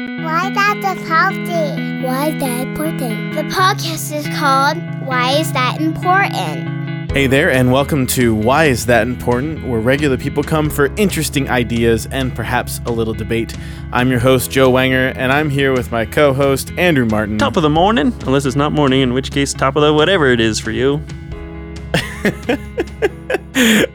[0.00, 2.06] Why is that healthy?
[2.06, 3.34] Why is that important?
[3.34, 7.12] The podcast is called Why Is That Important?
[7.12, 11.50] Hey there, and welcome to Why Is That Important, where regular people come for interesting
[11.50, 13.54] ideas and perhaps a little debate.
[13.92, 17.36] I'm your host, Joe Wanger, and I'm here with my co host, Andrew Martin.
[17.36, 20.28] Top of the morning, unless it's not morning, in which case, top of the whatever
[20.28, 20.94] it is for you.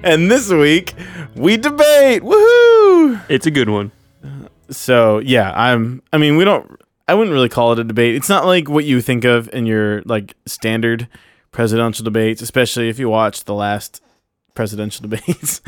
[0.04, 0.94] and this week,
[1.34, 2.22] we debate.
[2.22, 3.26] Woohoo!
[3.28, 3.92] It's a good one.
[4.70, 8.16] So, yeah, I'm, I mean, we don't, I wouldn't really call it a debate.
[8.16, 11.08] It's not like what you think of in your like standard
[11.52, 14.02] presidential debates, especially if you watch the last
[14.56, 15.62] presidential debates.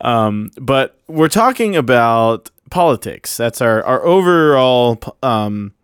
[0.00, 3.36] um, but we're talking about politics.
[3.36, 5.74] That's our our overall um,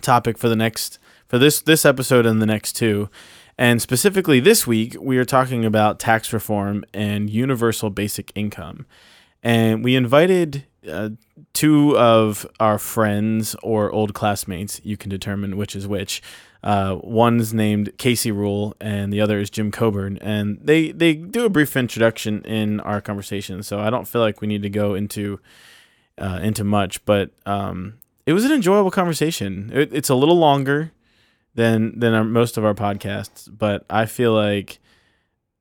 [0.00, 3.08] topic for the next for this this episode and the next two.
[3.56, 8.84] And specifically this week, we are talking about tax reform and universal basic income.
[9.44, 11.10] And we invited uh,
[11.52, 14.80] two of our friends or old classmates.
[14.82, 16.22] You can determine which is which.
[16.62, 20.16] Uh, one's named Casey Rule, and the other is Jim Coburn.
[20.22, 23.62] And they, they do a brief introduction in our conversation.
[23.62, 25.40] So I don't feel like we need to go into
[26.16, 29.70] uh, into much, but um, it was an enjoyable conversation.
[29.74, 30.92] It, it's a little longer
[31.54, 34.78] than than our, most of our podcasts, but I feel like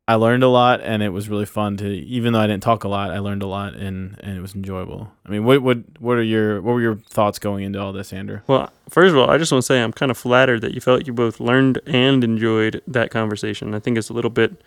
[0.06, 1.88] I learned a lot, and it was really fun to.
[1.88, 4.54] Even though I didn't talk a lot, I learned a lot, and and it was
[4.54, 5.10] enjoyable.
[5.26, 8.12] I mean, what what what are your what were your thoughts going into all this,
[8.12, 8.42] Andrew?
[8.48, 10.82] Well, first of all, I just want to say I'm kind of flattered that you
[10.82, 13.74] felt you both learned and enjoyed that conversation.
[13.74, 14.62] I think it's a little bit,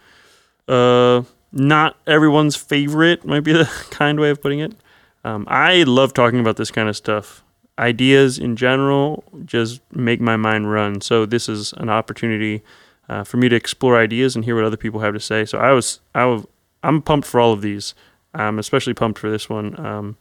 [0.68, 4.72] uh, not everyone's favorite, might be the kind way of putting it.
[5.22, 7.42] Um, I love talking about this kind of stuff.
[7.78, 11.02] Ideas in general just make my mind run.
[11.02, 12.62] So this is an opportunity
[13.08, 15.44] uh, for me to explore ideas and hear what other people have to say.
[15.44, 16.46] So I was, I was,
[16.82, 17.94] I'm pumped for all of these.
[18.34, 19.78] I'm especially pumped for this one.
[19.78, 20.16] Um,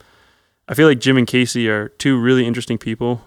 [0.67, 3.21] I feel like Jim and Casey are two really interesting people.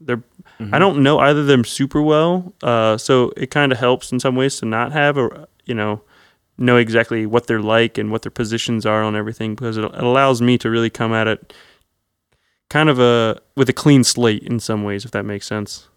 [0.00, 0.74] They're, mm-hmm.
[0.74, 4.18] I don't know either of them super well, uh, so it kind of helps in
[4.18, 6.02] some ways to not have a, you know,
[6.58, 10.02] know exactly what they're like and what their positions are on everything because it, it
[10.02, 11.52] allows me to really come at it
[12.72, 15.88] kind of a with a clean slate in some ways, if that makes sense.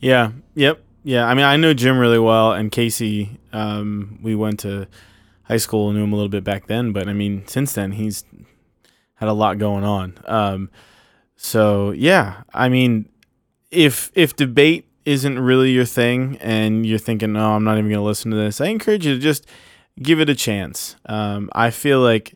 [0.00, 0.32] Yeah.
[0.54, 0.82] Yep.
[1.04, 1.26] Yeah.
[1.26, 3.38] I mean, I know Jim really well, and Casey.
[3.52, 4.86] Um, we went to
[5.44, 7.92] high school and knew him a little bit back then, but I mean, since then
[7.92, 8.24] he's
[9.16, 10.18] had a lot going on.
[10.24, 10.70] Um,
[11.36, 13.08] so yeah, I mean,
[13.70, 18.00] if if debate isn't really your thing and you're thinking, "Oh, I'm not even going
[18.00, 19.46] to listen to this," I encourage you to just
[20.00, 20.96] give it a chance.
[21.06, 22.34] Um, I feel like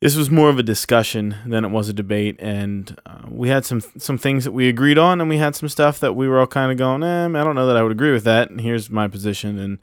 [0.00, 3.64] this was more of a discussion than it was a debate, and uh, we had
[3.64, 6.40] some some things that we agreed on, and we had some stuff that we were
[6.40, 8.50] all kind of going, eh, I don't know that I would agree with that.
[8.50, 9.58] And here's my position.
[9.58, 9.78] And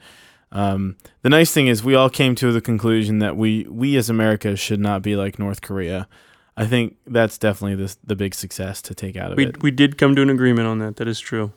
[0.52, 4.10] um, the nice thing is, we all came to the conclusion that we we as
[4.10, 6.08] America should not be like North Korea.
[6.58, 9.64] I think that's definitely the the big success to take out of we, it.
[9.64, 10.98] We did come to an agreement on that.
[10.98, 11.54] That is true.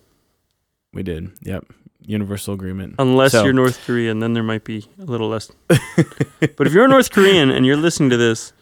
[0.92, 1.32] We did.
[1.42, 1.66] Yep.
[2.06, 2.96] Universal agreement.
[2.98, 3.44] Unless so.
[3.44, 5.50] you're North Korean, then there might be a little less.
[5.68, 8.52] but if you're a North Korean and you're listening to this,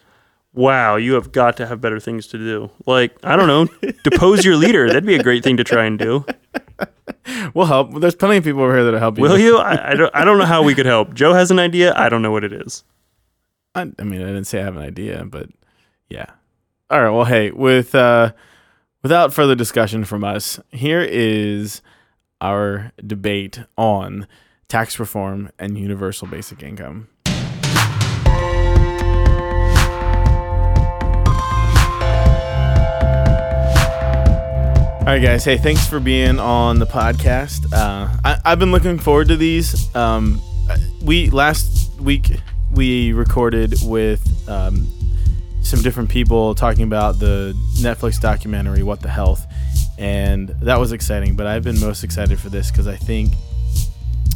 [0.53, 2.71] wow, you have got to have better things to do.
[2.85, 3.67] Like, I don't know,
[4.03, 4.87] depose your leader.
[4.87, 6.25] That'd be a great thing to try and do.
[7.53, 7.99] We'll help.
[7.99, 9.23] There's plenty of people over here that'll help you.
[9.23, 9.57] Will you?
[9.57, 11.13] I, I, don't, I don't know how we could help.
[11.13, 11.93] Joe has an idea.
[11.95, 12.83] I don't know what it is.
[13.75, 15.49] I, I mean, I didn't say I have an idea, but
[16.09, 16.27] yeah.
[16.89, 17.09] All right.
[17.09, 18.33] Well, hey, with uh,
[19.01, 21.81] without further discussion from us, here is
[22.43, 24.27] our debate on
[24.67, 27.07] tax reform and universal basic income.
[34.99, 35.43] All right, guys.
[35.43, 37.71] Hey, thanks for being on the podcast.
[37.73, 39.93] Uh, I, have been looking forward to these.
[39.95, 40.41] Um,
[41.01, 42.31] we last week
[42.71, 44.87] we recorded with um,
[45.61, 49.45] some different people talking about the Netflix documentary "What the Health,"
[49.97, 51.35] and that was exciting.
[51.35, 53.33] But I've been most excited for this because I think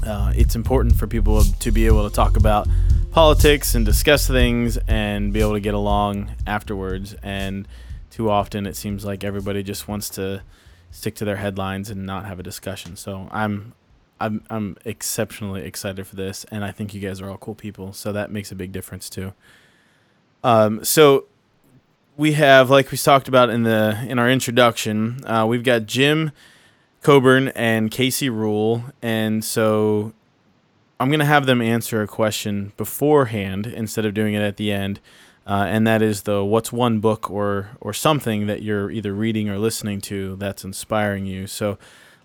[0.05, 2.67] uh, it's important for people to be able to talk about
[3.11, 7.15] politics and discuss things and be able to get along afterwards.
[7.23, 7.67] And
[8.11, 10.43] too often, it seems like everybody just wants to
[10.91, 12.95] stick to their headlines and not have a discussion.
[12.95, 13.73] So I'm
[14.19, 17.93] I'm I'm exceptionally excited for this, and I think you guys are all cool people,
[17.93, 19.33] so that makes a big difference too.
[20.43, 21.25] Um, so
[22.17, 26.31] we have, like we talked about in the in our introduction, uh, we've got Jim
[27.03, 30.13] Coburn and Casey Rule, and so
[30.99, 34.99] I'm gonna have them answer a question beforehand instead of doing it at the end,
[35.45, 39.47] uh, and that is the what's one book or or something that you're either reading
[39.47, 41.45] or listening to that's inspiring you.
[41.45, 41.77] So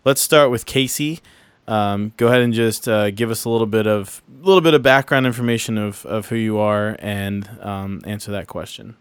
[0.06, 1.20] let's start with Casey.
[1.68, 4.72] Um, go ahead and just uh, give us a little bit of a little bit
[4.72, 8.96] of background information of, of who you are and um, answer that question.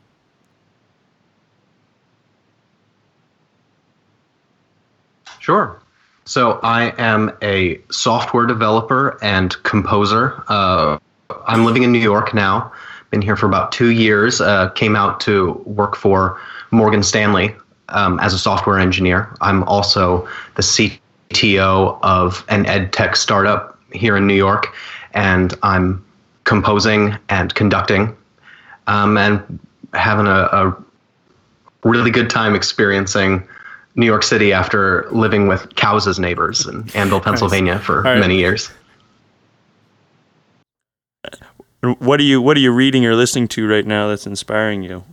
[5.42, 5.82] Sure.
[6.26, 10.44] So I am a software developer and composer.
[10.48, 11.00] Uh,
[11.48, 12.72] I'm living in New York now.
[13.10, 14.40] Been here for about two years.
[14.40, 16.40] Uh, came out to work for
[16.70, 17.56] Morgan Stanley
[17.90, 19.36] um, as a software engineer.
[19.42, 20.28] I'm also
[20.58, 24.76] the CTO of an ed tech startup here in New York,
[25.16, 26.06] and I'm
[26.44, 28.16] composing and conducting,
[28.86, 29.60] um, and
[29.96, 30.84] having a, a
[31.84, 33.48] really good time experiencing
[33.96, 38.20] New York City after living with cows as neighbors in Annville, Pennsylvania for right.
[38.20, 38.70] many years.
[42.00, 45.04] What are you What are you reading or listening to right now that's inspiring you?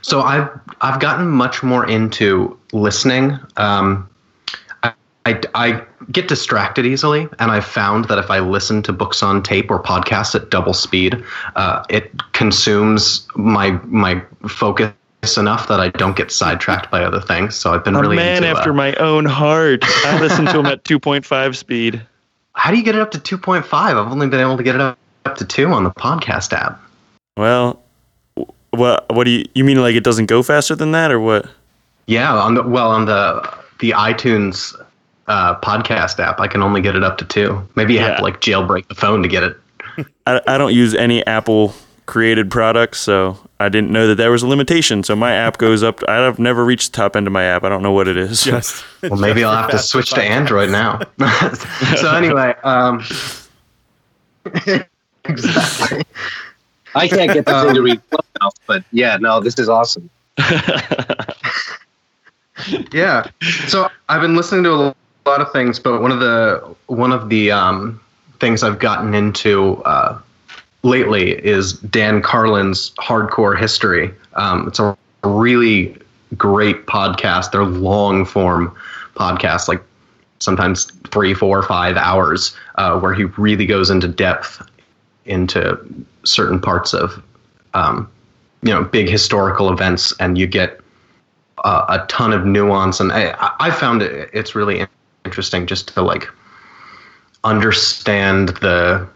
[0.00, 0.48] So I've
[0.80, 3.38] I've gotten much more into listening.
[3.56, 4.08] Um,
[4.82, 4.94] I,
[5.26, 5.82] I, I
[6.12, 9.82] get distracted easily, and I've found that if I listen to books on tape or
[9.82, 11.22] podcasts at double speed,
[11.56, 14.92] uh, it consumes my my focus
[15.36, 17.56] enough that I don't get sidetracked by other things.
[17.56, 19.80] So I've been A really man into, uh, after my own heart.
[19.82, 22.00] I listen to him at 2.5 speed.
[22.52, 23.64] How do you get it up to 2.5?
[23.72, 26.80] I've only been able to get it up, up to 2 on the podcast app.
[27.36, 27.82] Well,
[28.70, 31.48] what what do you you mean like it doesn't go faster than that or what?
[32.06, 33.42] Yeah, on the well on the
[33.80, 34.74] the iTunes
[35.28, 37.68] uh, podcast app, I can only get it up to 2.
[37.74, 39.56] Maybe you have to like jailbreak the phone to get it.
[40.26, 41.74] I, I don't use any Apple
[42.06, 45.02] created products, so I didn't know that there was a limitation.
[45.02, 46.00] So my app goes up.
[46.08, 47.64] I've never reached the top end of my app.
[47.64, 48.42] I don't know what it is.
[48.44, 51.00] Just Well, maybe I'll have to switch to Android now.
[51.96, 53.04] so anyway, um,
[55.24, 56.04] exactly.
[56.94, 60.08] I can't get the thing to read Clubhouse, but yeah, no, this is awesome.
[62.92, 63.26] Yeah.
[63.66, 64.94] So I've been listening to a
[65.26, 68.00] lot of things, but one of the one of the um,
[68.40, 70.18] things I've gotten into uh,
[70.86, 74.14] lately is Dan Carlin's Hardcore History.
[74.34, 75.96] Um, it's a really
[76.36, 77.50] great podcast.
[77.50, 78.74] They're long form
[79.14, 79.82] podcasts, like
[80.38, 84.62] sometimes three, four, five hours, uh, where he really goes into depth
[85.24, 85.78] into
[86.24, 87.22] certain parts of
[87.74, 88.08] um,
[88.62, 90.80] you know big historical events, and you get
[91.64, 93.00] uh, a ton of nuance.
[93.00, 94.86] And I, I found it it's really
[95.24, 96.28] interesting just to like
[97.44, 99.08] understand the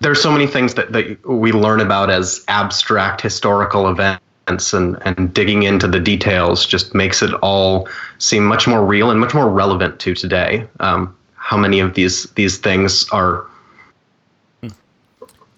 [0.00, 5.32] there's so many things that, that we learn about as abstract historical events and, and
[5.34, 9.48] digging into the details just makes it all seem much more real and much more
[9.48, 10.66] relevant to today.
[10.80, 13.46] Um, how many of these these things are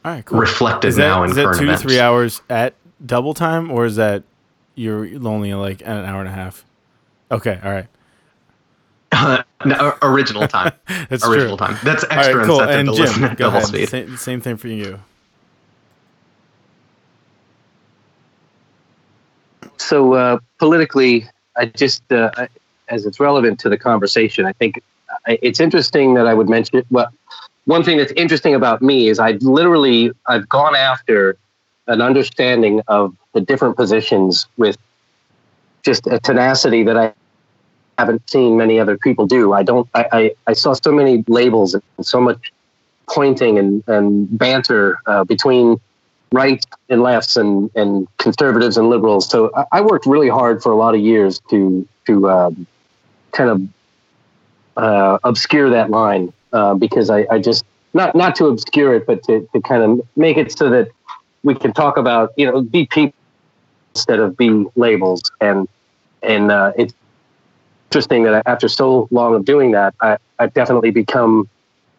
[0.02, 0.38] all right, cool.
[0.38, 1.82] reflected Is that, now in is that two events?
[1.82, 4.22] to three hours at double time, or is that
[4.75, 6.64] you're only like an hour and a half?
[7.31, 7.86] Okay, all right,
[9.64, 10.72] no, original time.
[11.08, 11.66] that's original true.
[11.66, 11.78] time.
[11.84, 12.60] That's All extra right, cool.
[12.60, 13.68] incentive And to listen at go double ahead.
[13.68, 13.88] speed.
[13.88, 15.00] Same, same thing for you.
[19.76, 22.48] So uh, politically, I just, uh, I,
[22.88, 24.80] as it's relevant to the conversation, I think
[25.26, 26.86] it's interesting that I would mention it.
[26.90, 27.08] Well,
[27.64, 31.36] one thing that's interesting about me is I've literally I've gone after
[31.86, 34.76] an understanding of the different positions with
[35.82, 37.12] just a tenacity that I
[37.98, 39.52] haven't seen many other people do.
[39.52, 39.88] I don't.
[39.94, 42.52] I I, I saw so many labels and so much
[43.08, 45.81] pointing and and banter uh, between
[46.32, 49.28] rights and lefts and, and conservatives and liberals.
[49.28, 52.66] So I, I worked really hard for a lot of years to to um,
[53.32, 53.62] kind of
[54.76, 59.22] uh, obscure that line uh, because I, I just not not to obscure it, but
[59.24, 60.88] to, to kind of make it so that
[61.43, 63.19] we can talk about you know be people
[63.94, 65.69] instead of be labels and
[66.22, 66.94] and uh, it's
[67.91, 71.49] interesting that after so long of doing that, I, I've definitely become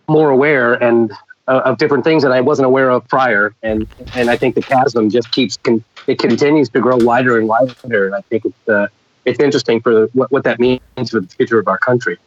[0.08, 1.12] more aware and
[1.50, 4.62] uh, of different things that I wasn't aware of prior, and and I think the
[4.62, 8.70] chasm just keeps con- it continues to grow wider and wider, and I think it's
[8.70, 8.88] uh,
[9.26, 10.80] it's interesting for what, what that means
[11.10, 12.18] for the future of our country.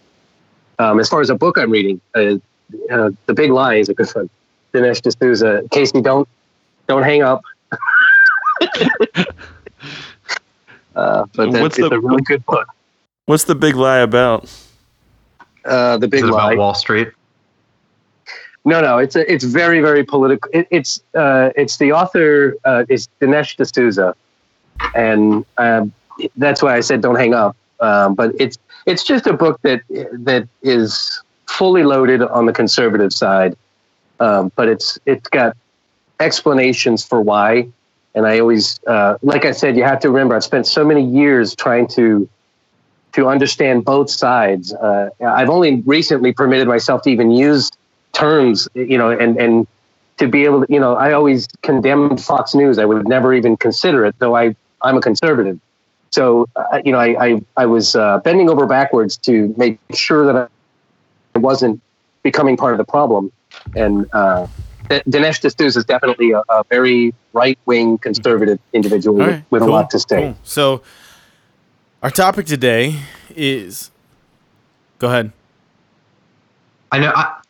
[0.79, 2.35] Um, as far as a book I'm reading, uh,
[2.91, 4.29] uh, The Big Lie is a good one.
[4.75, 5.63] Dinesh D'Souza.
[5.71, 6.29] Casey, don't
[6.87, 7.41] don't hang up.
[8.61, 8.67] uh,
[11.35, 12.69] but that's, What's the- a really good book.
[13.27, 14.51] What's the big lie about?
[15.65, 16.53] Uh, the Is Big it Lie.
[16.53, 17.09] about Wall Street?
[18.67, 20.51] No, no, it's a, it's very very political.
[20.53, 24.15] It, it's uh, it's the author uh, is Dinesh D'Souza,
[24.95, 25.93] and um,
[26.37, 27.57] that's why I said don't hang up.
[27.81, 33.13] Um, but it's it's just a book that that is fully loaded on the conservative
[33.13, 33.57] side,
[34.21, 35.57] um, but it's it's got
[36.21, 37.69] explanations for why.
[38.17, 41.05] And I always, uh, like I said, you have to remember I've spent so many
[41.05, 42.29] years trying to
[43.15, 44.73] to understand both sides.
[44.75, 47.71] Uh, I've only recently permitted myself to even use
[48.13, 49.67] terms, you know, and and
[50.19, 52.79] to be able to, you know, I always condemned Fox News.
[52.79, 55.59] I would never even consider it, though I I'm a conservative.
[56.11, 60.27] so uh, you know, I I, I was uh, bending over backwards to make sure
[60.27, 60.51] that
[61.35, 61.81] I wasn't
[62.23, 63.33] becoming part of the problem,
[63.77, 64.07] and.
[64.13, 64.47] Uh,
[64.91, 69.63] Dinesh D'Souza is definitely a, a very right wing conservative individual All with, right, with
[69.63, 70.21] a lot to say.
[70.21, 70.37] cool.
[70.43, 70.83] So,
[72.05, 73.01] our topic today
[73.35, 73.91] is.
[74.99, 75.33] Go ahead.
[76.93, 77.13] I know.
[77.15, 77.41] I,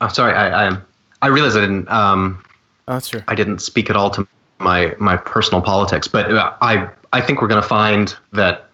[0.00, 0.34] oh, sorry.
[0.34, 0.78] I I,
[1.22, 1.88] I realized I didn't.
[1.88, 2.42] Um,
[2.90, 3.22] Oh, that's true.
[3.28, 4.26] I didn't speak at all to
[4.58, 8.68] my my personal politics, but uh, I I think we're going to find that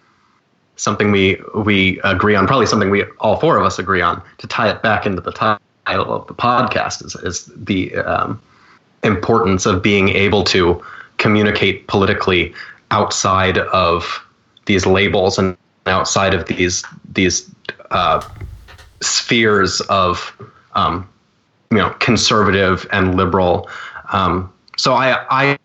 [0.76, 4.46] something we we agree on, probably something we all four of us agree on, to
[4.46, 8.40] tie it back into the title of the podcast is is the um,
[9.04, 10.82] importance of being able to
[11.18, 12.54] communicate politically
[12.90, 14.22] outside of
[14.66, 17.50] these labels and outside of these these
[17.90, 18.20] uh,
[19.00, 20.32] spheres of
[20.74, 21.08] um,
[21.70, 23.68] you know conservative and liberal.
[24.12, 25.58] Um, so I I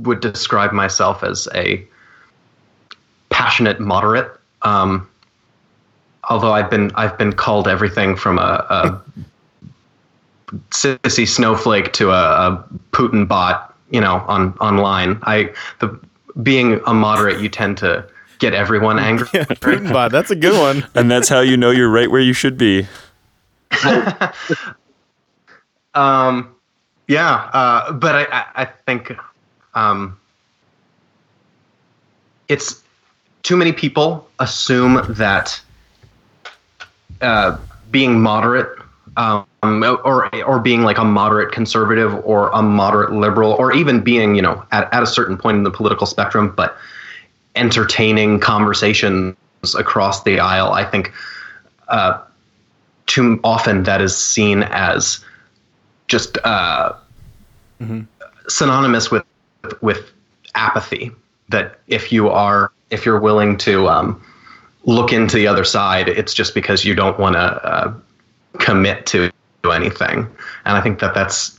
[0.00, 1.84] would describe myself as a
[3.28, 4.30] passionate moderate.
[4.62, 5.08] Um,
[6.28, 9.02] although I've been I've been called everything from a, a
[10.70, 15.18] sissy snowflake to a, a Putin bot, you know, on online.
[15.22, 15.98] I the
[16.42, 18.06] being a moderate, you tend to
[18.38, 19.28] get everyone angry.
[19.34, 20.12] Yeah, Putin bot.
[20.12, 20.88] That's a good one.
[20.94, 22.86] And that's how you know you're right where you should be.
[25.94, 26.54] Um,
[27.08, 29.12] yeah, uh, but I, I, I think
[29.74, 30.16] um,
[32.48, 32.82] it's
[33.42, 35.60] too many people assume that
[37.20, 37.58] uh,
[37.90, 38.79] being moderate
[39.20, 44.34] um, or or being like a moderate conservative or a moderate liberal or even being
[44.34, 46.76] you know at, at a certain point in the political spectrum, but
[47.54, 49.36] entertaining conversations
[49.76, 50.72] across the aisle.
[50.72, 51.12] I think
[51.88, 52.20] uh,
[53.06, 55.22] too often that is seen as
[56.08, 56.94] just uh,
[58.48, 59.24] synonymous with
[59.82, 60.10] with
[60.54, 61.10] apathy.
[61.50, 64.24] That if you are if you're willing to um,
[64.84, 67.92] look into the other side, it's just because you don't want to uh,
[68.60, 69.30] commit to
[69.72, 70.26] anything.
[70.64, 71.58] And I think that that's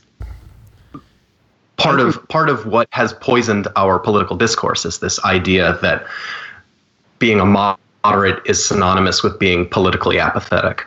[1.76, 6.06] part of part of what has poisoned our political discourse is this idea that
[7.18, 10.86] being a moderate is synonymous with being politically apathetic.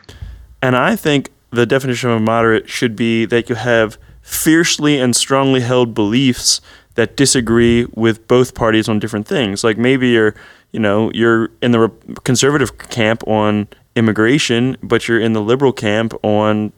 [0.62, 5.16] And I think the definition of a moderate should be that you have fiercely and
[5.16, 6.60] strongly held beliefs
[6.96, 9.64] that disagree with both parties on different things.
[9.64, 10.34] Like maybe you're,
[10.76, 11.90] you know, you're in the
[12.26, 16.74] conservative camp on immigration, but you're in the liberal camp on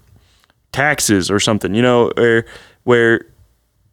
[0.71, 1.73] taxes or something.
[1.73, 2.45] You know, or
[2.83, 3.25] where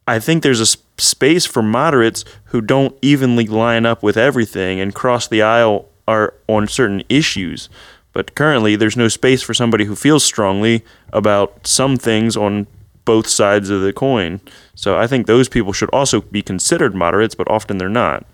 [0.06, 0.66] I think there's a
[0.98, 6.34] space for moderates who don't evenly line up with everything and cross the aisle are
[6.48, 7.70] on certain issues.
[8.12, 10.84] But currently, there's no space for somebody who feels strongly
[11.14, 12.66] about some things on
[13.06, 14.40] both sides of the coin.
[14.74, 18.26] So I think those people should also be considered moderates, but often they're not.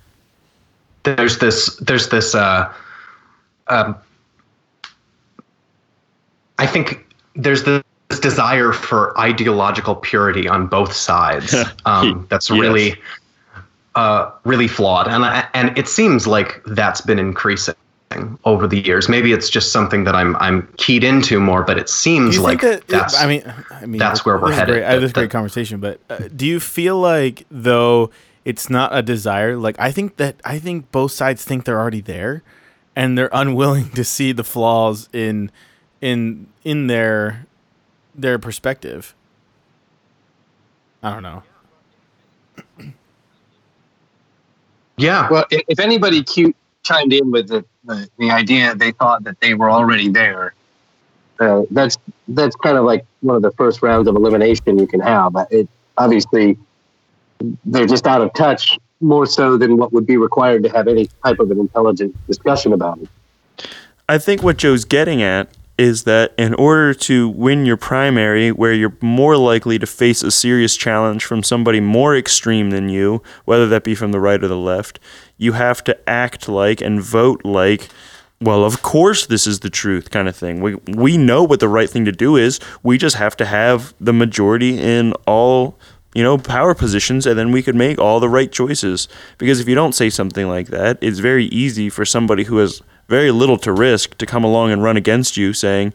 [1.04, 2.72] There's this there's this uh,
[3.68, 3.96] um,
[6.58, 7.82] I think there's this
[8.20, 11.54] desire for ideological purity on both sides
[11.84, 12.58] um, that's Yes.
[12.60, 12.94] really
[13.94, 17.74] uh, really flawed and I, and it seems like that's been increasing
[18.44, 21.88] over the years maybe it's just something that I'm I'm keyed into more but it
[21.88, 22.86] seems like that?
[22.88, 24.84] that's I mean, I mean, that's where we're this is headed, Great.
[24.84, 28.10] I have that- this great conversation, but uh, do you feel like though
[28.44, 29.56] it's not a desire?
[29.56, 32.42] Like I think that I think both sides think they're already there,
[32.96, 35.50] and they're unwilling to see the flaws in
[36.00, 37.46] in in their
[38.14, 39.14] their perspective.
[41.02, 41.42] I don't know.
[44.98, 49.24] yeah Well, if, if anybody cute chimed in with the, the, the idea they thought
[49.24, 50.54] that they were already there,
[51.38, 51.96] uh, that's
[52.28, 55.34] that's kind of like one of the first rounds of elimination you can have.
[55.50, 56.58] It obviously
[57.64, 61.08] they're just out of touch more so than what would be required to have any
[61.24, 63.08] type of an intelligent discussion about it.
[64.08, 68.74] I think what Joe's getting at is that in order to win your primary, where
[68.74, 73.66] you're more likely to face a serious challenge from somebody more extreme than you, whether
[73.66, 75.00] that be from the right or the left,
[75.38, 77.88] you have to act like and vote like,
[78.42, 80.60] well, of course this is the truth kind of thing.
[80.60, 82.60] We we know what the right thing to do is.
[82.82, 85.78] We just have to have the majority in all
[86.14, 89.08] you know, power positions, and then we could make all the right choices.
[89.38, 92.82] Because if you don't say something like that, it's very easy for somebody who has
[93.08, 95.92] very little to risk to come along and run against you, saying,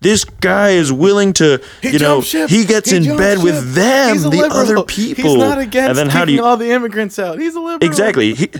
[0.00, 2.50] "This guy is willing to, you know, ship.
[2.50, 3.44] he gets He in bed ship.
[3.44, 6.70] with them, the other people." He's not against and then how do you all the
[6.70, 7.38] immigrants out.
[7.38, 7.88] He's a liberal.
[7.88, 8.34] exactly?
[8.34, 8.50] He,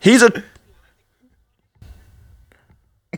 [0.00, 0.42] he's a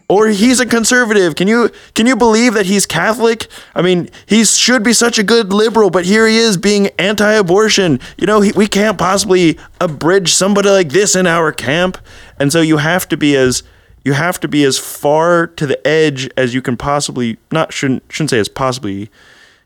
[0.09, 1.35] or he's a conservative.
[1.37, 3.47] Can you can you believe that he's Catholic?
[3.75, 8.01] I mean, he should be such a good liberal, but here he is being anti-abortion.
[8.19, 11.99] You know, he, we can't possibly abridge somebody like this in our camp.
[12.39, 13.63] And so you have to be as
[14.05, 18.03] you have to be as far to the edge as you can possibly not shouldn't
[18.09, 19.11] shouldn't say as possibly.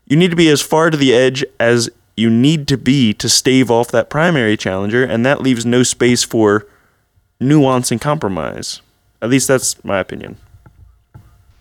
[0.07, 3.29] You need to be as far to the edge as you need to be to
[3.29, 6.67] stave off that primary challenger, and that leaves no space for
[7.39, 8.81] nuance and compromise.
[9.21, 10.37] At least that's my opinion.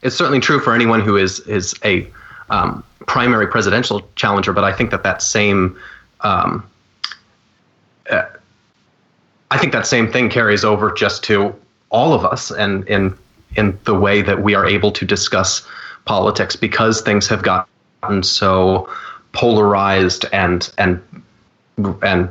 [0.02, 2.06] It's certainly true for anyone who is is a
[2.50, 5.76] um, primary presidential challenger, but I think that that same
[6.20, 6.68] um,
[8.10, 8.22] uh,
[9.50, 11.54] I think that same thing carries over just to
[11.90, 13.16] all of us, and in
[13.56, 15.66] in the way that we are able to discuss
[16.04, 18.88] politics because things have gotten so
[19.32, 21.02] polarized and and
[22.02, 22.28] and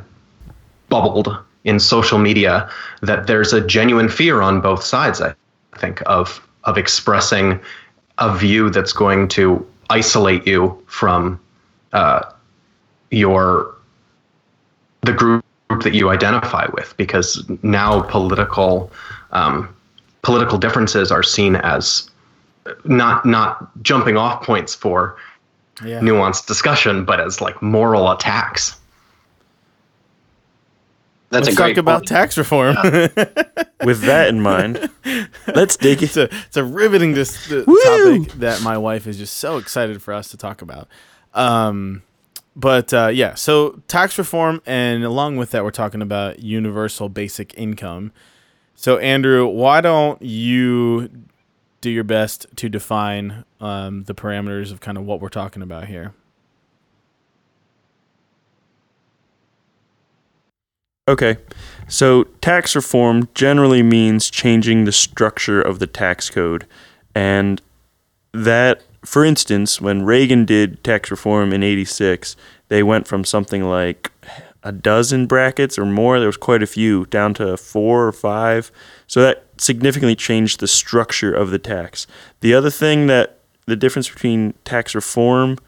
[0.88, 1.36] bubbled
[1.68, 2.68] in social media
[3.02, 5.32] that there's a genuine fear on both sides i
[5.78, 7.60] think of of expressing
[8.18, 11.38] a view that's going to isolate you from
[11.92, 12.20] uh,
[13.10, 13.74] your
[15.02, 15.44] the group
[15.84, 18.90] that you identify with because now political
[19.32, 19.68] um,
[20.22, 22.10] political differences are seen as
[22.84, 25.16] not not jumping off points for
[25.84, 26.00] Yeah.
[26.00, 28.74] nuanced discussion, but as like moral attacks.
[31.30, 32.08] That's Let's a great talk about point.
[32.08, 32.76] tax reform.
[33.84, 34.90] With that in mind,
[35.54, 36.32] let's dig it's it.
[36.32, 40.14] a it's a riveting this uh, topic that my wife is just so excited for
[40.14, 40.88] us to talk about.
[41.34, 42.02] Um,
[42.56, 47.56] but uh, yeah, so tax reform, and along with that, we're talking about universal basic
[47.58, 48.10] income.
[48.74, 51.08] So Andrew, why don't you
[51.80, 55.86] do your best to define um, the parameters of kind of what we're talking about
[55.86, 56.14] here?
[61.08, 61.38] Okay.
[61.88, 66.66] So tax reform generally means changing the structure of the tax code.
[67.14, 67.62] And
[68.32, 72.36] that, for instance, when Reagan did tax reform in 86,
[72.68, 74.12] they went from something like
[74.62, 78.70] a dozen brackets or more, there was quite a few, down to four or five.
[79.06, 82.06] So that significantly changed the structure of the tax.
[82.40, 85.58] The other thing that the difference between tax reform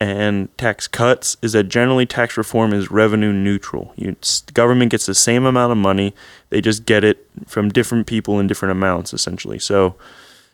[0.00, 3.92] and tax cuts is that generally tax reform is revenue neutral.
[3.96, 4.16] You,
[4.54, 6.14] government gets the same amount of money,
[6.48, 9.58] they just get it from different people in different amounts, essentially.
[9.58, 9.96] So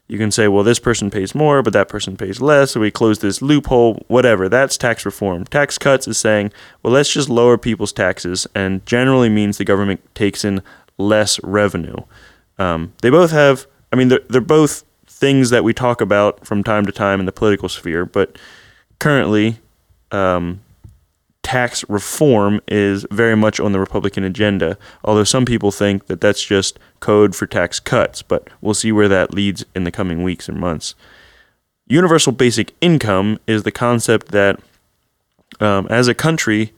[0.08, 2.90] you can say, well, this person pays more, but that person pays less, so we
[2.90, 4.48] close this loophole, whatever.
[4.48, 5.44] That's tax reform.
[5.44, 10.00] Tax cuts is saying, well, let's just lower people's taxes, and generally means the government
[10.14, 10.62] takes in
[10.98, 11.96] less revenue.
[12.58, 16.62] Um, they both have, I mean, they're, they're both things that we talk about from
[16.62, 18.38] time to time in the political sphere, but
[18.98, 19.58] currently,
[20.12, 20.60] um,
[21.42, 24.76] tax reform is very much on the Republican agenda.
[25.04, 29.08] Although some people think that that's just code for tax cuts, but we'll see where
[29.08, 30.96] that leads in the coming weeks and months.
[31.86, 34.58] Universal basic income is the concept that,
[35.60, 36.72] um, as a country,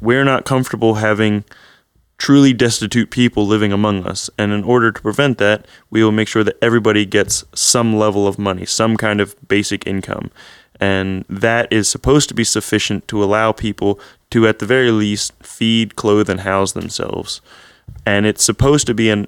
[0.00, 1.44] we're not comfortable having
[2.18, 4.28] truly destitute people living among us.
[4.36, 8.26] And in order to prevent that, we will make sure that everybody gets some level
[8.26, 10.32] of money, some kind of basic income.
[10.80, 13.98] And that is supposed to be sufficient to allow people
[14.30, 17.40] to, at the very least, feed, clothe, and house themselves.
[18.06, 19.26] And it's supposed to be an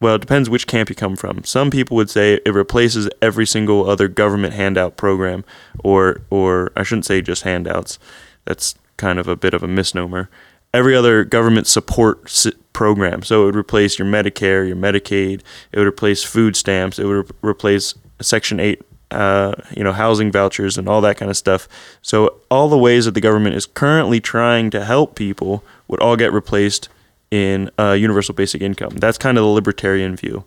[0.00, 1.44] well, it depends which camp you come from.
[1.44, 5.44] Some people would say it replaces every single other government handout program,
[5.84, 7.98] or or I shouldn't say just handouts.
[8.46, 10.30] That's kind of a bit of a misnomer.
[10.72, 13.22] Every other government support program.
[13.22, 15.42] So it would replace your Medicare, your Medicaid.
[15.72, 16.98] It would replace food stamps.
[16.98, 21.30] It would re- replace Section Eight, uh, you know, housing vouchers and all that kind
[21.30, 21.68] of stuff.
[22.02, 26.16] So all the ways that the government is currently trying to help people would all
[26.16, 26.88] get replaced
[27.30, 28.90] in uh, universal basic income.
[28.96, 30.44] That's kind of the libertarian view.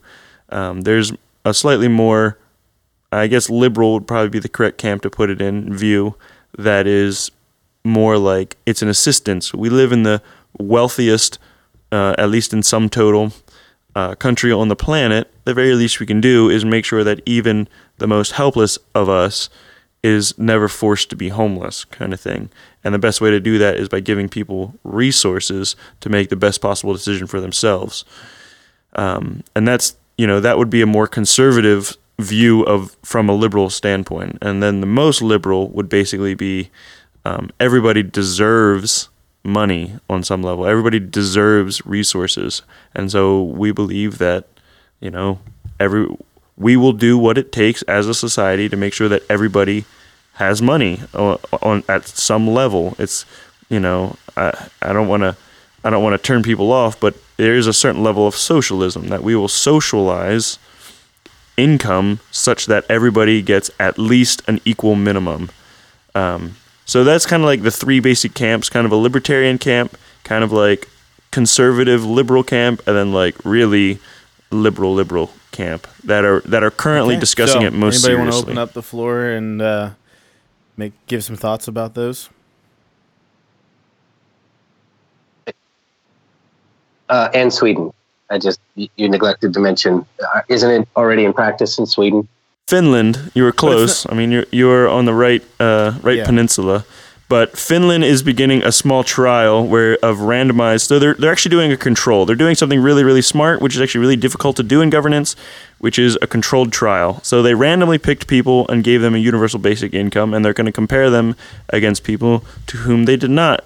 [0.50, 1.14] Um, there's
[1.46, 2.38] a slightly more,
[3.12, 6.16] I guess, liberal would probably be the correct camp to put it in view
[6.58, 7.32] that is
[7.84, 9.54] more like it's an assistance.
[9.54, 10.22] We live in the
[10.58, 11.40] wealthiest,
[11.92, 13.34] uh, at least in some total,
[13.96, 15.32] uh, country on the planet.
[15.46, 19.10] The very least we can do is make sure that even the most helpless of
[19.10, 19.50] us
[20.04, 22.50] is never forced to be homeless, kind of thing.
[22.84, 26.36] And the best way to do that is by giving people resources to make the
[26.36, 28.04] best possible decision for themselves.
[28.96, 33.34] Um, and that's you know that would be a more conservative view of from a
[33.34, 34.38] liberal standpoint.
[34.42, 36.70] And then the most liberal would basically be
[37.26, 39.10] um, everybody deserves
[39.44, 40.66] money on some level.
[40.66, 42.62] Everybody deserves resources,
[42.96, 44.48] and so we believe that
[45.00, 45.40] you know
[45.80, 46.08] every
[46.58, 49.86] we will do what it takes as a society to make sure that everybody
[50.34, 52.96] has money on, on at some level.
[53.00, 53.26] It's
[53.70, 55.36] you know I I don't want to
[55.84, 59.10] I don't want to turn people off, but there is a certain level of socialism
[59.10, 60.58] that we will socialize
[61.58, 65.50] income such that everybody gets at least an equal minimum.
[66.16, 69.98] Um, so that's kind of like the three basic camps kind of a libertarian camp,
[70.24, 70.88] kind of like
[71.32, 74.00] conservative liberal camp, and then like really
[74.52, 78.30] liberal liberal camp that are that are currently Okay, discussing so, it most anybody want
[78.30, 78.52] to seriously.
[78.52, 79.92] open up the floor and uh,
[80.78, 82.30] make give some thoughts about those?
[87.10, 87.92] uh, and Sweden.
[88.30, 92.28] I just you you neglected to mention, uh, isn't it already in practice in Sweden?
[92.68, 94.06] Finland, you were close.
[94.10, 96.26] I mean, you're you're on the right uh, right Yeah.
[96.26, 96.86] peninsula,
[97.28, 100.88] but Finland is beginning a small trial where of randomized.
[100.88, 102.26] So they're they're actually doing a control.
[102.26, 105.36] They're doing something really really smart, which is actually really difficult to do in governance,
[105.80, 107.20] which is a controlled trial.
[107.24, 110.66] So they randomly picked people and gave them a universal basic income, and they're going
[110.66, 111.36] to compare them
[111.70, 113.66] against people to whom they did not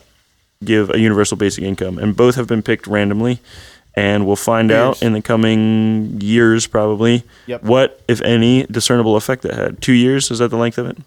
[0.63, 3.39] give a universal basic income, and both have been picked randomly.
[3.97, 7.63] And we'll find out in the coming years, probably, Yep.
[7.63, 9.81] what, if any, discernible effect that had.
[9.81, 10.97] Two years is that the length of it?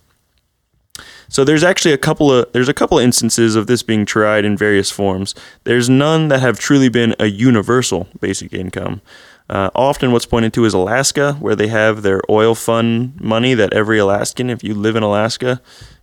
[1.28, 4.44] So there's actually a couple of there's a couple of instances of this being tried
[4.44, 5.36] in various forms.
[5.62, 9.00] There's none that have truly been a universal basic income.
[9.48, 13.72] Uh, often, what's pointed to is Alaska, where they have their oil fund money that
[13.72, 15.60] every Alaskan, if you live in Alaska,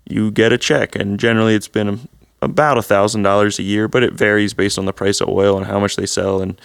[0.07, 2.07] you get a check, and generally it's been
[2.41, 5.57] about a thousand dollars a year, but it varies based on the price of oil
[5.57, 6.59] and how much they sell and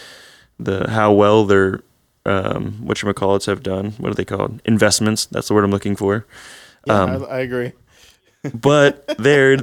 [0.59, 1.81] the how well their
[2.27, 2.99] um, what
[3.47, 3.93] have done.
[3.99, 4.61] What are they called?
[4.65, 5.27] Investments.
[5.27, 6.25] That's the word I'm looking for.
[6.87, 7.73] Yeah, Um, I, I agree.
[8.55, 9.59] but they're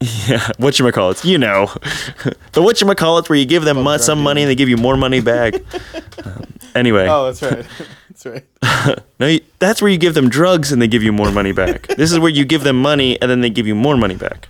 [0.00, 1.66] yeah what you call it you know
[2.52, 4.78] the what you call it where you give them some money and they give you
[4.78, 5.54] more money back
[6.24, 7.66] um, anyway Oh, that's right.
[8.08, 8.98] that's right.
[9.18, 11.86] no you, that's where you give them drugs and they give you more money back
[11.88, 14.48] this is where you give them money and then they give you more money back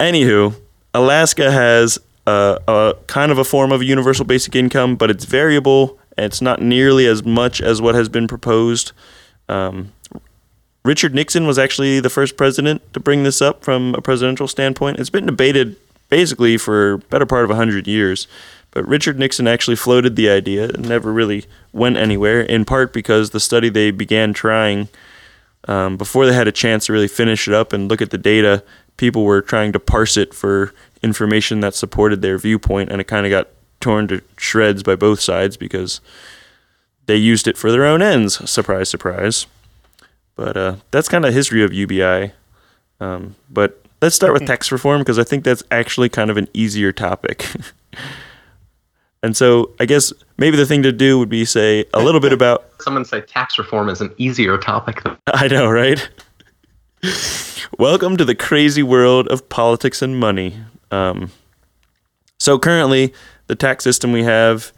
[0.00, 0.54] anywho
[0.94, 5.24] alaska has a, a kind of a form of a universal basic income but it's
[5.24, 8.92] variable and it's not nearly as much as what has been proposed
[9.48, 9.92] um,
[10.84, 14.98] Richard Nixon was actually the first president to bring this up from a presidential standpoint.
[14.98, 15.76] It's been debated
[16.08, 18.26] basically for better part of 100 years.
[18.70, 23.30] But Richard Nixon actually floated the idea and never really went anywhere, in part because
[23.30, 24.88] the study they began trying,
[25.66, 28.18] um, before they had a chance to really finish it up and look at the
[28.18, 28.62] data,
[28.98, 33.24] people were trying to parse it for information that supported their viewpoint, and it kind
[33.24, 33.48] of got
[33.80, 36.02] torn to shreds by both sides because
[37.06, 38.48] they used it for their own ends.
[38.50, 39.46] Surprise, surprise.
[40.36, 42.32] But uh, that's kind of history of UBI.
[43.00, 46.48] Um, but let's start with tax reform because I think that's actually kind of an
[46.52, 47.46] easier topic.
[49.22, 52.32] and so I guess maybe the thing to do would be say a little bit
[52.34, 52.66] about.
[52.80, 56.08] Someone say tax reform is an easier topic than I know, right?
[57.78, 60.56] Welcome to the crazy world of politics and money.
[60.90, 61.30] Um,
[62.40, 63.14] so currently,
[63.46, 64.72] the tax system we have,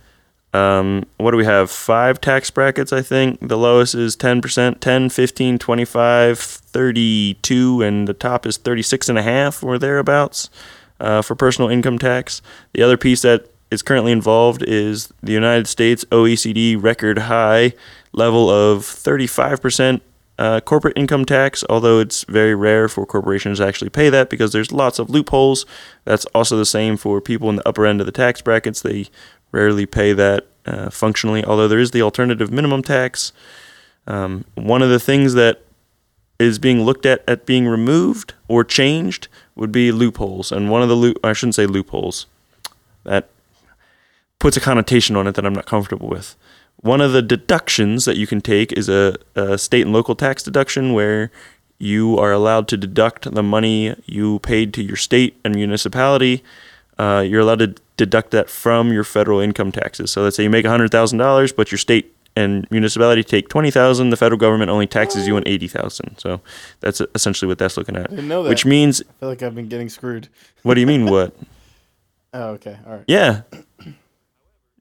[0.52, 1.70] um, what do we have?
[1.70, 3.48] Five tax brackets, I think.
[3.48, 9.22] The lowest is 10%, 10, 15, 25, 32, and the top is 36 and a
[9.22, 10.50] half or thereabouts
[10.98, 12.42] uh, for personal income tax.
[12.74, 17.72] The other piece that is currently involved is the United States OECD record high
[18.12, 20.02] level of 35%
[20.40, 24.52] uh, corporate income tax, although it's very rare for corporations to actually pay that because
[24.52, 25.66] there's lots of loopholes.
[26.06, 28.80] That's also the same for people in the upper end of the tax brackets.
[28.80, 29.08] They
[29.52, 33.34] rarely pay that uh, functionally, although there is the alternative minimum tax.
[34.06, 35.60] Um, one of the things that
[36.38, 40.88] is being looked at at being removed or changed would be loopholes, and one of
[40.88, 42.24] the loop I shouldn't say loopholes.
[43.04, 43.28] That
[44.38, 46.34] puts a connotation on it that I'm not comfortable with.
[46.82, 50.42] One of the deductions that you can take is a, a state and local tax
[50.42, 51.30] deduction where
[51.78, 56.42] you are allowed to deduct the money you paid to your state and municipality.
[56.98, 60.10] Uh, you're allowed to deduct that from your federal income taxes.
[60.10, 64.38] So let's say you make $100,000, but your state and municipality take 20000 the federal
[64.38, 66.40] government only taxes you on 80000 so
[66.78, 68.48] that's essentially what that's looking at didn't know that.
[68.48, 70.28] which means I feel like I've been getting screwed.
[70.62, 71.34] what do you mean what
[72.32, 72.78] Oh, okay.
[72.86, 73.04] All right.
[73.08, 73.42] Yeah.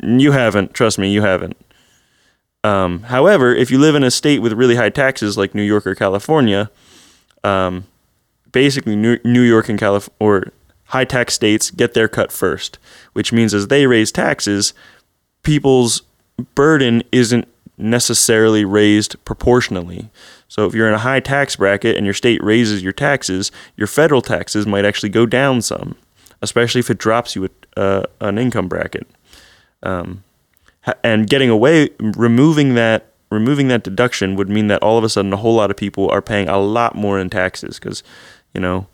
[0.03, 0.73] You haven't.
[0.73, 1.57] Trust me, you haven't.
[2.63, 5.87] Um, however, if you live in a state with really high taxes like New York
[5.87, 6.69] or California,
[7.43, 7.85] um,
[8.51, 10.51] basically New, New York and California or
[10.85, 12.79] high tax states get their cut first,
[13.13, 14.73] which means as they raise taxes,
[15.43, 16.01] people's
[16.55, 20.09] burden isn't necessarily raised proportionally.
[20.47, 23.87] So if you're in a high tax bracket and your state raises your taxes, your
[23.87, 25.95] federal taxes might actually go down some,
[26.41, 29.07] especially if it drops you a, uh, an income bracket.
[29.83, 30.23] Um,
[31.03, 35.33] and getting away, removing that, removing that deduction would mean that all of a sudden
[35.33, 38.03] a whole lot of people are paying a lot more in taxes because,
[38.53, 38.87] you know,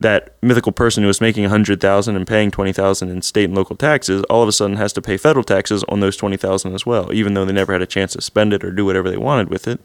[0.00, 3.44] that mythical person who was making a hundred thousand and paying twenty thousand in state
[3.44, 6.36] and local taxes all of a sudden has to pay federal taxes on those twenty
[6.36, 8.84] thousand as well, even though they never had a chance to spend it or do
[8.84, 9.80] whatever they wanted with it.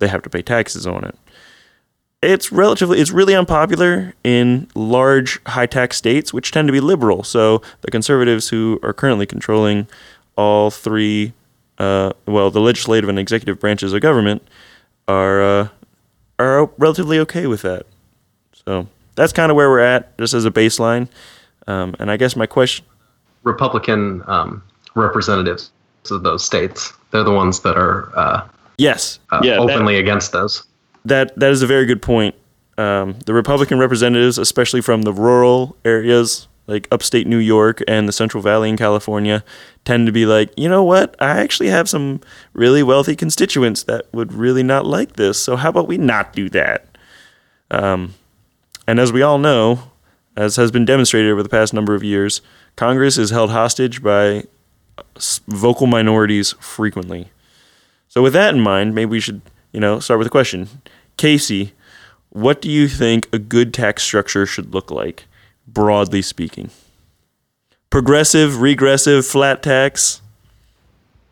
[0.00, 1.16] They have to pay taxes on it.
[2.20, 7.22] It's relatively it's really unpopular in large high tax states, which tend to be liberal.
[7.22, 9.86] So the conservatives who are currently controlling
[10.36, 11.32] all three,
[11.78, 14.42] uh, well, the legislative and executive branches of government
[15.08, 15.68] are uh,
[16.38, 17.86] are relatively okay with that.
[18.66, 21.08] So that's kind of where we're at, just as a baseline.
[21.66, 22.84] Um, and I guess my question,
[23.42, 24.62] Republican um,
[24.94, 25.70] representatives
[26.10, 28.46] of those states, they're the ones that are uh,
[28.78, 30.64] yes, uh, yeah, that- openly against those.
[31.04, 32.34] that that is a very good point.
[32.76, 38.12] Um, the Republican representatives, especially from the rural areas like upstate New York and the
[38.12, 39.44] Central Valley in California,
[39.84, 41.14] tend to be like, you know what?
[41.20, 42.20] I actually have some
[42.52, 45.38] really wealthy constituents that would really not like this.
[45.38, 46.86] So how about we not do that?
[47.70, 48.14] Um,
[48.86, 49.90] and as we all know,
[50.36, 52.40] as has been demonstrated over the past number of years,
[52.76, 54.44] Congress is held hostage by
[55.46, 57.28] vocal minorities frequently.
[58.08, 60.68] So with that in mind, maybe we should, you know, start with a question.
[61.16, 61.72] Casey,
[62.30, 65.24] what do you think a good tax structure should look like,
[65.66, 66.70] broadly speaking?
[67.90, 70.20] Progressive, regressive, flat tax?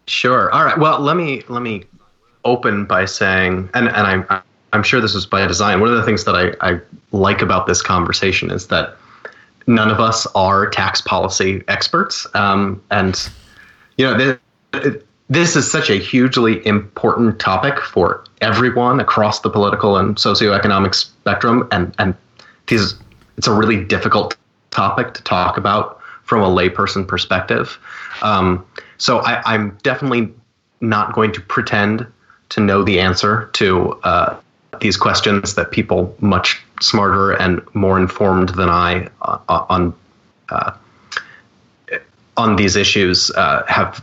[0.07, 0.51] Sure.
[0.51, 0.79] All right.
[0.79, 1.85] Well, let me let me
[2.45, 4.42] open by saying, and and I'm
[4.73, 5.81] I'm sure this was by design.
[5.81, 6.81] One of the things that I, I
[7.12, 8.97] like about this conversation is that
[9.66, 13.29] none of us are tax policy experts, um, and
[13.97, 14.38] you know
[14.73, 20.95] this, this is such a hugely important topic for everyone across the political and socioeconomic
[20.95, 22.14] spectrum, and and
[22.66, 22.95] these
[23.37, 24.37] it's a really difficult
[24.71, 27.79] topic to talk about from a layperson perspective.
[28.23, 28.64] Um,
[28.99, 30.33] so I, I'm definitely
[30.81, 32.07] not going to pretend
[32.51, 34.37] to know the answer to uh,
[34.81, 39.95] these questions that people much smarter and more informed than I uh, on
[40.49, 40.73] uh,
[42.37, 44.03] on these issues uh, have.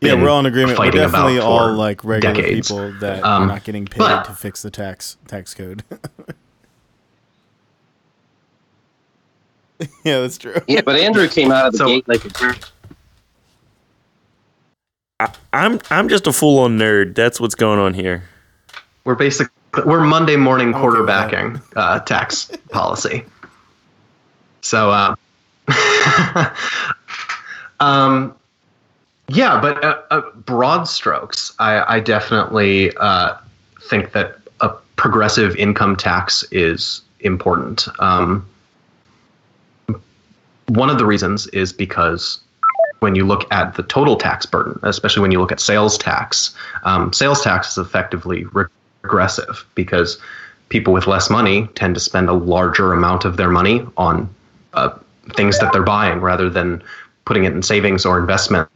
[0.00, 0.78] Yeah, we're all in agreement.
[0.78, 2.68] We're definitely all like regular decades.
[2.68, 5.84] people that Um, are not getting paid but- to fix the tax tax code.
[10.04, 10.56] yeah, that's true.
[10.66, 12.58] Yeah, but Andrew came out of the So- gate like a brick.
[15.52, 17.14] I'm I'm just a full on nerd.
[17.14, 18.24] That's what's going on here.
[19.04, 21.30] We're basically we're Monday morning okay with that.
[21.30, 23.24] quarterbacking uh, tax policy.
[24.62, 25.14] So, uh,
[27.80, 28.34] um,
[29.28, 33.36] yeah, but uh, uh, broad strokes, I, I definitely uh,
[33.88, 37.88] think that a progressive income tax is important.
[37.98, 38.46] Um,
[40.72, 42.38] one of the reasons is because
[43.00, 46.54] when you look at the total tax burden, especially when you look at sales tax,
[46.84, 48.46] um, sales tax is effectively
[49.02, 50.18] regressive because
[50.70, 54.32] people with less money tend to spend a larger amount of their money on
[54.72, 54.96] uh,
[55.34, 56.82] things that they're buying rather than
[57.26, 58.70] putting it in savings or investments.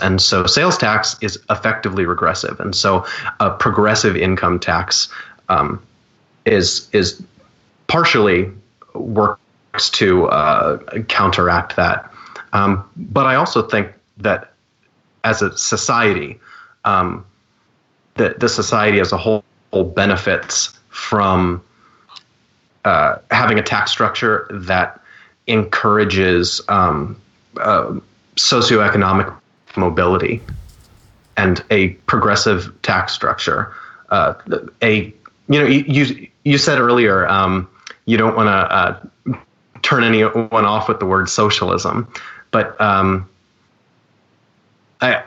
[0.00, 2.60] And so sales tax is effectively regressive.
[2.60, 3.04] And so
[3.40, 5.08] a progressive income tax
[5.48, 5.82] um,
[6.44, 7.20] is is
[7.88, 8.50] partially
[8.94, 9.41] works
[9.90, 12.12] to uh, counteract that.
[12.52, 14.52] Um, but I also think that
[15.24, 16.38] as a society,
[16.84, 17.24] um,
[18.16, 19.44] that the society as a whole
[19.94, 21.62] benefits from
[22.84, 25.00] uh, having a tax structure that
[25.46, 27.20] encourages um,
[27.60, 27.98] uh,
[28.36, 29.34] socioeconomic
[29.76, 30.40] mobility
[31.36, 33.74] and a progressive tax structure.
[34.10, 34.34] Uh,
[34.82, 35.12] a
[35.48, 37.68] you know you you, said earlier um,
[38.04, 39.38] you don't want to uh,
[39.92, 42.08] turn anyone off with the word socialism,
[42.50, 43.28] but um,
[45.02, 45.22] I,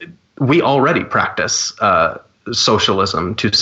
[0.00, 0.06] I,
[0.40, 2.18] we already practice uh,
[2.50, 3.52] socialism to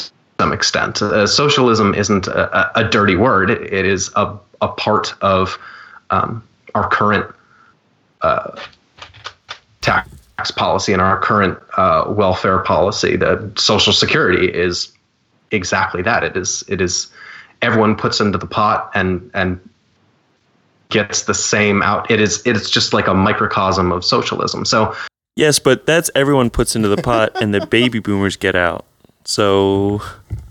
[0.40, 1.02] some extent.
[1.02, 5.58] Uh, socialism isn't a, a dirty word; it, is a, a part of
[6.08, 6.42] um,
[6.74, 7.30] our current
[8.22, 8.58] uh,
[9.82, 10.08] tax
[10.56, 13.16] policy and our current uh, welfare policy.
[13.16, 14.90] The Social Security is
[15.50, 16.24] exactly that.
[16.24, 16.64] It is.
[16.66, 17.12] It is.
[17.60, 19.60] Everyone puts into the pot and and
[20.88, 22.10] gets the same out.
[22.10, 22.42] It is.
[22.44, 24.64] It's just like a microcosm of socialism.
[24.64, 24.94] So
[25.36, 28.86] Yes, but that's everyone puts into the pot and the baby boomers get out.
[29.26, 30.00] So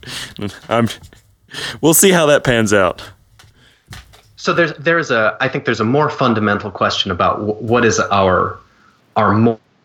[0.69, 0.87] I'm
[1.81, 3.03] we'll see how that pans out.
[4.35, 7.99] So there's there's a I think there's a more fundamental question about wh- what is
[7.99, 8.59] our
[9.15, 9.33] our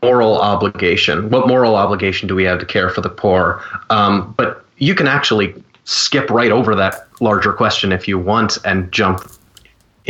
[0.02, 1.30] moral obligation.
[1.30, 3.62] What moral obligation do we have to care for the poor?
[3.88, 8.92] Um, but you can actually skip right over that larger question if you want and
[8.92, 9.30] jump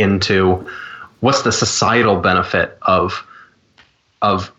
[0.01, 0.67] into
[1.21, 3.25] what's the societal benefit of
[4.21, 4.51] of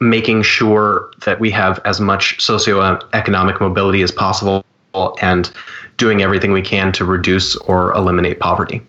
[0.00, 4.64] making sure that we have as much socioeconomic mobility as possible
[5.20, 5.52] and
[5.98, 8.80] doing everything we can to reduce or eliminate poverty.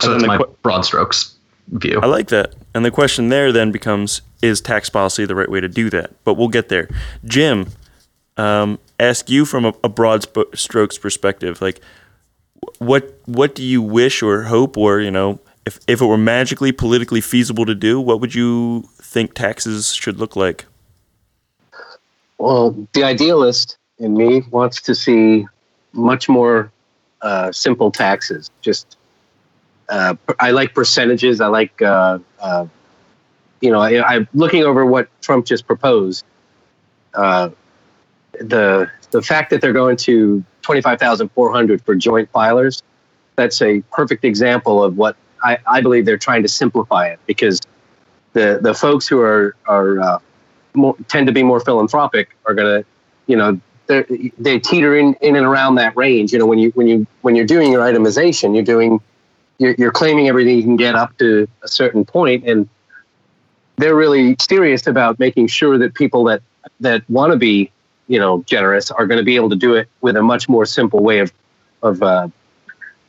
[0.00, 1.34] So that's my que- broad strokes
[1.68, 1.98] view.
[2.02, 2.54] I like that.
[2.74, 6.12] And the question there then becomes is tax policy the right way to do that?
[6.24, 6.88] But we'll get there.
[7.24, 7.68] Jim,
[8.36, 11.80] um, ask you from a, a broad sp- strokes perspective, like
[12.78, 16.72] what what do you wish or hope or, you know, if, if it were magically
[16.72, 20.64] politically feasible to do, what would you think taxes should look like?
[22.38, 25.46] Well, the idealist in me wants to see
[25.92, 26.70] much more
[27.20, 28.50] uh, simple taxes.
[28.62, 28.96] Just,
[29.88, 31.40] uh, I like percentages.
[31.40, 32.66] I like, uh, uh,
[33.60, 36.24] you know, I, I'm looking over what Trump just proposed.
[37.12, 37.50] Uh,
[38.40, 42.82] the the fact that they're going to twenty five thousand four hundred for joint filers,
[43.36, 47.62] that's a perfect example of what I, I believe they're trying to simplify it because
[48.34, 50.18] the the folks who are are uh,
[50.74, 52.88] more, tend to be more philanthropic are going to,
[53.26, 53.58] you know,
[54.38, 56.34] they teeter in, in and around that range.
[56.34, 59.00] You know, when you when you when you're doing your itemization, you're doing
[59.56, 62.68] you're, you're claiming everything you can get up to a certain point, and
[63.78, 66.42] they're really serious about making sure that people that
[66.80, 67.70] that want to be,
[68.08, 70.66] you know, generous are going to be able to do it with a much more
[70.66, 71.32] simple way of
[71.82, 72.28] of uh,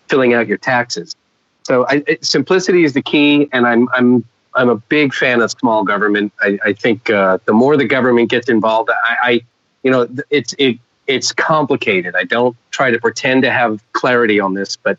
[0.08, 1.16] filling out your taxes.
[1.64, 4.24] So I, it, simplicity is the key, and I'm I'm
[4.56, 6.34] I'm a big fan of small government.
[6.42, 9.42] I, I think uh, the more the government gets involved, I, I
[9.84, 12.16] you know, it's it it's complicated.
[12.16, 14.98] I don't try to pretend to have clarity on this, but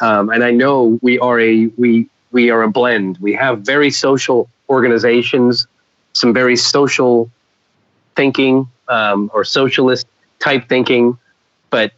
[0.00, 3.18] um, and I know we are a we we are a blend.
[3.18, 5.66] We have very social organizations,
[6.12, 7.30] some very social
[8.14, 10.06] thinking um, or socialist
[10.40, 11.16] type thinking,
[11.70, 11.92] but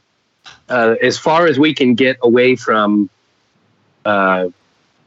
[0.68, 3.10] uh, as far as we can get away from
[4.04, 4.48] uh,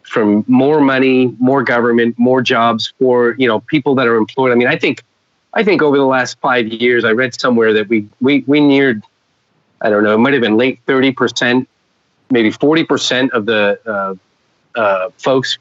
[0.04, 4.52] from more money, more government, more jobs for you know people that are employed.
[4.52, 5.04] I mean, I think
[5.54, 9.04] I think over the last five years, I read somewhere that we we we neared
[9.82, 11.67] I don't know, it might have been late thirty percent,
[12.32, 14.15] maybe forty percent of the uh,
[14.80, 15.58] uh, folks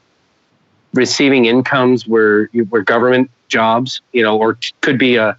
[0.93, 5.37] receiving incomes were were government jobs, you know, or could be a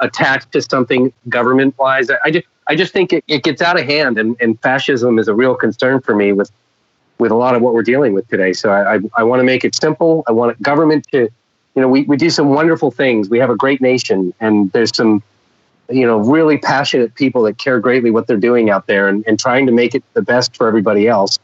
[0.00, 2.10] attached to something government wise.
[2.10, 5.18] I, I just I just think it, it gets out of hand, and, and fascism
[5.18, 6.50] is a real concern for me with
[7.18, 8.52] with a lot of what we're dealing with today.
[8.52, 10.22] So I, I, I want to make it simple.
[10.28, 11.28] I want government to,
[11.74, 13.28] you know, we, we do some wonderful things.
[13.28, 15.22] We have a great nation, and there's some,
[15.90, 19.38] you know, really passionate people that care greatly what they're doing out there and, and
[19.38, 21.38] trying to make it the best for everybody else.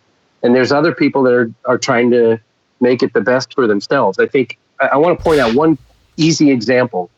[0.44, 2.38] And there's other people that are, are trying to
[2.80, 4.18] make it the best for themselves.
[4.18, 5.76] I think I, I want to point out one
[6.16, 7.10] easy example.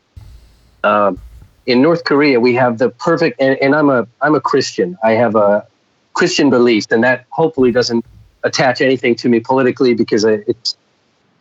[0.83, 1.19] Um,
[1.65, 4.97] in North Korea, we have the perfect, and, and I'm a I'm a Christian.
[5.03, 5.67] I have a
[6.13, 8.05] Christian beliefs, and that hopefully doesn't
[8.43, 10.77] attach anything to me politically because it's,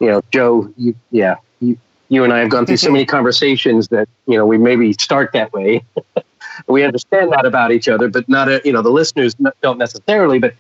[0.00, 3.88] you know, Joe, you, yeah, you, you and I have gone through so many conversations
[3.88, 5.82] that you know we maybe start that way.
[6.66, 10.38] we understand that about each other, but not a, you know the listeners don't necessarily.
[10.38, 10.54] But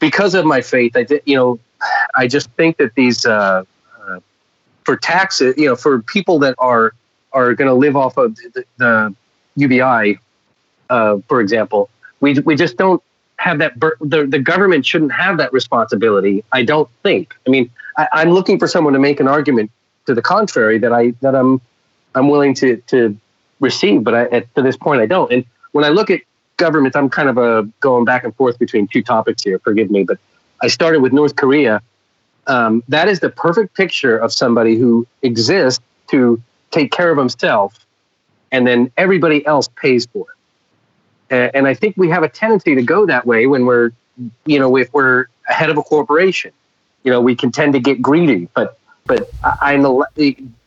[0.00, 1.58] because of my faith, I did, you know,
[2.16, 3.64] I just think that these uh,
[4.06, 4.20] uh,
[4.84, 6.92] for taxes, you know, for people that are
[7.32, 9.14] are going to live off of the, the
[9.56, 10.18] UBI,
[10.90, 13.02] uh, for example, we we just don't
[13.36, 13.78] have that.
[13.78, 16.44] Bur- the the government shouldn't have that responsibility.
[16.52, 17.34] I don't think.
[17.46, 19.70] I mean, I, I'm looking for someone to make an argument
[20.06, 21.60] to the contrary that I that I'm
[22.14, 23.16] I'm willing to to
[23.60, 25.30] receive, but I, at, to this point I don't.
[25.32, 26.20] And when I look at
[26.56, 29.58] governments, I'm kind of a going back and forth between two topics here.
[29.58, 30.18] Forgive me, but
[30.62, 31.82] I started with North Korea.
[32.46, 37.86] Um, that is the perfect picture of somebody who exists to take care of himself,
[38.52, 40.26] and then everybody else pays for
[41.30, 41.50] it.
[41.54, 43.90] And I think we have a tendency to go that way when we're,
[44.46, 46.52] you know, if we're ahead of a corporation.
[47.04, 48.48] You know, we can tend to get greedy.
[48.54, 50.02] But but I- I'm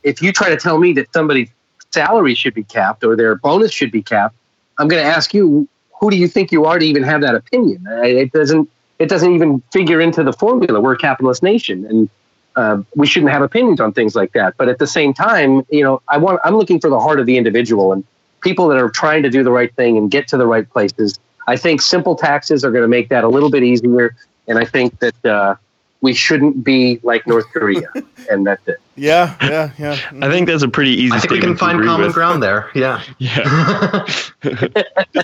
[0.02, 1.48] if you try to tell me that somebody's
[1.90, 4.34] salary should be capped or their bonus should be capped,
[4.78, 5.68] I'm going to ask you,
[6.00, 7.84] who do you think you are to even have that opinion?
[7.88, 10.80] It doesn't it doesn't even figure into the formula.
[10.80, 12.08] We're a capitalist nation, and
[12.56, 14.56] uh, we shouldn't have opinions on things like that.
[14.56, 17.26] But at the same time, you know, I want I'm looking for the heart of
[17.26, 18.04] the individual and
[18.42, 21.18] people that are trying to do the right thing and get to the right places.
[21.46, 24.14] I think simple taxes are going to make that a little bit easier,
[24.48, 25.56] and I think that uh,
[26.00, 27.88] we shouldn't be like North Korea,
[28.30, 28.76] and that's it.
[28.96, 29.96] Yeah, yeah, yeah.
[30.20, 32.14] I think that's a pretty easy I think we can find common with.
[32.14, 32.70] ground there.
[32.74, 33.02] Yeah.
[33.18, 34.06] Yeah.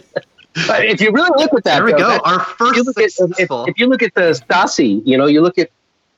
[0.66, 2.08] But if you really look at that, there we though, go.
[2.08, 5.16] that- Our if first you look at if, if you look at the Stasi, you
[5.16, 5.70] know, you look at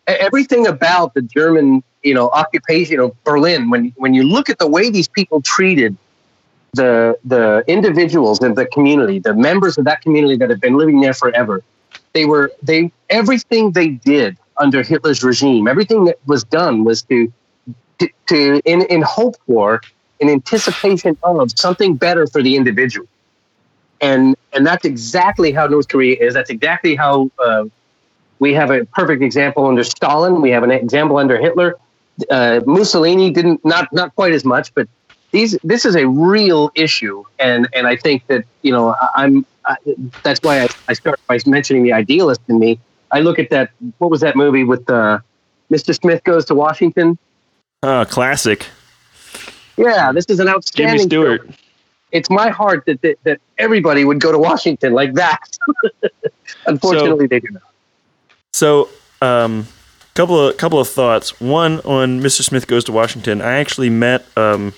[0.07, 3.71] everything about the German, you know, occupation of Berlin.
[3.71, 5.97] When when you look at the way these people treated
[6.75, 11.01] the the individuals in the community, the members of that community that have been living
[11.01, 11.63] there forever,
[12.13, 17.33] they were they everything they did under Hitler's regime, everything that was done was to
[17.99, 19.81] to, to in in hope for,
[20.21, 23.07] in anticipation of something better for the individual.
[24.01, 26.35] and and that's exactly how North Korea is.
[26.35, 27.65] That's exactly how uh,
[28.41, 30.41] we have a perfect example under Stalin.
[30.41, 31.77] We have an example under Hitler.
[32.29, 34.89] Uh, Mussolini didn't not not quite as much, but
[35.31, 39.47] these this is a real issue, and and I think that you know I, am
[40.23, 42.81] that's why I, I start by mentioning the idealist in me.
[43.13, 43.71] I look at that.
[43.99, 45.21] What was that movie with uh,
[45.71, 45.95] Mr.
[45.95, 47.19] Smith goes to Washington?
[47.83, 48.67] Uh, classic.
[49.77, 50.97] Yeah, this is an outstanding.
[50.97, 51.43] Jimmy Stewart.
[51.43, 51.55] Film.
[52.13, 55.59] It's my heart that, that that everybody would go to Washington like that.
[56.67, 57.63] Unfortunately, so, they do not.
[58.53, 58.89] So,
[59.23, 59.67] um,
[60.15, 61.41] couple of couple of thoughts.
[61.41, 62.43] One on Mr.
[62.43, 63.41] Smith goes to Washington.
[63.41, 64.75] I actually met um,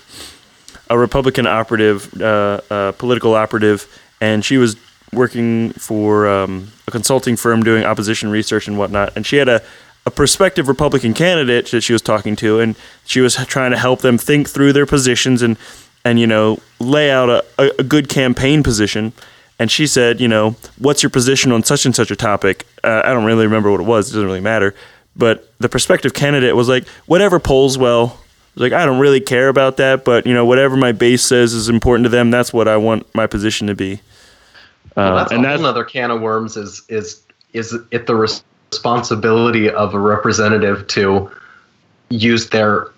[0.89, 3.87] a Republican operative, uh, political operative,
[4.21, 4.75] and she was
[5.11, 9.15] working for um, a consulting firm doing opposition research and whatnot.
[9.15, 9.61] And she had a,
[10.05, 14.01] a prospective Republican candidate that she was talking to, and she was trying to help
[14.01, 15.57] them think through their positions and
[16.05, 17.43] and you know lay out a,
[17.79, 19.13] a good campaign position.
[19.59, 22.65] And she said, you know, what's your position on such and such a topic?
[22.83, 24.09] Uh, I don't really remember what it was.
[24.09, 24.73] It doesn't really matter.
[25.15, 28.19] But the prospective candidate was like, whatever polls well.
[28.55, 31.69] like, I don't really care about that, but you know, whatever my base says is
[31.69, 34.01] important to them, that's what I want my position to be.
[34.95, 36.57] Well, that's uh, and that's another can of worms.
[36.57, 37.21] Is is
[37.53, 41.31] is it the responsibility of a representative to
[42.09, 42.89] use their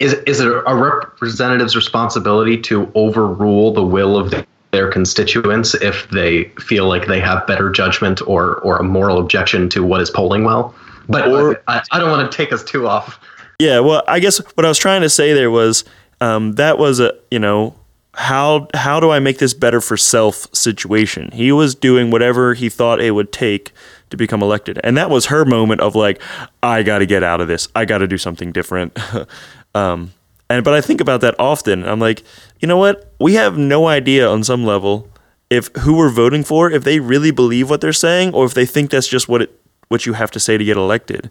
[0.00, 4.30] is is it a representative's responsibility to overrule the will of
[4.74, 9.68] their constituents if they feel like they have better judgment or or a moral objection
[9.70, 10.74] to what is polling well?
[11.08, 13.20] But or, I, I don't want to take us too off.
[13.60, 15.84] Yeah, well, I guess what I was trying to say there was
[16.20, 17.76] um, that was a you know
[18.14, 21.30] how how do I make this better for self situation.
[21.32, 23.72] He was doing whatever he thought it would take
[24.10, 26.20] to become elected, and that was her moment of like,
[26.62, 27.68] I got to get out of this.
[27.76, 28.98] I got to do something different.
[29.74, 30.12] um,
[30.50, 31.84] and but I think about that often.
[31.84, 32.22] I'm like,
[32.64, 33.12] you know what?
[33.20, 35.10] We have no idea on some level
[35.50, 38.64] if who we're voting for, if they really believe what they're saying, or if they
[38.64, 41.30] think that's just what it what you have to say to get elected.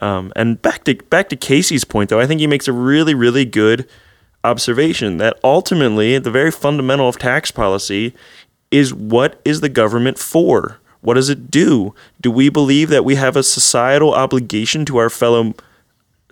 [0.00, 3.14] Um, and back to back to Casey's point, though, I think he makes a really
[3.14, 3.88] really good
[4.42, 8.12] observation that ultimately, the very fundamental of tax policy
[8.72, 10.80] is what is the government for?
[11.00, 11.94] What does it do?
[12.20, 15.54] Do we believe that we have a societal obligation to our fellow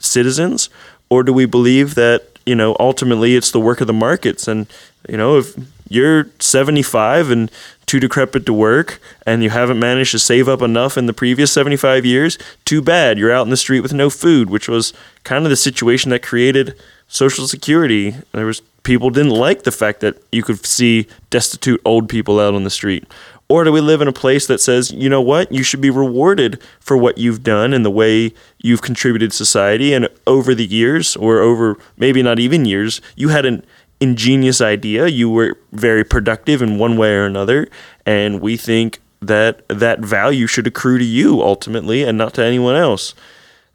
[0.01, 0.71] citizens,
[1.09, 4.49] or do we believe that you know ultimately it's the work of the markets?
[4.49, 4.67] And
[5.09, 5.57] you know, if
[5.89, 7.51] you're 75 and
[7.87, 11.53] too decrepit to work and you haven't managed to save up enough in the previous
[11.53, 13.19] 75 years, too bad.
[13.19, 14.93] You're out in the street with no food, which was
[15.25, 16.75] kind of the situation that created
[17.09, 18.15] Social Security.
[18.33, 22.55] There was people didn't like the fact that you could see destitute old people out
[22.55, 23.05] on the street.
[23.51, 25.91] Or do we live in a place that says, you know what, you should be
[25.91, 28.33] rewarded for what you've done and the way
[28.63, 33.31] you've contributed to society and over the years or over maybe not even years, you
[33.31, 33.65] had an
[33.99, 35.09] ingenious idea.
[35.09, 37.67] You were very productive in one way or another,
[38.07, 42.77] and we think that that value should accrue to you ultimately and not to anyone
[42.77, 43.15] else.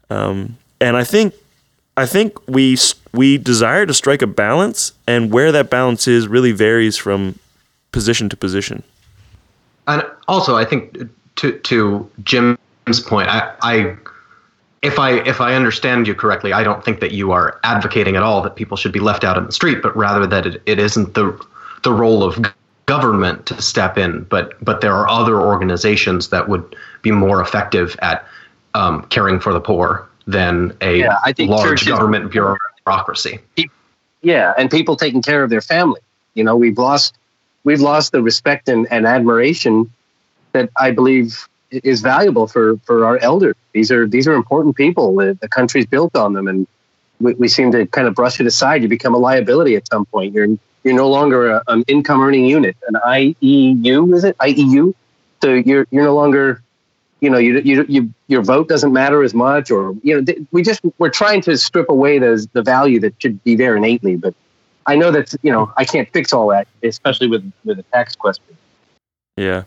[0.08, 1.34] Um, and I think
[1.98, 2.78] I think we
[3.12, 7.38] we desire to strike a balance, and where that balance is really varies from
[7.92, 8.82] position to position.
[9.86, 10.96] And also, I think
[11.36, 13.96] to to Jim's point, I, I
[14.82, 18.22] if I if I understand you correctly, I don't think that you are advocating at
[18.22, 20.78] all that people should be left out in the street, but rather that it, it
[20.78, 21.44] isn't the
[21.82, 22.44] the role of
[22.86, 27.96] government to step in, but but there are other organizations that would be more effective
[28.00, 28.26] at
[28.74, 33.40] um, caring for the poor than a yeah, large government bureaucracy.
[34.22, 36.00] Yeah, and people taking care of their family.
[36.34, 37.16] You know, we've lost
[37.66, 39.90] we've lost the respect and, and admiration
[40.52, 43.56] that I believe is valuable for for our elders.
[43.72, 45.14] These are these are important people.
[45.16, 46.66] The, country's built on them, and
[47.20, 48.82] we, we seem to kind of brush it aside.
[48.82, 50.32] You become a liability at some point.
[50.32, 50.48] You're
[50.84, 54.94] you're no longer a, an income earning unit, an IEU, is it IEU?
[55.42, 56.62] So you're you're no longer,
[57.20, 60.62] you know, you you, you your vote doesn't matter as much, or you know, we
[60.62, 64.14] just we're trying to strip away the the value that should be there innately.
[64.14, 64.34] But
[64.86, 68.14] I know that you know I can't fix all that, especially with with a tax
[68.14, 68.56] question.
[69.36, 69.64] Yeah,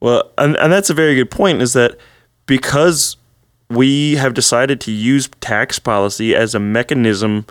[0.00, 1.96] well, and, and that's a very good point is that
[2.46, 3.16] because
[3.70, 7.46] we have decided to use tax policy as a mechanism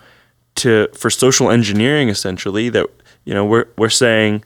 [0.55, 2.85] to for social engineering essentially that
[3.25, 4.43] you know we're we're saying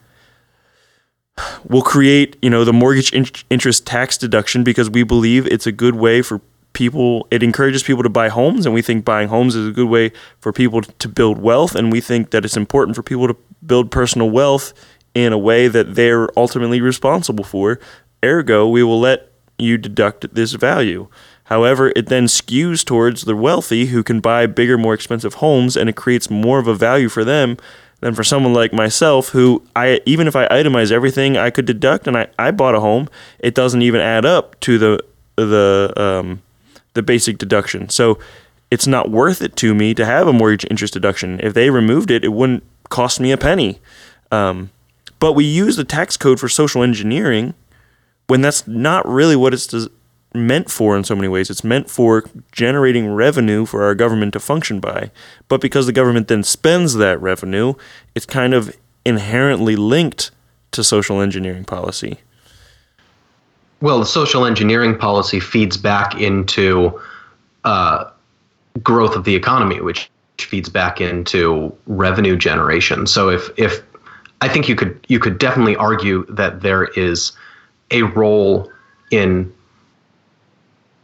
[1.68, 5.72] we'll create you know the mortgage in- interest tax deduction because we believe it's a
[5.72, 6.40] good way for
[6.78, 9.90] people it encourages people to buy homes and we think buying homes is a good
[9.90, 13.36] way for people to build wealth and we think that it's important for people to
[13.66, 14.74] build personal wealth
[15.16, 17.80] in a way that they're ultimately responsible for.
[18.24, 21.08] Ergo, we will let you deduct this value.
[21.46, 25.90] However, it then skews towards the wealthy who can buy bigger, more expensive homes, and
[25.90, 27.58] it creates more of a value for them
[28.02, 32.06] than for someone like myself who I even if I itemize everything I could deduct
[32.06, 33.10] and I, I bought a home,
[33.40, 35.04] it doesn't even add up to the
[35.38, 36.44] the um,
[36.98, 37.88] the basic deduction.
[37.88, 38.20] So
[38.70, 41.40] it's not worth it to me to have a mortgage interest deduction.
[41.42, 43.80] If they removed it, it wouldn't cost me a penny.
[44.32, 44.72] Um,
[45.20, 47.54] but we use the tax code for social engineering
[48.28, 49.74] when that's not really what it's
[50.34, 51.50] meant for in so many ways.
[51.50, 55.12] It's meant for generating revenue for our government to function by.
[55.48, 57.74] But because the government then spends that revenue,
[58.16, 58.76] it's kind of
[59.06, 60.32] inherently linked
[60.72, 62.20] to social engineering policy.
[63.82, 67.00] Well, the social engineering policy feeds back into
[67.64, 68.10] uh,
[68.82, 70.10] growth of the economy, which
[70.40, 73.08] feeds back into revenue generation.
[73.08, 73.84] So if if
[74.42, 77.32] I think you could you could definitely argue that there is
[77.92, 78.72] a role
[79.12, 79.54] in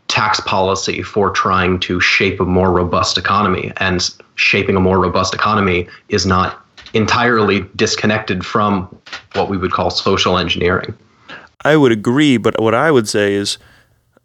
[0.08, 5.34] tax policy for trying to shape a more robust economy and shaping a more robust
[5.34, 6.64] economy is not
[6.94, 8.84] entirely disconnected from
[9.34, 10.94] what we would call social engineering.
[11.62, 13.58] I would agree, but what I would say is,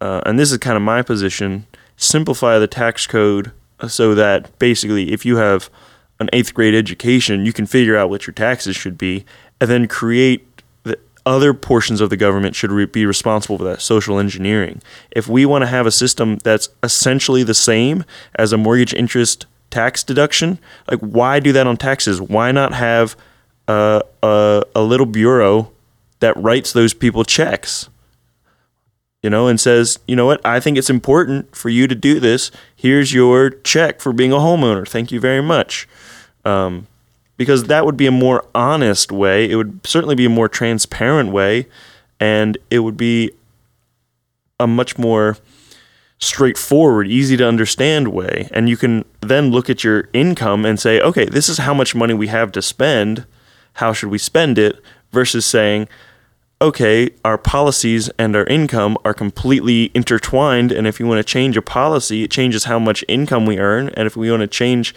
[0.01, 1.65] uh, and this is kind of my position,
[1.97, 3.51] simplify the tax code
[3.87, 5.69] so that basically if you have
[6.19, 9.25] an eighth grade education, you can figure out what your taxes should be,
[9.61, 10.45] and then create
[10.83, 14.81] the other portions of the government should re- be responsible for that social engineering.
[15.11, 18.03] If we want to have a system that's essentially the same
[18.35, 20.59] as a mortgage interest tax deduction,
[20.89, 22.21] like why do that on taxes?
[22.21, 23.15] Why not have
[23.67, 25.71] a, a, a little bureau
[26.19, 27.89] that writes those people checks?
[29.21, 32.19] you know, and says, you know what, I think it's important for you to do
[32.19, 32.51] this.
[32.75, 34.87] Here's your check for being a homeowner.
[34.87, 35.87] Thank you very much.
[36.45, 36.87] Um,
[37.35, 39.49] because that would be a more honest way.
[39.49, 41.67] It would certainly be a more transparent way,
[42.19, 43.31] and it would be
[44.59, 45.37] a much more
[46.17, 48.49] straightforward, easy to understand way.
[48.51, 51.95] And you can then look at your income and say, okay, this is how much
[51.95, 53.25] money we have to spend.
[53.73, 54.81] How should we spend it?
[55.11, 55.87] Versus saying,
[56.61, 60.71] okay, our policies and our income are completely intertwined.
[60.71, 63.89] And if you want to change a policy, it changes how much income we earn.
[63.89, 64.93] And if we want to change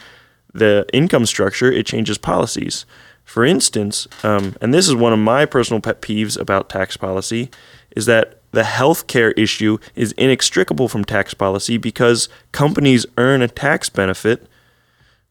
[0.52, 2.84] the income structure, it changes policies.
[3.24, 7.50] For instance, um, and this is one of my personal pet peeves about tax policy,
[7.94, 13.88] is that the healthcare issue is inextricable from tax policy because companies earn a tax
[13.88, 14.46] benefit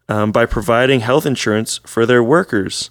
[0.10, 2.90] um, by providing health insurance for their workers.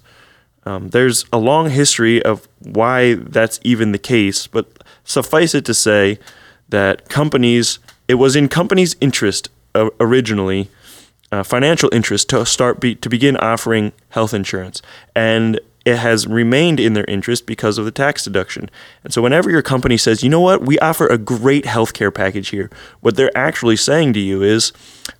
[0.65, 4.67] Um, there's a long history of why that's even the case, but
[5.03, 6.19] suffice it to say
[6.69, 10.69] that companies, it was in companies' interest uh, originally,
[11.31, 14.81] uh, financial interest to start be, to begin offering health insurance,
[15.15, 18.69] and it has remained in their interest because of the tax deduction.
[19.03, 22.49] And so, whenever your company says, you know what, we offer a great healthcare package
[22.49, 22.69] here,
[22.99, 24.71] what they're actually saying to you is,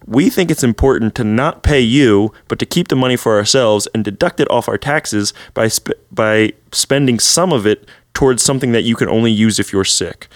[0.05, 3.87] we think it's important to not pay you, but to keep the money for ourselves
[3.95, 8.71] and deduct it off our taxes by, sp- by spending some of it towards something
[8.71, 10.27] that you can only use if you're sick.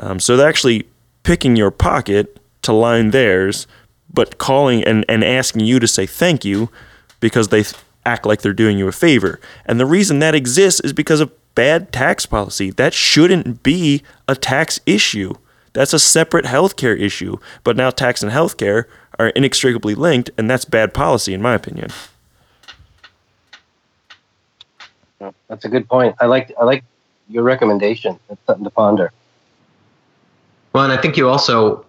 [0.00, 0.88] Um, so, they're actually
[1.22, 3.68] picking your pocket to line theirs,
[4.12, 6.68] but calling and, and asking you to say thank you
[7.20, 7.62] because they.
[7.62, 7.76] Th-
[8.08, 9.38] act like they're doing you a favor.
[9.66, 12.70] And the reason that exists is because of bad tax policy.
[12.70, 15.34] That shouldn't be a tax issue.
[15.74, 17.36] That's a separate healthcare issue.
[17.64, 18.84] But now tax and healthcare
[19.18, 21.90] are inextricably linked, and that's bad policy, in my opinion.
[25.48, 26.14] That's a good point.
[26.20, 26.84] I like I like
[27.28, 28.18] your recommendation.
[28.28, 29.12] That's something to ponder.
[30.72, 31.84] Well, and I think you also,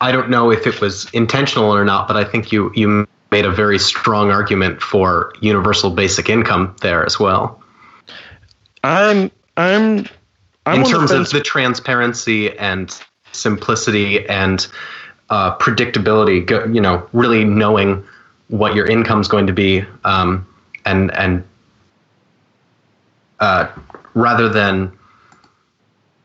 [0.00, 3.44] I don't know if it was intentional or not, but I think you you made
[3.44, 7.62] a very strong argument for universal basic income there as well.
[8.82, 10.06] I'm I'm,
[10.66, 12.98] I'm in terms of the transparency and
[13.32, 14.66] simplicity and
[15.28, 16.48] uh, predictability.
[16.74, 18.04] You know, really knowing
[18.48, 20.46] what your income is going to be, um,
[20.84, 21.44] and and
[23.38, 23.68] uh,
[24.14, 24.92] rather than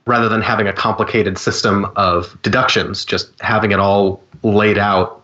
[0.08, 5.24] rather than having a complicated system of deductions, just having it all laid out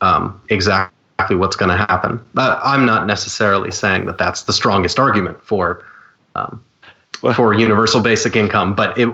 [0.00, 2.20] um, exactly exactly what's going to happen.
[2.34, 5.84] But I'm not necessarily saying that that's the strongest argument for
[6.34, 6.62] um,
[7.34, 8.74] for universal basic income.
[8.74, 9.08] But it,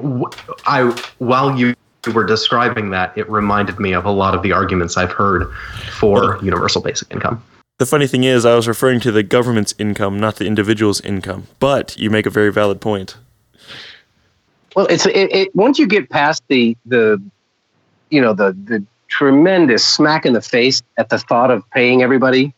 [0.67, 0.85] I
[1.19, 1.75] while you
[2.15, 5.53] were describing that, it reminded me of a lot of the arguments I've heard
[5.99, 7.43] for universal basic income.
[7.79, 11.47] The funny thing is, I was referring to the government's income, not the individual's income.
[11.61, 13.17] But you make a very valid point.
[14.77, 17.23] Well, it's it, it once you get past the the
[18.11, 22.55] you know the the tremendous smack in the face at the thought of paying everybody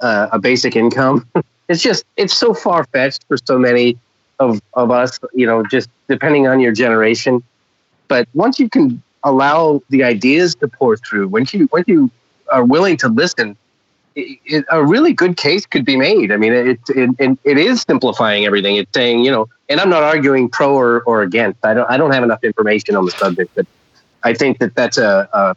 [0.00, 1.26] uh, a basic income.
[1.68, 3.96] it's just it's so far fetched for so many
[4.38, 5.18] of of us.
[5.32, 7.42] You know, just depending on your generation.
[8.08, 12.10] But once you can allow the ideas to pour through, once you once you
[12.50, 13.56] are willing to listen
[14.16, 16.32] it, a really good case could be made.
[16.32, 18.76] I mean, it, it it is simplifying everything.
[18.76, 21.64] It's saying, you know, and I'm not arguing pro or, or against.
[21.64, 23.66] I don't I don't have enough information on the subject, but
[24.22, 25.56] I think that that's a a,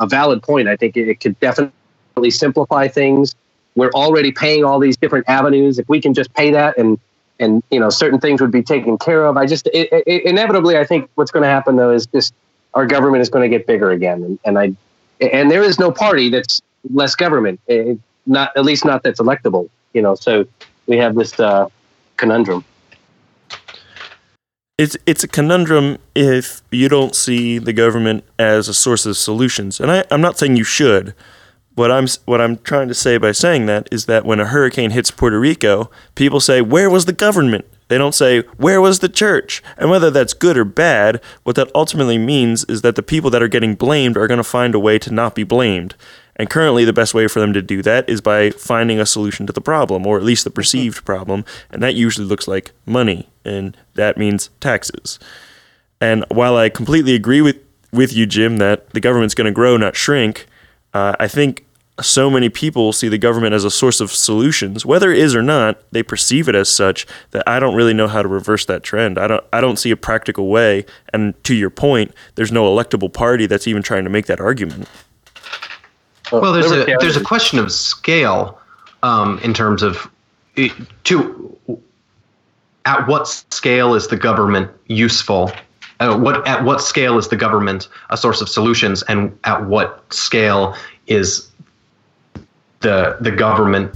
[0.00, 0.68] a valid point.
[0.68, 3.34] I think it, could definitely simplify things.
[3.74, 5.78] We're already paying all these different avenues.
[5.78, 6.98] If we can just pay that and
[7.40, 9.36] and you know certain things would be taken care of.
[9.36, 12.32] I just it, it, inevitably I think what's going to happen though is just
[12.74, 14.72] our government is going to get bigger again, and, and I
[15.20, 16.60] and there is no party that's
[16.92, 19.68] less government, it, not at least not that's electable.
[19.92, 20.46] You know, so
[20.86, 21.68] we have this uh,
[22.16, 22.64] conundrum.
[24.76, 29.78] It's it's a conundrum if you don't see the government as a source of solutions,
[29.78, 31.14] and I, I'm not saying you should.
[31.76, 34.90] What I'm what I'm trying to say by saying that is that when a hurricane
[34.90, 39.08] hits Puerto Rico, people say, "Where was the government?" They don't say, Where was the
[39.08, 39.62] church?
[39.76, 43.42] And whether that's good or bad, what that ultimately means is that the people that
[43.42, 45.94] are getting blamed are going to find a way to not be blamed.
[46.36, 49.46] And currently, the best way for them to do that is by finding a solution
[49.46, 51.44] to the problem, or at least the perceived problem.
[51.70, 55.18] And that usually looks like money, and that means taxes.
[56.00, 57.56] And while I completely agree with,
[57.92, 60.46] with you, Jim, that the government's going to grow, not shrink,
[60.92, 61.64] uh, I think
[62.00, 65.42] so many people see the government as a source of solutions, whether it is or
[65.42, 68.82] not, they perceive it as such that I don't really know how to reverse that
[68.82, 69.16] trend.
[69.16, 70.86] I don't I don't see a practical way.
[71.12, 74.88] And to your point, there's no electable party that's even trying to make that argument.
[76.40, 78.58] Well, there's a there's a question of scale
[79.02, 80.10] um, in terms of
[81.04, 81.58] to
[82.84, 85.52] at what scale is the government useful?
[86.00, 90.12] Uh, what at what scale is the government a source of solutions, and at what
[90.12, 90.76] scale
[91.06, 91.48] is
[92.80, 93.94] the the government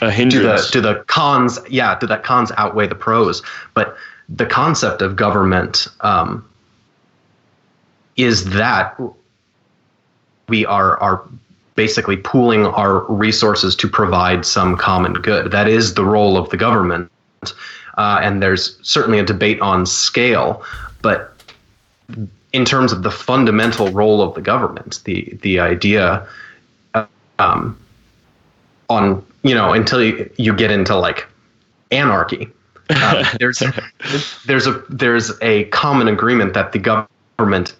[0.00, 0.70] a hindrance.
[0.70, 3.42] Do the, do the cons yeah do that cons outweigh the pros
[3.74, 3.96] but
[4.28, 6.48] the concept of government um,
[8.16, 8.98] is that
[10.48, 11.22] we are are
[11.74, 16.56] basically pooling our resources to provide some common good that is the role of the
[16.56, 17.10] government
[17.96, 20.62] uh, and there's certainly a debate on scale
[21.02, 21.32] but
[22.52, 26.26] in terms of the fundamental role of the government the the idea
[27.38, 27.78] um,
[28.88, 31.26] on you know until you, you get into like
[31.90, 32.48] anarchy.
[32.90, 33.62] Uh, there's
[34.46, 37.10] there's a there's a common agreement that the government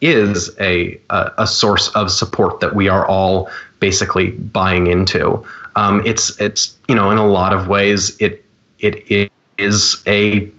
[0.00, 3.48] is a a, a source of support that we are all
[3.80, 5.44] basically buying into.
[5.76, 8.44] Um, it's it's you know in a lot of ways it
[8.78, 10.50] it, it is a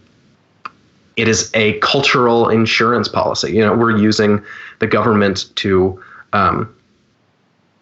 [1.15, 3.53] it is a cultural insurance policy.
[3.53, 4.43] You know, we're using
[4.79, 6.01] the government to
[6.33, 6.75] um,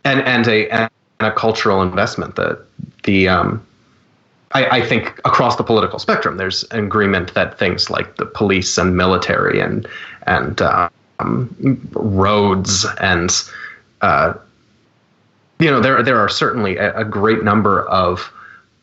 [0.04, 0.90] and and a
[1.20, 2.36] a cultural investment.
[2.36, 2.66] that
[3.04, 3.66] the um,
[4.54, 8.96] I, I, think across the political spectrum, there's agreement that things like the police and
[8.96, 9.88] military and
[10.28, 10.62] and
[11.20, 13.32] um, roads and
[14.02, 14.34] uh,
[15.60, 18.32] you know there there are certainly a, a great number of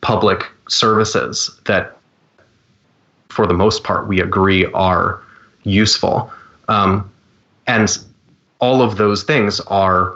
[0.01, 1.97] public services that,
[3.29, 5.21] for the most part, we agree are
[5.63, 6.31] useful,
[6.67, 7.09] um,
[7.67, 7.97] and
[8.59, 10.15] all of those things are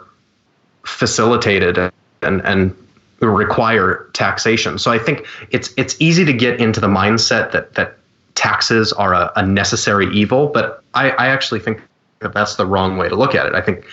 [0.84, 1.78] facilitated
[2.22, 2.76] and and
[3.22, 4.78] require taxation.
[4.78, 7.98] So I think it's it's easy to get into the mindset that that
[8.36, 11.82] taxes are a, a necessary evil, but I, I actually think
[12.20, 13.54] that that's the wrong way to look at it.
[13.54, 13.86] I think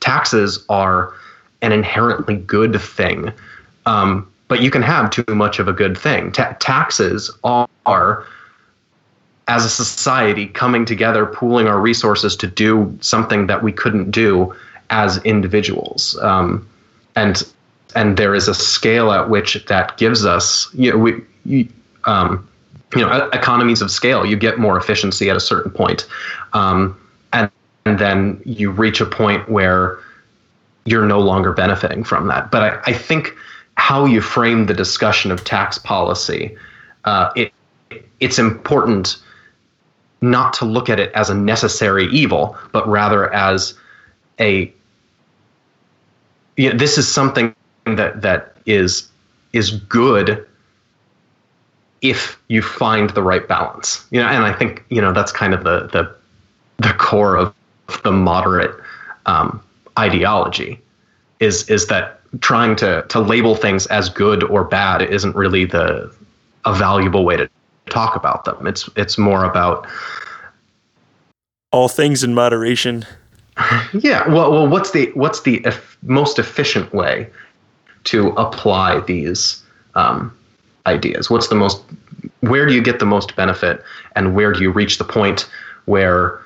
[0.00, 1.14] taxes are
[1.62, 3.32] an inherently good thing,
[3.86, 6.32] um, but you can have too much of a good thing.
[6.32, 8.24] Ta- taxes are
[9.48, 14.54] as a society coming together, pooling our resources to do something that we couldn't do
[14.90, 16.16] as individuals.
[16.20, 16.66] Um,
[17.16, 17.42] and
[17.94, 21.68] and there is a scale at which that gives us you know we you,
[22.04, 22.46] um,
[22.94, 26.06] you know economies of scale you get more efficiency at a certain point
[26.52, 26.98] um,
[27.86, 29.98] and, then you reach a point where
[30.84, 33.34] you're no longer benefiting from that but I, I think
[33.74, 36.56] how you frame the discussion of tax policy
[37.04, 37.52] uh, it
[38.20, 39.16] it's important
[40.22, 43.74] not to look at it as a necessary evil but rather as
[44.38, 44.72] a
[46.60, 47.54] you know, this is something
[47.86, 49.08] that that is
[49.52, 50.46] is good
[52.02, 54.06] if you find the right balance.
[54.10, 56.14] You know, and I think you know that's kind of the the
[56.86, 57.54] the core of
[58.02, 58.74] the moderate
[59.26, 59.62] um,
[59.98, 60.80] ideology
[61.40, 66.12] is is that trying to to label things as good or bad isn't really the
[66.64, 67.48] a valuable way to
[67.88, 68.66] talk about them.
[68.66, 69.86] It's it's more about
[71.72, 73.06] all things in moderation.
[73.92, 74.28] yeah.
[74.28, 75.64] Well, well, what's the what's the
[76.02, 77.28] most efficient way
[78.04, 79.62] to apply these
[79.94, 80.36] um,
[80.86, 81.30] ideas?
[81.30, 81.82] What's the most,
[82.40, 83.82] where do you get the most benefit,
[84.16, 85.48] and where do you reach the point
[85.84, 86.40] where,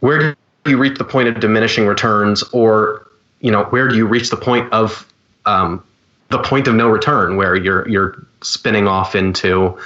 [0.00, 0.36] where
[0.66, 3.06] you reach the point of diminishing returns, or
[3.40, 5.06] you know, where do you reach the point of
[5.46, 5.82] um,
[6.28, 9.78] the point of no return, where you're you're spinning off into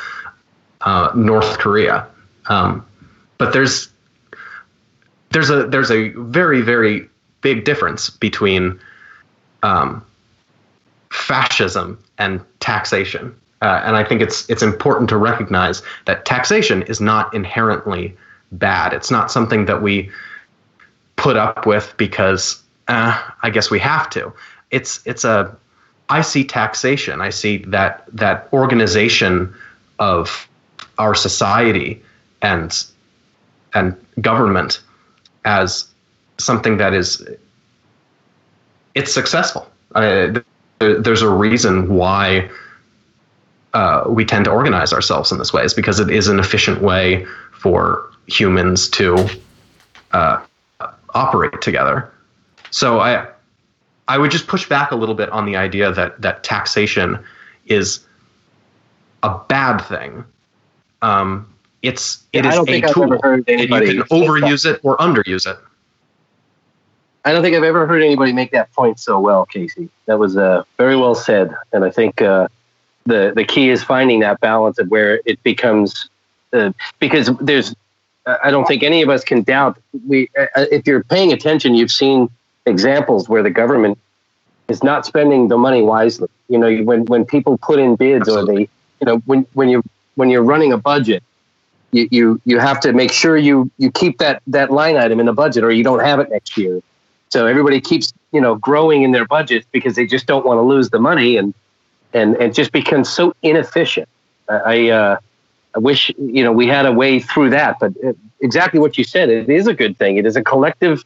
[0.83, 2.07] uh, North Korea.
[2.47, 2.85] Um,
[3.39, 3.89] but there's
[5.31, 7.09] there's a there's a very very
[7.41, 8.79] big difference between
[9.63, 10.05] um,
[11.11, 13.35] fascism and taxation.
[13.61, 18.17] Uh, and I think it's it's important to recognize that taxation is not inherently
[18.51, 18.93] bad.
[18.93, 20.11] It's not something that we
[21.17, 24.33] put up with because uh, I guess we have to.
[24.71, 25.57] It's it's a
[26.09, 27.21] I see taxation.
[27.21, 29.55] I see that that organization
[29.99, 30.49] of
[30.99, 32.03] our society
[32.43, 32.85] and
[33.75, 34.81] and government
[35.45, 35.87] as
[36.39, 37.27] something that is
[38.95, 39.71] it's successful.
[39.95, 40.41] Uh,
[40.79, 42.51] there's a reason why
[43.73, 46.83] uh, we tend to organize ourselves in this way is because it is an efficient
[46.83, 49.29] way for humans to
[50.13, 50.43] uh,
[51.15, 52.13] operate together.
[52.71, 53.27] So I
[54.09, 57.19] I would just push back a little bit on the idea that that taxation
[57.67, 58.01] is
[59.23, 60.25] a bad thing.
[61.03, 61.49] Um,
[61.83, 64.09] it's it Yeah, is a tool, and you can say that.
[64.11, 65.59] overuse it or underuse it.
[67.25, 69.89] I don't think I've ever heard anybody make that point so well, Casey.
[70.07, 72.49] That was uh, very well said, and I think uh,
[73.07, 76.09] the the key is finding that balance of where it becomes
[76.53, 77.75] uh, because there's.
[78.27, 79.79] I don't think any of us can doubt.
[80.07, 82.29] We, uh, if you're paying attention, you've seen
[82.67, 83.99] examples where the government
[84.69, 86.29] is not spending the money wisely.
[86.49, 88.69] You know, when when people put in bids or they,
[89.01, 89.83] you know, when when you
[90.15, 91.23] when you're running a budget,
[91.91, 95.27] you, you you have to make sure you you keep that that line item in
[95.27, 96.81] the budget, or you don't have it next year.
[97.31, 100.63] So everybody keeps you know growing in their budgets because they just don't want to
[100.63, 101.55] lose the money, and
[102.13, 104.09] and and just becomes so inefficient.
[104.49, 105.17] I I, uh,
[105.75, 109.05] I wish you know we had a way through that, but uh, exactly what you
[109.05, 110.17] said, it is a good thing.
[110.17, 111.05] It is a collective,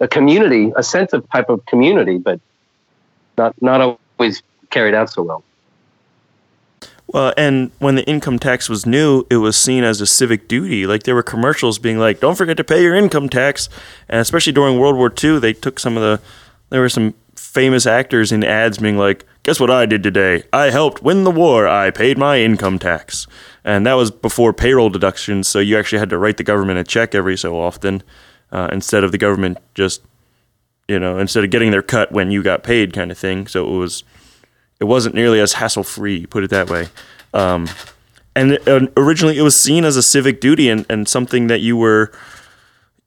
[0.00, 2.40] a community, a sense of type of community, but
[3.36, 5.44] not not always carried out so well.
[7.06, 10.86] Well, and when the income tax was new, it was seen as a civic duty.
[10.86, 13.68] Like there were commercials being like, "Don't forget to pay your income tax,"
[14.08, 16.20] and especially during World War II, they took some of the.
[16.70, 20.42] There were some famous actors in ads being like, "Guess what I did today?
[20.52, 21.66] I helped win the war.
[21.66, 23.26] I paid my income tax,"
[23.64, 25.48] and that was before payroll deductions.
[25.48, 28.02] So you actually had to write the government a check every so often,
[28.52, 30.02] uh, instead of the government just,
[30.86, 33.46] you know, instead of getting their cut when you got paid, kind of thing.
[33.46, 34.04] So it was
[34.80, 36.88] it wasn't nearly as hassle free, put it that way.
[37.32, 37.70] Um,
[38.36, 38.58] and
[38.98, 42.12] originally, it was seen as a civic duty and, and something that you were,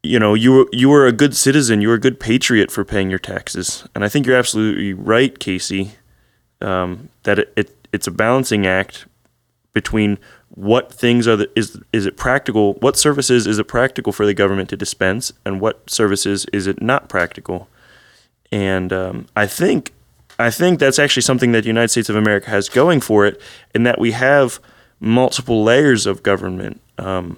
[0.01, 2.83] you know, you were you were a good citizen, you were a good patriot for
[2.83, 3.87] paying your taxes.
[3.93, 5.91] And I think you're absolutely right, Casey,
[6.61, 9.05] um, that it, it it's a balancing act
[9.73, 10.17] between
[10.49, 14.33] what things are the, is is it practical, what services is it practical for the
[14.33, 17.69] government to dispense, and what services is it not practical.
[18.51, 19.93] And um, I think
[20.37, 23.41] I think that's actually something that the United States of America has going for it,
[23.73, 24.59] in that we have
[24.99, 26.81] multiple layers of government.
[26.97, 27.37] Um,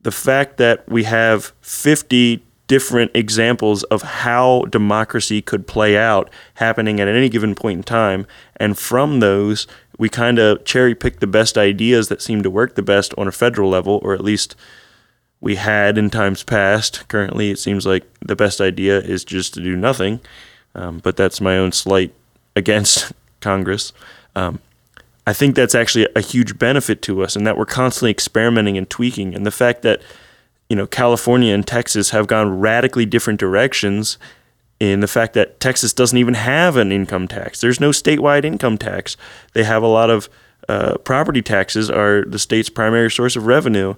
[0.00, 7.00] the fact that we have 50 different examples of how democracy could play out happening
[7.00, 9.66] at any given point in time, and from those,
[9.98, 13.28] we kind of cherry pick the best ideas that seem to work the best on
[13.28, 14.56] a federal level, or at least
[15.40, 17.06] we had in times past.
[17.08, 20.20] Currently, it seems like the best idea is just to do nothing
[20.76, 22.14] um, but that's my own slight
[22.54, 23.92] against Congress.
[24.36, 24.60] Um,
[25.26, 28.88] I think that's actually a huge benefit to us, and that we're constantly experimenting and
[28.88, 29.34] tweaking.
[29.34, 30.02] And the fact that
[30.68, 34.18] you know California and Texas have gone radically different directions
[34.78, 37.60] in the fact that Texas doesn't even have an income tax.
[37.60, 39.16] There's no statewide income tax.
[39.54, 40.28] They have a lot of
[40.68, 43.94] uh, property taxes are the state's primary source of revenue,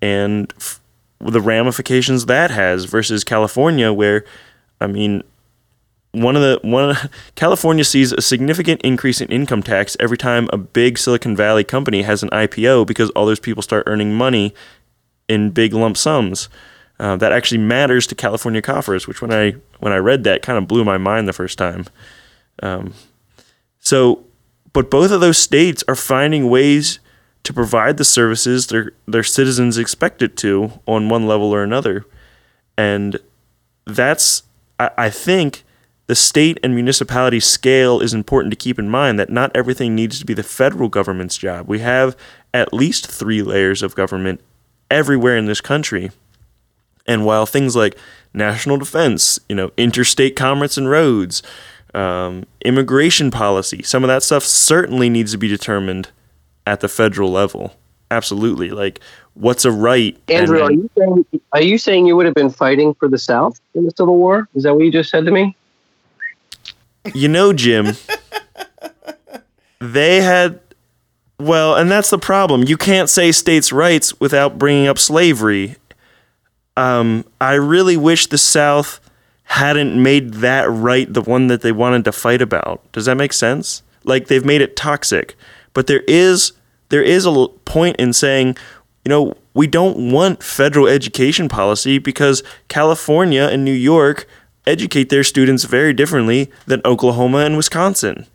[0.00, 0.80] and f-
[1.20, 4.24] the ramifications that has versus California, where
[4.80, 5.22] I mean,
[6.12, 6.96] one of the one
[7.34, 12.02] California sees a significant increase in income tax every time a big Silicon Valley company
[12.02, 14.54] has an IPO because all those people start earning money
[15.32, 16.48] in big lump sums.
[17.00, 20.58] Uh, that actually matters to California coffers, which when I when I read that kind
[20.58, 21.86] of blew my mind the first time.
[22.62, 22.94] Um,
[23.80, 24.24] so,
[24.72, 27.00] but both of those states are finding ways
[27.42, 32.04] to provide the services their their citizens expect it to on one level or another,
[32.76, 33.18] and
[33.84, 34.44] that's
[34.78, 35.64] I, I think
[36.06, 40.18] the state and municipality scale is important to keep in mind that not everything needs
[40.18, 41.66] to be the federal government's job.
[41.66, 42.16] We have
[42.52, 44.40] at least three layers of government
[44.92, 46.10] everywhere in this country.
[47.06, 47.96] And while things like
[48.32, 51.42] national defense, you know, interstate commerce and roads,
[51.94, 56.10] um, immigration policy, some of that stuff certainly needs to be determined
[56.66, 57.74] at the federal level.
[58.10, 58.70] Absolutely.
[58.70, 59.00] Like,
[59.34, 60.16] what's a right?
[60.28, 63.18] Andrew, and- are you saying are you saying you would have been fighting for the
[63.18, 64.48] South in the Civil War?
[64.54, 65.56] Is that what you just said to me?
[67.14, 67.96] you know, Jim,
[69.80, 70.60] they had.
[71.38, 72.64] Well, and that's the problem.
[72.64, 75.76] You can't say states' rights without bringing up slavery.
[76.76, 79.00] Um, I really wish the South
[79.44, 82.80] hadn't made that right the one that they wanted to fight about.
[82.92, 83.82] Does that make sense?
[84.04, 85.36] Like they've made it toxic.
[85.74, 86.52] But there is
[86.88, 88.56] there is a point in saying,
[89.04, 94.26] you know, we don't want federal education policy because California and New York
[94.66, 98.26] educate their students very differently than Oklahoma and Wisconsin.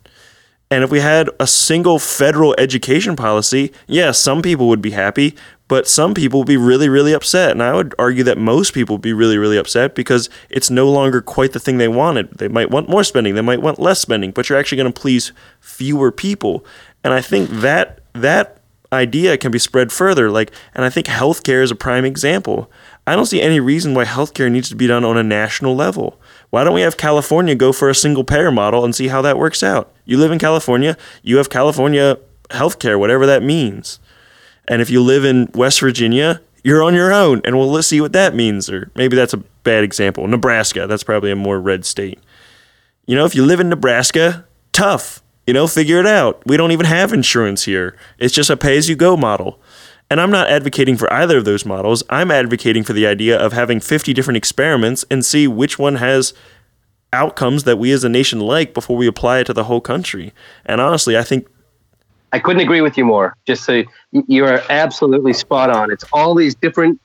[0.70, 5.34] And if we had a single federal education policy, yeah, some people would be happy,
[5.66, 7.52] but some people would be really, really upset.
[7.52, 10.90] And I would argue that most people would be really, really upset because it's no
[10.90, 12.30] longer quite the thing they wanted.
[12.38, 15.00] They might want more spending, they might want less spending, but you're actually going to
[15.00, 16.66] please fewer people.
[17.02, 18.60] And I think that that
[18.92, 20.30] idea can be spread further.
[20.30, 22.70] Like, and I think healthcare is a prime example.
[23.06, 26.20] I don't see any reason why healthcare needs to be done on a national level.
[26.50, 29.38] Why don't we have California go for a single payer model and see how that
[29.38, 29.92] works out?
[30.04, 32.18] You live in California, you have California
[32.50, 34.00] healthcare, whatever that means.
[34.66, 38.00] And if you live in West Virginia, you're on your own, and we'll let's see
[38.00, 38.70] what that means.
[38.70, 40.26] Or maybe that's a bad example.
[40.26, 42.18] Nebraska, that's probably a more red state.
[43.06, 45.22] You know, if you live in Nebraska, tough.
[45.46, 46.42] You know, figure it out.
[46.44, 47.96] We don't even have insurance here.
[48.18, 49.58] It's just a pay as you go model.
[50.10, 52.02] And I'm not advocating for either of those models.
[52.08, 56.32] I'm advocating for the idea of having 50 different experiments and see which one has
[57.12, 60.32] outcomes that we as a nation like before we apply it to the whole country.
[60.64, 61.46] And honestly, I think
[62.32, 63.34] I couldn't agree with you more.
[63.46, 63.82] Just so
[64.12, 65.90] you are absolutely spot on.
[65.90, 67.00] It's all these different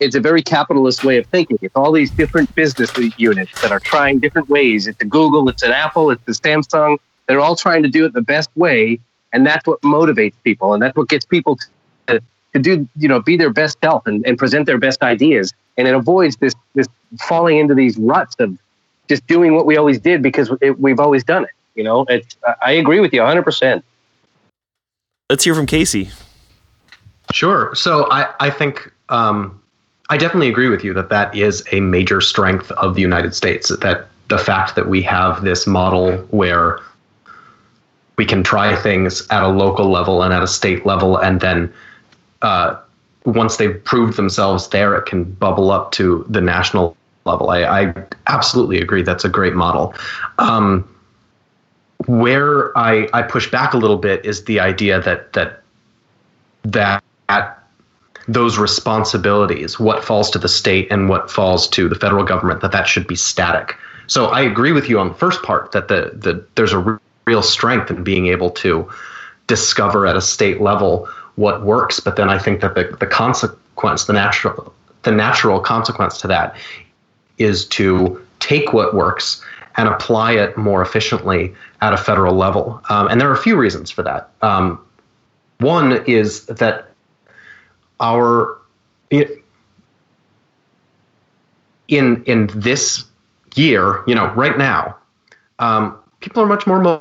[0.00, 1.58] it's a very capitalist way of thinking.
[1.60, 4.86] It's all these different business units that are trying different ways.
[4.86, 6.98] It's a Google, it's an Apple, it's a Samsung.
[7.26, 9.00] They're all trying to do it the best way,
[9.32, 11.58] and that's what motivates people, and that's what gets people
[12.06, 12.22] to,
[12.62, 15.52] to do, you know, be their best self and, and present their best ideas.
[15.76, 16.86] And it avoids this this
[17.20, 18.58] falling into these ruts of
[19.08, 21.50] just doing what we always did because it, we've always done it.
[21.74, 23.82] You know, it's, I agree with you 100%.
[25.30, 26.10] Let's hear from Casey.
[27.32, 27.74] Sure.
[27.74, 29.60] So I, I think um,
[30.10, 33.68] I definitely agree with you that that is a major strength of the United States.
[33.80, 36.80] That the fact that we have this model where
[38.16, 41.72] we can try things at a local level and at a state level, and then
[42.42, 42.76] uh,
[43.24, 47.50] once they've proved themselves there, it can bubble up to the national level.
[47.50, 47.94] I, I
[48.26, 49.02] absolutely agree.
[49.02, 49.94] That's a great model.
[50.38, 50.88] Um,
[52.06, 55.62] where I, I push back a little bit is the idea that that
[56.62, 57.02] that
[58.28, 62.72] those responsibilities, what falls to the state and what falls to the federal government, that
[62.72, 63.74] that should be static.
[64.06, 67.42] So I agree with you on the first part that the, the there's a real
[67.42, 68.90] strength in being able to
[69.46, 71.08] discover at a state level
[71.38, 72.00] what works.
[72.00, 74.74] But then I think that the, the consequence, the natural
[75.04, 76.56] the natural consequence to that
[77.38, 79.42] is to take what works
[79.76, 82.82] and apply it more efficiently at a federal level.
[82.90, 84.30] Um, and there are a few reasons for that.
[84.42, 84.84] Um,
[85.60, 86.90] one is that
[88.00, 88.58] our
[91.86, 93.04] in in this
[93.54, 94.96] year, you know, right now,
[95.60, 97.00] um, people are much more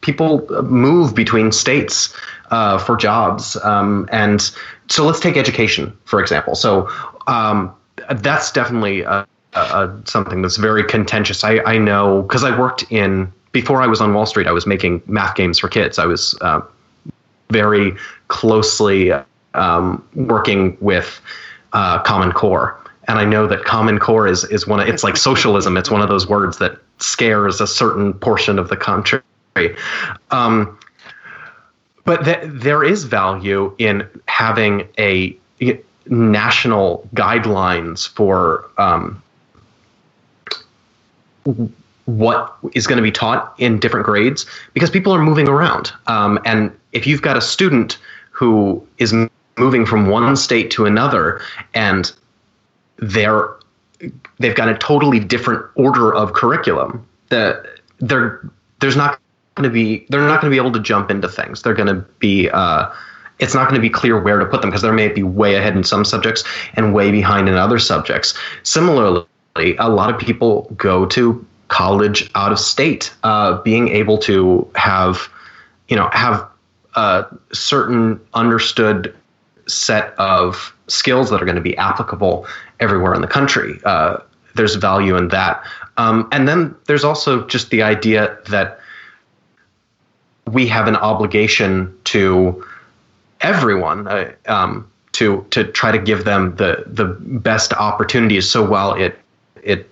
[0.00, 2.14] People move between states
[2.50, 4.50] uh, for jobs, um, and
[4.88, 6.54] so let's take education for example.
[6.54, 6.88] So
[7.26, 7.74] um,
[8.10, 11.44] that's definitely a, a, something that's very contentious.
[11.44, 14.46] I, I know because I worked in before I was on Wall Street.
[14.46, 15.98] I was making math games for kids.
[15.98, 16.60] I was uh,
[17.50, 17.94] very
[18.28, 19.12] closely
[19.54, 21.20] um, working with
[21.72, 22.78] uh, Common Core.
[23.08, 25.76] And I know that Common Core is, is one of, it's like socialism.
[25.76, 29.20] It's one of those words that scares a certain portion of the country.
[30.30, 30.78] Um,
[32.04, 35.36] but th- there is value in having a
[36.08, 39.22] national guidelines for um,
[42.04, 45.92] what is going to be taught in different grades because people are moving around.
[46.06, 47.98] Um, and if you've got a student
[48.30, 49.12] who is
[49.58, 51.40] moving from one state to another
[51.74, 52.12] and
[52.98, 53.56] they're
[54.38, 58.50] they've got a totally different order of curriculum they're
[58.80, 59.18] there's not
[59.56, 61.88] going to be they're not going to be able to jump into things they're going
[61.88, 62.90] to be uh,
[63.38, 65.56] it's not going to be clear where to put them because they may be way
[65.56, 66.44] ahead in some subjects
[66.74, 69.26] and way behind in other subjects similarly
[69.78, 75.28] a lot of people go to college out of state uh, being able to have
[75.88, 76.46] you know have
[76.96, 79.14] a certain understood
[79.68, 82.46] set of skills that are going to be applicable
[82.80, 83.78] everywhere in the country.
[83.84, 84.18] Uh,
[84.54, 85.62] there's value in that.
[85.98, 88.80] Um, and then there's also just the idea that
[90.50, 92.64] we have an obligation to
[93.40, 98.48] everyone uh, um, to to try to give them the the best opportunities.
[98.48, 99.18] So while it
[99.62, 99.90] it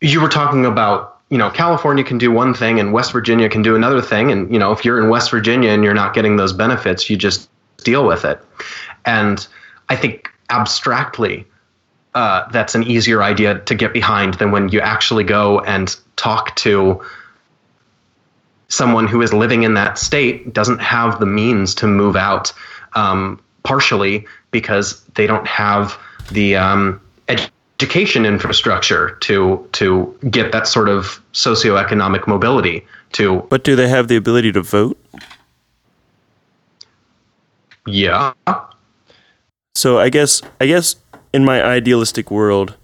[0.00, 3.62] you were talking about you know, California can do one thing and West Virginia can
[3.62, 4.32] do another thing.
[4.32, 7.16] And, you know, if you're in West Virginia and you're not getting those benefits, you
[7.16, 7.50] just
[7.84, 8.40] deal with it.
[9.04, 9.46] And
[9.88, 11.46] I think abstractly,
[12.14, 16.56] uh, that's an easier idea to get behind than when you actually go and talk
[16.56, 17.04] to
[18.68, 22.52] someone who is living in that state, doesn't have the means to move out,
[22.94, 25.98] um, partially because they don't have
[26.30, 33.76] the um, education infrastructure to to get that sort of socioeconomic mobility to But do
[33.76, 34.98] they have the ability to vote?
[37.86, 38.32] yeah
[39.74, 40.96] So I guess I guess
[41.32, 42.74] in my idealistic world,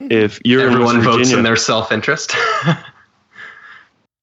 [0.00, 2.34] if you're everyone in West votes in their self-interest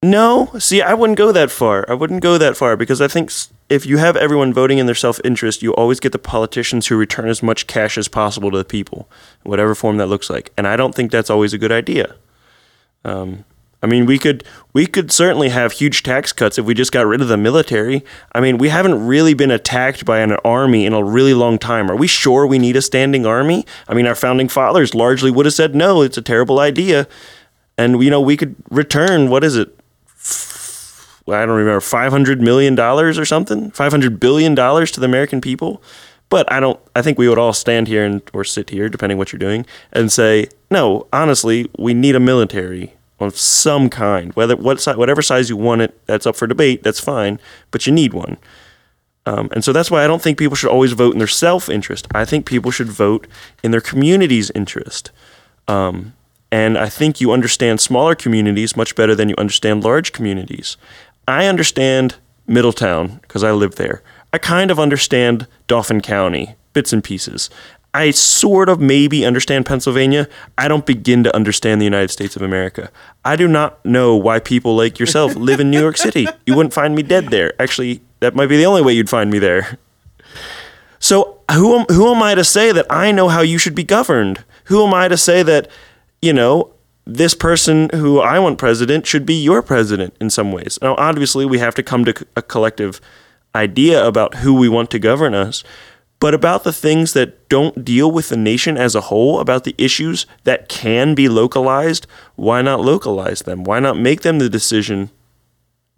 [0.02, 1.84] No, see, I wouldn't go that far.
[1.88, 3.30] I wouldn't go that far because I think
[3.68, 6.96] if you have everyone voting in their self interest, you always get the politicians who
[6.96, 9.08] return as much cash as possible to the people,
[9.44, 10.52] whatever form that looks like.
[10.58, 12.16] And I don't think that's always a good idea.
[13.04, 13.44] Um,
[13.80, 17.06] I mean, we could we could certainly have huge tax cuts if we just got
[17.06, 18.04] rid of the military.
[18.32, 21.90] I mean, we haven't really been attacked by an army in a really long time.
[21.90, 23.66] Are we sure we need a standing army?
[23.88, 27.06] I mean, our founding fathers largely would have said no, it's a terrible idea.
[27.78, 29.76] And you know, we could return what is it?
[31.28, 35.82] I don't remember, $500 million or something, $500 billion to the American people.
[36.28, 39.18] But I don't, I think we would all stand here and, or sit here, depending
[39.18, 44.32] what you're doing, and say, no, honestly, we need a military of some kind.
[44.32, 47.38] Whether, what, si- whatever size you want it, that's up for debate, that's fine,
[47.70, 48.38] but you need one.
[49.26, 51.68] Um, and so that's why I don't think people should always vote in their self
[51.68, 52.08] interest.
[52.14, 53.26] I think people should vote
[53.62, 55.10] in their community's interest.
[55.68, 56.14] Um,
[56.50, 60.76] and I think you understand smaller communities much better than you understand large communities.
[61.32, 62.16] I understand
[62.46, 64.02] Middletown because I live there.
[64.34, 67.48] I kind of understand Dauphin County, bits and pieces.
[67.94, 70.28] I sort of maybe understand Pennsylvania.
[70.58, 72.90] I don't begin to understand the United States of America.
[73.24, 76.26] I do not know why people like yourself live in New York City.
[76.44, 77.54] You wouldn't find me dead there.
[77.58, 79.78] Actually, that might be the only way you'd find me there.
[80.98, 83.84] So who am, who am I to say that I know how you should be
[83.84, 84.44] governed?
[84.64, 85.70] Who am I to say that,
[86.20, 86.74] you know,
[87.04, 90.78] this person who I want president should be your president in some ways?
[90.80, 93.00] Now, obviously, we have to come to a collective
[93.54, 95.64] idea about who we want to govern us,
[96.20, 99.74] but about the things that don't deal with the nation as a whole, about the
[99.76, 103.64] issues that can be localized, why not localize them?
[103.64, 105.10] Why not make them the decision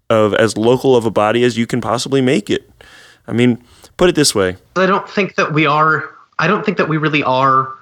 [0.08, 2.70] of as local of a body as you can possibly make it?
[3.26, 3.62] I mean,
[3.96, 4.56] put it this way.
[4.76, 6.08] I don't think that we are.
[6.38, 7.72] I don't think that we really are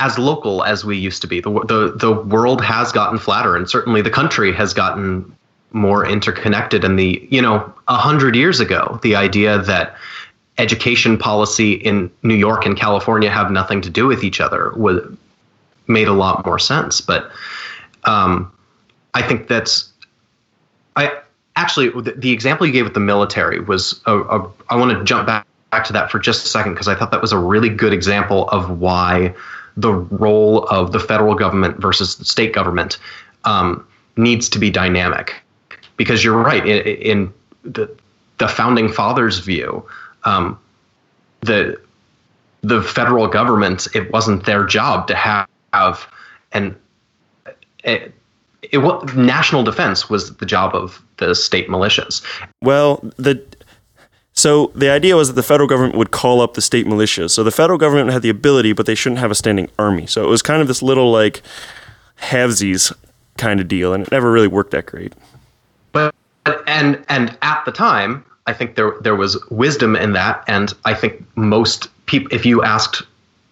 [0.00, 1.40] as local as we used to be.
[1.40, 5.36] The the the world has gotten flatter, and certainly the country has gotten
[5.72, 6.84] more interconnected.
[6.84, 9.94] And the you know a hundred years ago, the idea that
[10.58, 15.02] education policy in New York and California have nothing to do with each other was
[15.86, 17.00] made a lot more sense.
[17.00, 17.30] But
[18.04, 18.50] um,
[19.14, 19.92] I think that's
[20.96, 21.12] I
[21.56, 25.04] actually the, the example you gave with the military was a, a, I want to
[25.04, 27.38] jump back back to that for just a second because I thought that was a
[27.38, 29.34] really good example of why
[29.76, 32.98] the role of the federal government versus the state government
[33.44, 35.34] um, needs to be dynamic.
[35.96, 37.90] Because you're right in, in the
[38.38, 39.86] the founding fathers' view,
[40.24, 40.58] um,
[41.40, 41.78] the
[42.62, 46.06] the federal government it wasn't their job to have, have
[46.52, 46.76] an
[47.84, 48.12] it,
[48.62, 52.22] it national defense was the job of the state militias.
[52.62, 53.42] Well, the
[54.32, 57.30] so the idea was that the federal government would call up the state militias.
[57.30, 60.06] So the federal government had the ability, but they shouldn't have a standing army.
[60.06, 61.42] So it was kind of this little like
[62.20, 62.92] halvesies
[63.36, 65.14] kind of deal, and it never really worked that great.
[65.92, 66.14] But
[66.66, 70.94] and and at the time, I think there there was wisdom in that, and I
[70.94, 73.02] think most people, if you asked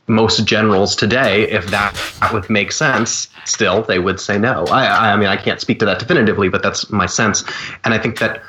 [0.06, 4.64] most generals today if that, that would make sense, still they would say no.
[4.70, 7.44] I I mean I can't speak to that definitively, but that's my sense,
[7.84, 8.42] and I think that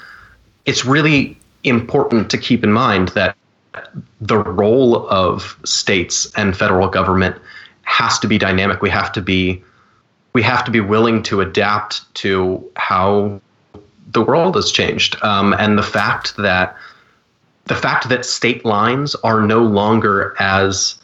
[0.65, 3.35] it's really important to keep in mind that
[4.21, 7.35] the role of states and federal government
[7.83, 8.81] has to be dynamic.
[8.81, 9.63] We have to be
[10.33, 13.41] we have to be willing to adapt to how
[14.11, 16.75] the world has changed, um, and the fact that
[17.65, 20.99] the fact that state lines are no longer as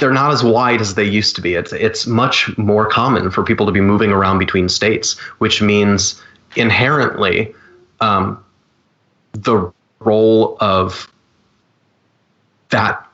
[0.00, 1.54] they're not as wide as they used to be.
[1.54, 6.20] It's it's much more common for people to be moving around between states, which means
[6.56, 7.54] inherently
[8.00, 8.44] um,
[9.32, 11.10] the role of
[12.70, 13.06] that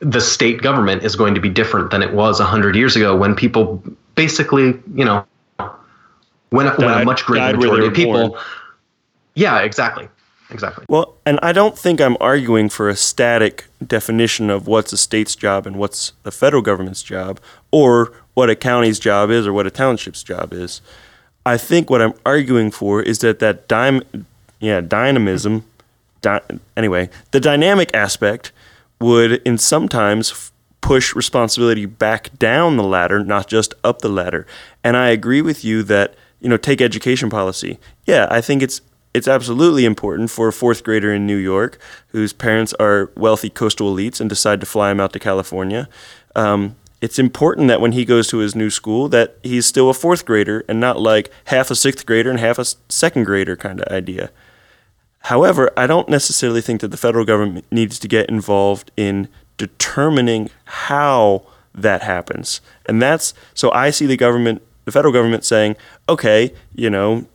[0.00, 3.34] the state government is going to be different than it was 100 years ago when
[3.34, 3.82] people
[4.14, 5.24] basically you know
[6.50, 8.42] when, when a much greater died where they majority of people born.
[9.34, 10.08] yeah exactly
[10.50, 14.96] exactly Well, and I don't think I'm arguing for a static definition of what's a
[14.96, 19.52] state's job and what's the federal government's job, or what a county's job is or
[19.52, 20.80] what a township's job is.
[21.46, 24.02] I think what I'm arguing for is that that dy-
[24.60, 25.64] yeah, dynamism,
[26.76, 28.52] anyway, the dynamic aspect
[29.00, 34.46] would in sometimes f- push responsibility back down the ladder, not just up the ladder.
[34.82, 37.78] And I agree with you that, you know, take education policy.
[38.06, 38.80] Yeah, I think it's
[39.12, 41.78] it's absolutely important for a fourth grader in New York
[42.08, 45.88] whose parents are wealthy coastal elites and decide to fly him out to California.
[46.34, 46.74] Um,
[47.04, 50.24] it's important that when he goes to his new school that he's still a fourth
[50.24, 53.92] grader and not like half a sixth grader and half a second grader kind of
[53.92, 54.30] idea.
[55.24, 59.28] However, I don't necessarily think that the federal government needs to get involved in
[59.58, 61.42] determining how
[61.74, 62.62] that happens.
[62.86, 65.76] And that's so I see the government, the federal government saying,
[66.08, 67.26] okay, you know,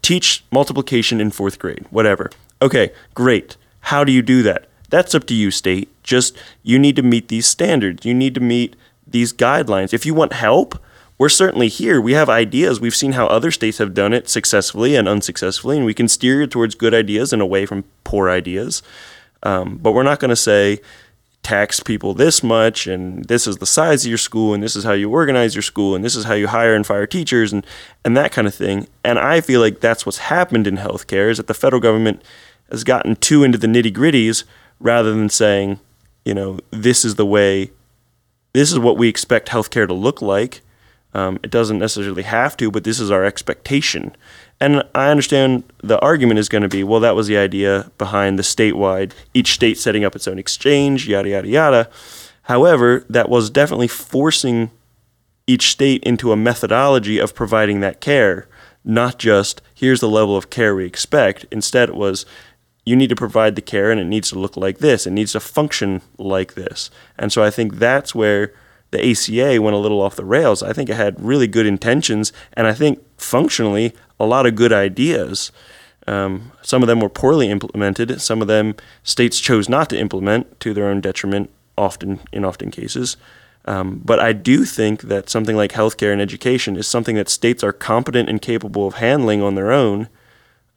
[0.00, 2.30] teach multiplication in fourth grade, whatever.
[2.62, 3.56] Okay, great.
[3.80, 4.68] How do you do that?
[4.90, 5.88] That's up to you, state.
[6.02, 8.04] Just you need to meet these standards.
[8.04, 8.76] You need to meet
[9.06, 9.92] these guidelines.
[9.92, 10.78] If you want help,
[11.18, 12.00] we're certainly here.
[12.00, 12.80] We have ideas.
[12.80, 16.40] We've seen how other states have done it successfully and unsuccessfully, and we can steer
[16.40, 18.82] you towards good ideas and away from poor ideas.
[19.42, 20.80] Um, but we're not going to say
[21.42, 24.84] tax people this much, and this is the size of your school, and this is
[24.84, 27.64] how you organize your school, and this is how you hire and fire teachers, and
[28.04, 28.88] and that kind of thing.
[29.04, 32.20] And I feel like that's what's happened in healthcare is that the federal government
[32.70, 34.44] has gotten too into the nitty gritties
[34.80, 35.80] rather than saying,
[36.24, 37.70] you know, this is the way,
[38.52, 40.60] this is what we expect healthcare to look like.
[41.14, 44.14] Um, it doesn't necessarily have to, but this is our expectation.
[44.60, 48.38] And I understand the argument is going to be, well, that was the idea behind
[48.38, 51.90] the statewide, each state setting up its own exchange, yada, yada, yada.
[52.42, 54.70] However, that was definitely forcing
[55.46, 58.48] each state into a methodology of providing that care,
[58.84, 61.46] not just here's the level of care we expect.
[61.50, 62.26] Instead, it was
[62.86, 65.06] you need to provide the care and it needs to look like this.
[65.06, 66.88] It needs to function like this.
[67.18, 68.54] And so I think that's where
[68.92, 70.62] the ACA went a little off the rails.
[70.62, 74.72] I think it had really good intentions and I think functionally a lot of good
[74.72, 75.50] ideas.
[76.06, 78.20] Um, some of them were poorly implemented.
[78.20, 82.70] Some of them states chose not to implement to their own detriment, often in often
[82.70, 83.16] cases.
[83.64, 87.64] Um, but I do think that something like healthcare and education is something that states
[87.64, 90.08] are competent and capable of handling on their own,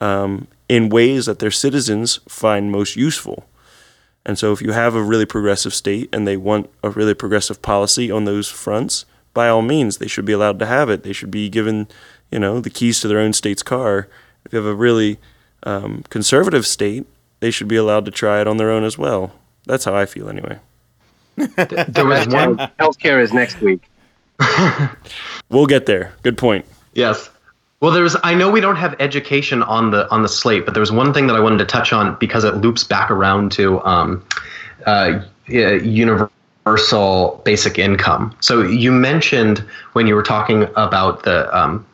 [0.01, 3.45] um, in ways that their citizens find most useful.
[4.26, 7.61] And so, if you have a really progressive state and they want a really progressive
[7.61, 11.03] policy on those fronts, by all means, they should be allowed to have it.
[11.03, 11.88] They should be given,
[12.32, 14.07] you know, the keys to their own state's car.
[14.45, 15.17] If you have a really
[15.63, 17.05] um, conservative state,
[17.39, 19.34] they should be allowed to try it on their own as well.
[19.65, 20.59] That's how I feel, anyway.
[21.38, 22.57] There was one.
[22.80, 23.89] Healthcare is next week.
[25.49, 26.13] We'll get there.
[26.22, 26.65] Good point.
[26.93, 27.30] Yes.
[27.82, 28.17] Well, there was.
[28.23, 31.13] I know we don't have education on the on the slate, but there was one
[31.13, 34.25] thing that I wanted to touch on because it loops back around to um,
[34.86, 38.36] uh, universal basic income.
[38.41, 39.59] So you mentioned
[39.93, 41.86] when you were talking about the um,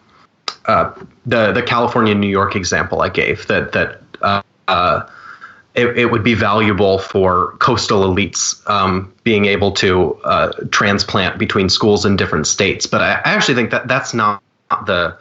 [0.66, 0.92] uh,
[1.28, 5.08] the the California New York example I gave that that uh, uh,
[5.76, 11.70] it, it would be valuable for coastal elites um, being able to uh, transplant between
[11.70, 12.88] schools in different states.
[12.88, 14.42] But I, I actually think that that's not
[14.88, 15.16] the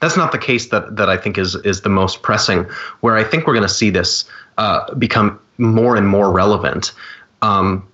[0.00, 2.64] that's not the case that that I think is is the most pressing.
[3.00, 4.24] Where I think we're going to see this
[4.58, 6.92] uh, become more and more relevant.
[7.42, 7.86] Um,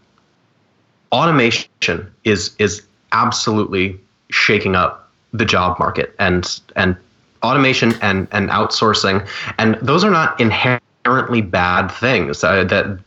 [1.13, 2.83] automation is is
[3.13, 4.01] absolutely
[4.31, 6.97] shaking up the job market and and
[7.43, 9.27] automation and and outsourcing
[9.59, 12.99] and those are not inherently bad things uh, that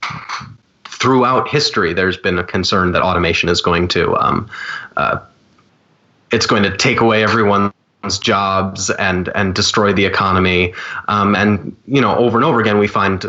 [0.86, 4.50] throughout history there's been a concern that automation is going to um,
[4.98, 5.20] uh,
[6.32, 7.72] it's going to take away everyone's
[8.20, 10.74] jobs and and destroy the economy.
[11.08, 13.26] Um, and you know over and over again we find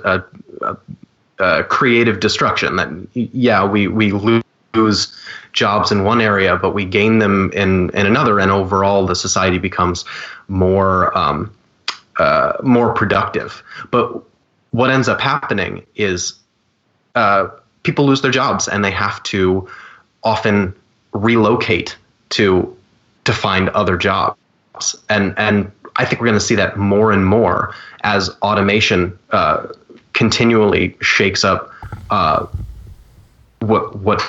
[1.38, 5.16] uh, creative destruction that yeah we we lose
[5.52, 9.58] jobs in one area but we gain them in in another and overall the society
[9.58, 10.04] becomes
[10.48, 11.50] more um,
[12.18, 13.62] uh, more productive.
[13.90, 14.22] But
[14.70, 16.34] what ends up happening is
[17.14, 17.48] uh,
[17.82, 19.68] people lose their jobs and they have to
[20.22, 20.74] often
[21.12, 21.96] relocate
[22.30, 22.76] to
[23.24, 24.38] to find other jobs
[25.08, 29.68] and and I think we're going to see that more and more as automation uh,
[30.12, 31.70] continually shakes up
[32.10, 32.46] uh,
[33.60, 34.22] what what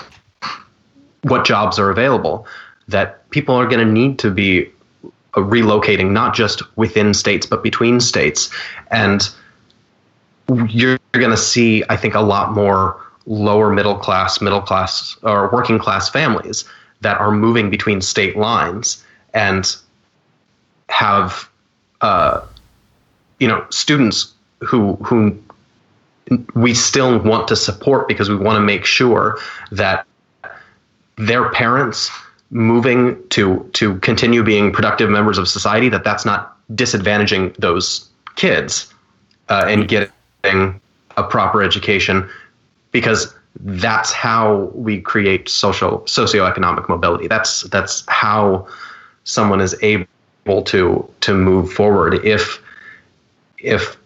[1.23, 2.47] what jobs are available.
[2.87, 4.65] That people are going to need to be
[5.03, 8.49] uh, relocating not just within states but between states,
[8.91, 9.29] and
[10.69, 15.49] you're going to see, I think, a lot more lower middle class, middle class, or
[15.51, 16.63] working class families
[17.01, 19.03] that are moving between state lines
[19.33, 19.75] and
[20.89, 21.49] have
[22.01, 22.41] uh,
[23.39, 25.37] you know students who who
[26.55, 29.37] we still want to support because we want to make sure
[29.71, 30.05] that
[31.17, 32.11] their parents
[32.49, 38.93] moving to to continue being productive members of society that that's not disadvantaging those kids
[39.49, 40.81] uh, and getting
[41.17, 42.29] a proper education
[42.91, 47.27] because that's how we create social socioeconomic mobility.
[47.27, 48.67] That's that's how
[49.23, 50.05] someone is able
[50.63, 52.61] to to move forward if
[53.59, 53.97] if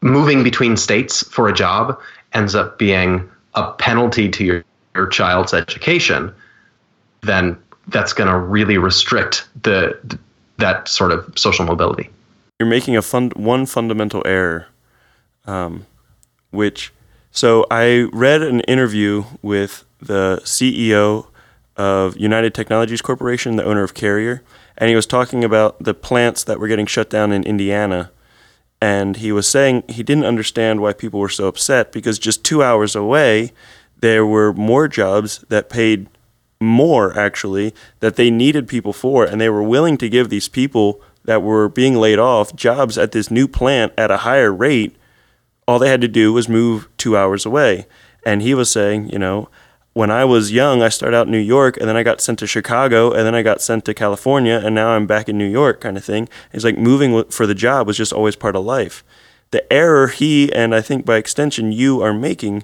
[0.00, 1.98] moving between states for a job
[2.32, 4.64] ends up being a penalty to your,
[4.94, 6.32] your child's education
[7.22, 7.56] then
[7.88, 10.18] that's going to really restrict the
[10.58, 12.10] that sort of social mobility.
[12.58, 14.66] You're making a fund one fundamental error,
[15.46, 15.86] um,
[16.50, 16.92] which
[17.30, 21.26] so I read an interview with the CEO
[21.76, 24.42] of United Technologies Corporation, the owner of Carrier,
[24.78, 28.12] and he was talking about the plants that were getting shut down in Indiana.
[28.80, 32.62] And he was saying he didn't understand why people were so upset because just two
[32.62, 33.50] hours away,
[33.98, 36.08] there were more jobs that paid
[36.60, 39.24] more actually that they needed people for.
[39.24, 43.10] And they were willing to give these people that were being laid off jobs at
[43.10, 44.94] this new plant at a higher rate.
[45.66, 47.86] All they had to do was move 2 hours away.
[48.24, 49.48] And he was saying you know
[49.98, 52.38] when I was young I started out in New York and then I got sent
[52.38, 55.50] to Chicago and then I got sent to California and now I'm back in New
[55.60, 58.64] York kind of thing it's like moving for the job was just always part of
[58.64, 59.02] life
[59.50, 62.62] the error he and I think by extension you are making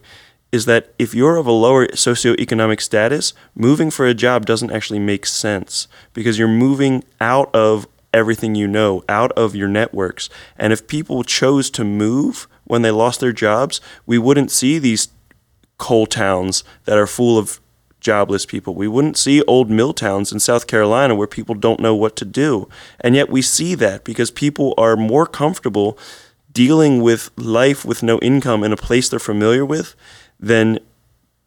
[0.52, 5.00] is that if you're of a lower socioeconomic status, moving for a job doesn't actually
[5.00, 10.30] make sense because you're moving out of everything you know, out of your networks.
[10.56, 15.08] And if people chose to move when they lost their jobs, we wouldn't see these
[15.78, 17.60] coal towns that are full of
[18.00, 18.74] jobless people.
[18.74, 22.24] We wouldn't see old mill towns in South Carolina where people don't know what to
[22.24, 22.68] do.
[23.00, 25.98] And yet we see that because people are more comfortable
[26.52, 29.96] dealing with life with no income in a place they're familiar with
[30.38, 30.78] than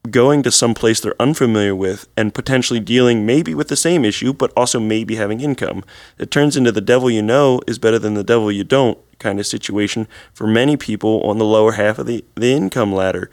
[0.10, 4.34] going to some place they're unfamiliar with and potentially dealing maybe with the same issue,
[4.34, 5.84] but also maybe having income.
[6.18, 9.40] It turns into the devil you know is better than the devil you don't kind
[9.40, 13.30] of situation for many people on the lower half of the, the income ladder.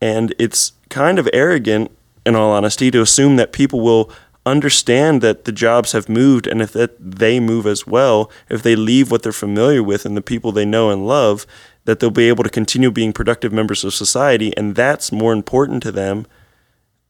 [0.00, 1.90] And it's kind of arrogant,
[2.24, 4.10] in all honesty, to assume that people will
[4.46, 8.74] understand that the jobs have moved and if that they move as well, if they
[8.74, 11.46] leave what they're familiar with and the people they know and love,
[11.84, 15.82] that they'll be able to continue being productive members of society, and that's more important
[15.82, 16.26] to them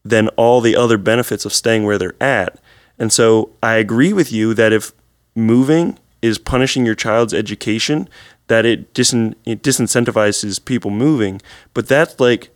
[0.05, 2.59] than all the other benefits of staying where they're at.
[2.97, 4.91] And so I agree with you that if
[5.35, 8.09] moving is punishing your child's education,
[8.47, 11.41] that it, disin- it disincentivizes people moving.
[11.73, 12.49] But that's like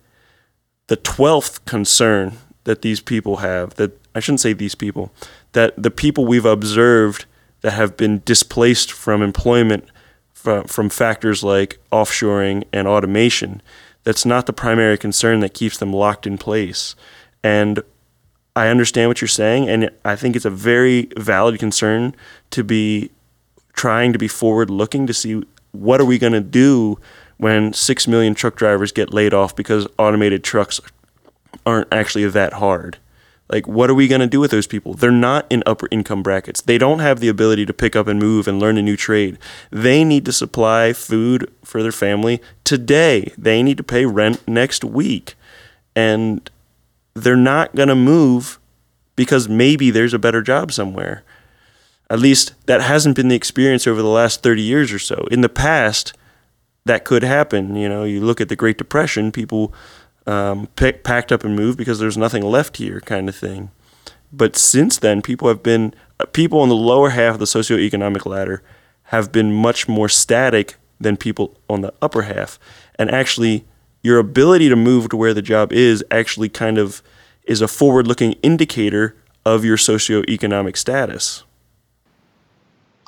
[0.86, 5.12] the 12th concern that these people have, that I shouldn't say these people,
[5.52, 7.26] that the people we've observed
[7.62, 9.88] that have been displaced from employment
[10.44, 13.62] from, from factors like offshoring and automation.
[14.02, 16.94] That's not the primary concern that keeps them locked in place.
[17.42, 17.82] And
[18.54, 22.14] I understand what you're saying, and I think it's a very valid concern
[22.50, 23.10] to be
[23.72, 25.42] trying to be forward looking to see
[25.72, 26.98] what are we going to do
[27.36, 30.80] when 6 million truck drivers get laid off because automated trucks
[31.66, 32.98] aren't actually that hard.
[33.48, 34.94] Like, what are we going to do with those people?
[34.94, 36.62] They're not in upper income brackets.
[36.62, 39.38] They don't have the ability to pick up and move and learn a new trade.
[39.70, 43.32] They need to supply food for their family today.
[43.36, 45.34] They need to pay rent next week.
[45.94, 46.48] And
[47.12, 48.58] they're not going to move
[49.14, 51.22] because maybe there's a better job somewhere.
[52.08, 55.26] At least that hasn't been the experience over the last 30 years or so.
[55.30, 56.14] In the past,
[56.84, 57.76] that could happen.
[57.76, 59.72] You know, you look at the Great Depression, people
[60.26, 63.70] um, pick, packed up and moved because there's nothing left here, kind of thing.
[64.32, 68.26] But since then, people have been uh, people on the lower half of the socioeconomic
[68.26, 68.62] ladder
[69.04, 72.58] have been much more static than people on the upper half,
[72.98, 73.64] and actually,
[74.02, 77.02] your ability to move to where the job is actually kind of
[77.44, 81.44] is a forward-looking indicator of your socioeconomic status.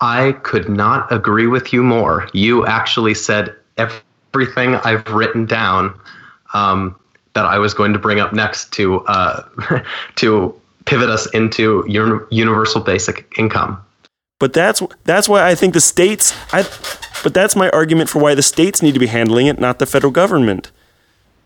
[0.01, 2.28] I could not agree with you more.
[2.35, 5.98] You actually said everything I've written down.
[6.55, 6.97] Um,
[7.36, 9.43] that I was going to bring up next to uh,
[10.16, 13.81] to pivot us into universal basic income.
[14.40, 16.35] But that's that's why I think the states.
[16.53, 16.62] I,
[17.23, 19.86] but that's my argument for why the states need to be handling it, not the
[19.86, 20.73] federal government.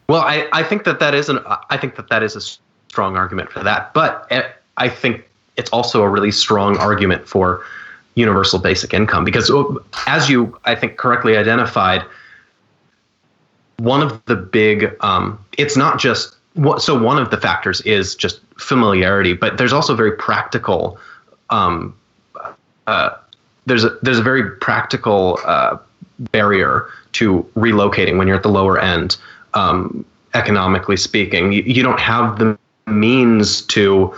[0.09, 3.17] Well, I, I think that that is an I think that that is a strong
[3.17, 3.93] argument for that.
[3.93, 4.43] But eh,
[4.77, 7.65] I think it's also a really strong argument for
[8.15, 12.03] universal basic income because, oh, as you I think correctly identified,
[13.81, 18.15] one of the big um, it's not just what so one of the factors is
[18.15, 20.99] just familiarity but there's also very practical
[21.51, 21.95] um,
[22.87, 23.11] uh,
[23.67, 25.77] there's a there's a very practical uh,
[26.33, 29.17] barrier to relocating when you're at the lower end
[29.55, 30.05] um,
[30.35, 31.53] economically speaking.
[31.53, 34.15] You, you don't have the means to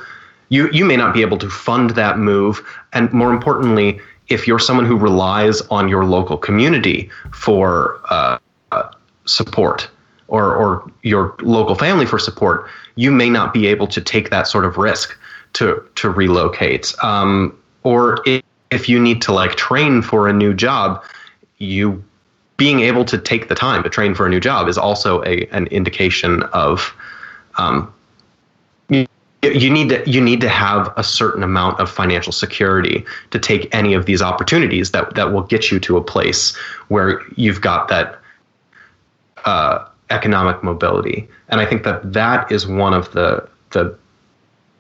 [0.48, 2.62] you you may not be able to fund that move,
[2.92, 8.38] and more importantly, if you're someone who relies on your local community for uh,
[9.24, 9.88] support
[10.28, 14.46] or or your local family for support, you may not be able to take that
[14.46, 15.18] sort of risk
[15.54, 16.94] to to relocate.
[17.02, 21.04] Um, or if, if you need to like train for a new job,
[21.58, 22.02] you
[22.56, 25.46] being able to take the time to train for a new job is also a
[25.52, 26.94] an indication of
[27.58, 27.92] um,
[28.88, 29.06] you,
[29.42, 33.74] you need to you need to have a certain amount of financial security to take
[33.74, 36.56] any of these opportunities that that will get you to a place
[36.88, 38.21] where you've got that
[39.44, 41.28] uh, economic mobility.
[41.48, 43.96] And I think that that is one of the the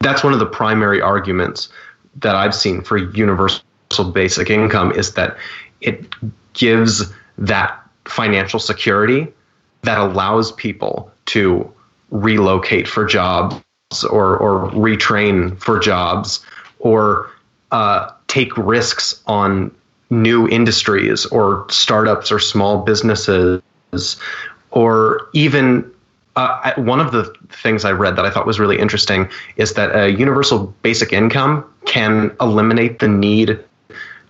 [0.00, 1.68] that's one of the primary arguments
[2.16, 3.64] that I've seen for universal
[4.12, 5.36] basic income is that
[5.80, 6.14] it
[6.52, 9.28] gives that financial security
[9.82, 11.72] that allows people to
[12.10, 13.62] relocate for jobs
[14.10, 16.44] or or retrain for jobs
[16.78, 17.30] or
[17.70, 19.74] uh, take risks on
[20.10, 23.62] new industries or startups or small businesses
[24.72, 25.90] or even
[26.36, 29.94] uh, one of the things I read that I thought was really interesting is that
[29.94, 33.58] a universal basic income can eliminate the need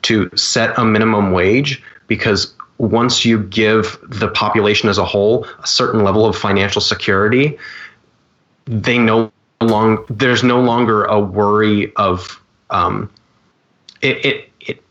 [0.03, 5.67] to set a minimum wage because once you give the population as a whole a
[5.67, 7.57] certain level of financial security,
[8.67, 13.09] they no long there's no longer a worry of um,
[14.01, 14.83] it, it it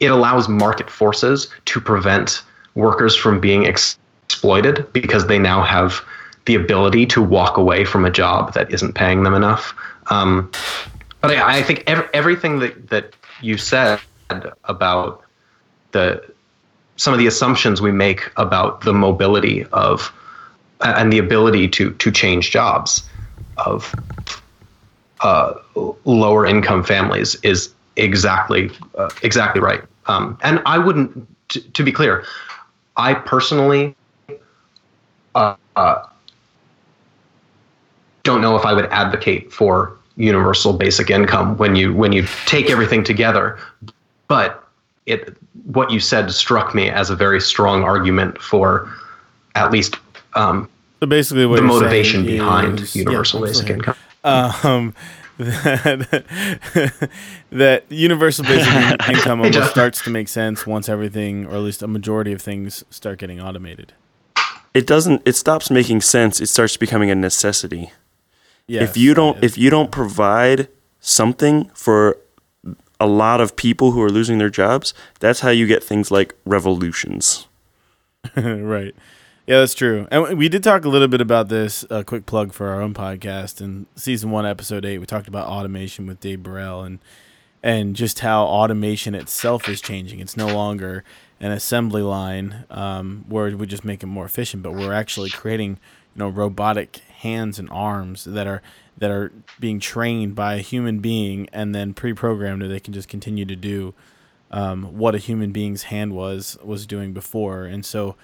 [0.00, 2.42] it allows market forces to prevent
[2.74, 3.98] workers from being ex-
[4.28, 6.02] exploited because they now have
[6.44, 9.74] the ability to walk away from a job that isn't paying them enough.
[10.10, 10.50] Um,
[11.20, 14.00] but I, I think ev- everything that, that you said
[14.64, 15.22] about
[15.92, 16.22] the
[16.96, 20.12] some of the assumptions we make about the mobility of
[20.80, 23.08] and the ability to to change jobs
[23.56, 23.94] of
[25.22, 25.54] uh,
[26.04, 29.82] lower income families is exactly uh, exactly right.
[30.06, 32.24] Um, and I wouldn't, t- to be clear,
[32.96, 33.94] I personally
[35.38, 36.06] uh, uh,
[38.24, 42.70] don't know if I would advocate for universal basic income when you when you take
[42.70, 43.58] everything together.
[44.26, 44.64] But
[45.06, 48.92] it what you said struck me as a very strong argument for
[49.54, 49.96] at least
[50.34, 50.68] um,
[51.00, 53.96] So basically, what the motivation behind is- universal yeah, basic income.
[54.24, 54.94] um,
[55.38, 56.24] that,
[57.52, 58.68] that universal basic
[59.08, 62.84] income almost starts to make sense once everything, or at least a majority of things,
[62.90, 63.92] start getting automated.
[64.74, 65.22] It doesn't.
[65.24, 66.40] It stops making sense.
[66.40, 67.92] It starts becoming a necessity.
[68.66, 70.68] Yes, if you don't, if you don't provide
[71.00, 72.18] something for
[73.00, 76.34] a lot of people who are losing their jobs, that's how you get things like
[76.44, 77.46] revolutions.
[78.36, 78.94] right.
[79.46, 80.06] Yeah, that's true.
[80.10, 81.82] And we did talk a little bit about this.
[81.88, 84.98] A quick plug for our own podcast in season one, episode eight.
[84.98, 86.98] We talked about automation with Dave Burrell and
[87.62, 90.20] and just how automation itself is changing.
[90.20, 91.02] It's no longer
[91.40, 95.78] an assembly line um, where we just make it more efficient, but we're actually creating
[96.14, 98.62] you know robotic hands and arms that are
[98.96, 103.08] that are being trained by a human being and then pre-programmed that they can just
[103.08, 103.94] continue to do
[104.50, 107.64] um, what a human being's hand was was doing before.
[107.64, 108.16] And so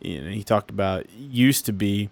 [0.00, 2.10] you know, he talked about used to be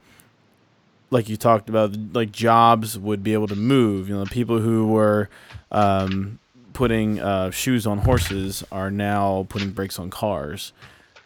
[1.10, 4.86] like you talked about like jobs would be able to move you know people who
[4.88, 5.28] were
[5.70, 6.38] um,
[6.72, 10.72] putting uh, shoes on horses are now putting brakes on cars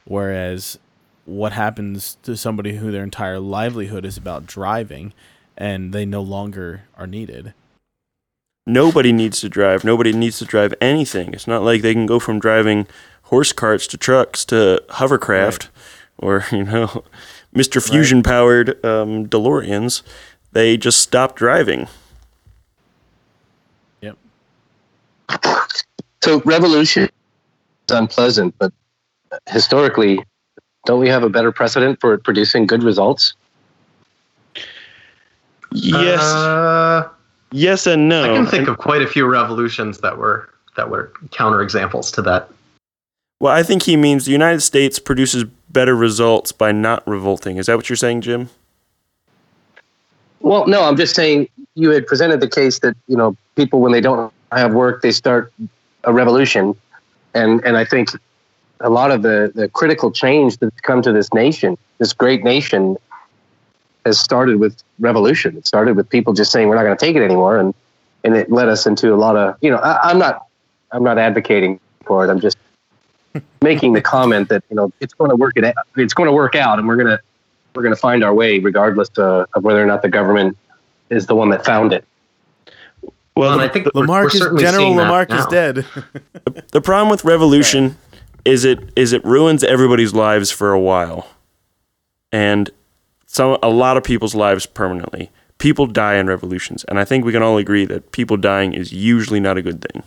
[0.04, 0.78] whereas
[1.24, 5.12] what happens to somebody who their entire livelihood is about driving
[5.56, 7.52] and they no longer are needed
[8.66, 9.84] Nobody needs to drive.
[9.84, 11.32] Nobody needs to drive anything.
[11.32, 12.88] It's not like they can go from driving
[13.24, 15.70] horse carts to trucks to hovercraft
[16.18, 17.04] or, you know,
[17.54, 17.80] Mr.
[17.80, 20.02] Fusion powered um, DeLoreans.
[20.52, 21.86] They just stop driving.
[24.00, 24.16] yep
[26.22, 28.72] So revolution is unpleasant, but
[29.48, 30.20] historically,
[30.84, 33.34] don't we have a better precedent for producing good results?
[35.72, 36.20] Yes.
[36.20, 37.08] Uh,
[37.52, 38.24] yes and no.
[38.24, 42.50] I can think of quite a few revolutions that were that were counterexamples to that.
[43.40, 47.58] Well, I think he means the United States produces better results by not revolting.
[47.58, 48.48] Is that what you're saying, Jim?
[50.40, 53.92] Well, no, I'm just saying you had presented the case that you know people when
[53.92, 55.52] they don't have work they start
[56.04, 56.74] a revolution,
[57.34, 58.10] and and I think
[58.80, 62.96] a lot of the the critical change that's come to this nation, this great nation,
[64.04, 65.56] has started with revolution.
[65.56, 67.74] It started with people just saying we're not going to take it anymore, and
[68.24, 70.46] and it led us into a lot of you know I, I'm not
[70.92, 72.30] I'm not advocating for it.
[72.30, 72.56] I'm just
[73.62, 75.74] making the comment that you know it's going to work it.
[75.96, 77.20] It's going to work out, and we're gonna
[77.74, 80.56] we're going to find our way regardless uh, of whether or not the government
[81.10, 82.04] is the one that found it.
[83.36, 85.84] Well, and I think we're, Lamarque we're is General Lamarque is dead.
[86.72, 87.96] The problem with revolution
[88.44, 91.28] is it is it ruins everybody's lives for a while,
[92.32, 92.70] and
[93.26, 95.30] some a lot of people's lives permanently.
[95.58, 98.92] People die in revolutions, and I think we can all agree that people dying is
[98.92, 100.02] usually not a good thing.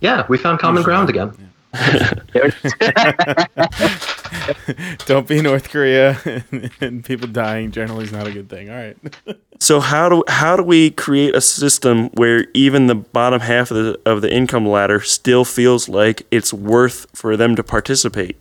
[0.00, 1.49] Yeah, we found common ground again.
[5.06, 6.18] Don't be North Korea
[6.80, 8.70] and people dying generally is not a good thing.
[8.70, 8.96] All right.
[9.62, 13.76] So how do how do we create a system where even the bottom half of
[13.76, 18.38] the of the income ladder still feels like it's worth for them to participate?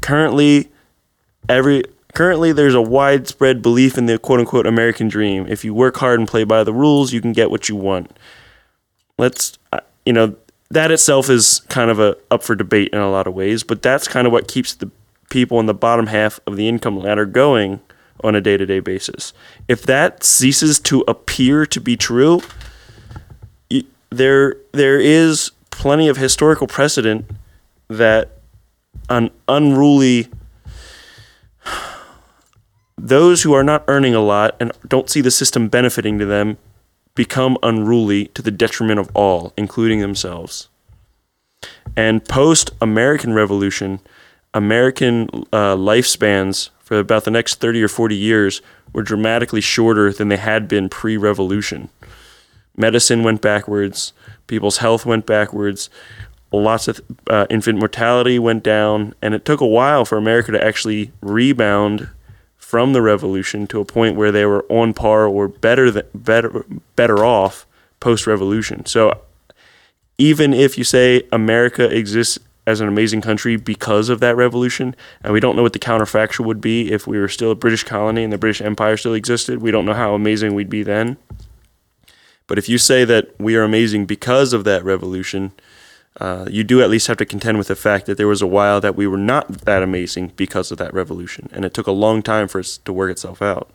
[0.00, 0.68] Currently,
[1.48, 1.84] every
[2.14, 5.46] currently there's a widespread belief in the quote unquote American dream.
[5.48, 8.10] If you work hard and play by the rules, you can get what you want.
[9.16, 10.34] Let's uh, you know
[10.70, 13.82] that itself is kind of a up for debate in a lot of ways, but
[13.82, 14.90] that's kind of what keeps the
[15.28, 17.80] people in the bottom half of the income ladder going
[18.22, 19.32] on a day-to-day basis.
[19.68, 22.42] If that ceases to appear to be true,
[24.10, 27.24] there there is plenty of historical precedent
[27.88, 28.30] that
[29.08, 30.28] an unruly
[32.98, 36.58] those who are not earning a lot and don't see the system benefiting to them
[37.14, 40.68] become unruly to the detriment of all, including themselves.
[41.96, 44.00] And post American Revolution,
[44.54, 48.62] American uh, lifespans for about the next 30 or 40 years
[48.92, 51.88] were dramatically shorter than they had been pre revolution.
[52.76, 54.12] Medicine went backwards,
[54.46, 55.90] people's health went backwards,
[56.52, 60.64] lots of uh, infant mortality went down, and it took a while for America to
[60.64, 62.08] actually rebound
[62.70, 66.64] from the revolution to a point where they were on par or better than, better
[66.94, 67.66] better off
[67.98, 68.86] post revolution.
[68.86, 69.20] So
[70.18, 72.38] even if you say America exists
[72.68, 74.94] as an amazing country because of that revolution,
[75.24, 77.82] and we don't know what the counterfactual would be if we were still a British
[77.82, 81.16] colony and the British Empire still existed, we don't know how amazing we'd be then.
[82.46, 85.50] But if you say that we are amazing because of that revolution,
[86.18, 88.46] uh, you do at least have to contend with the fact that there was a
[88.46, 91.92] while that we were not that amazing because of that revolution, and it took a
[91.92, 93.70] long time for it to work itself out.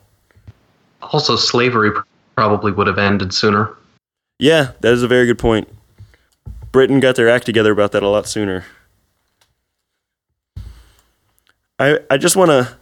[1.00, 1.90] Also, slavery
[2.36, 3.74] probably would have ended sooner.
[4.38, 5.68] Yeah, that is a very good point.
[6.72, 8.66] Britain got their act together about that a lot sooner.
[11.78, 12.76] I I just want to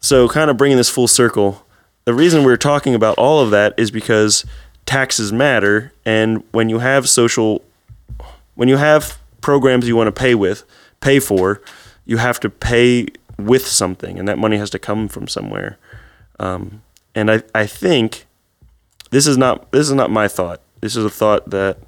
[0.00, 1.64] so kind of bringing this full circle.
[2.04, 4.44] The reason we're talking about all of that is because
[4.86, 7.62] taxes matter and when you have social
[8.58, 10.64] when you have programs you want to pay with,
[11.00, 11.62] pay for,
[12.06, 13.06] you have to pay
[13.38, 15.78] with something and that money has to come from somewhere.
[16.40, 16.82] Um,
[17.14, 18.26] and I I think
[19.10, 20.60] this is not this is not my thought.
[20.80, 21.78] This is a thought that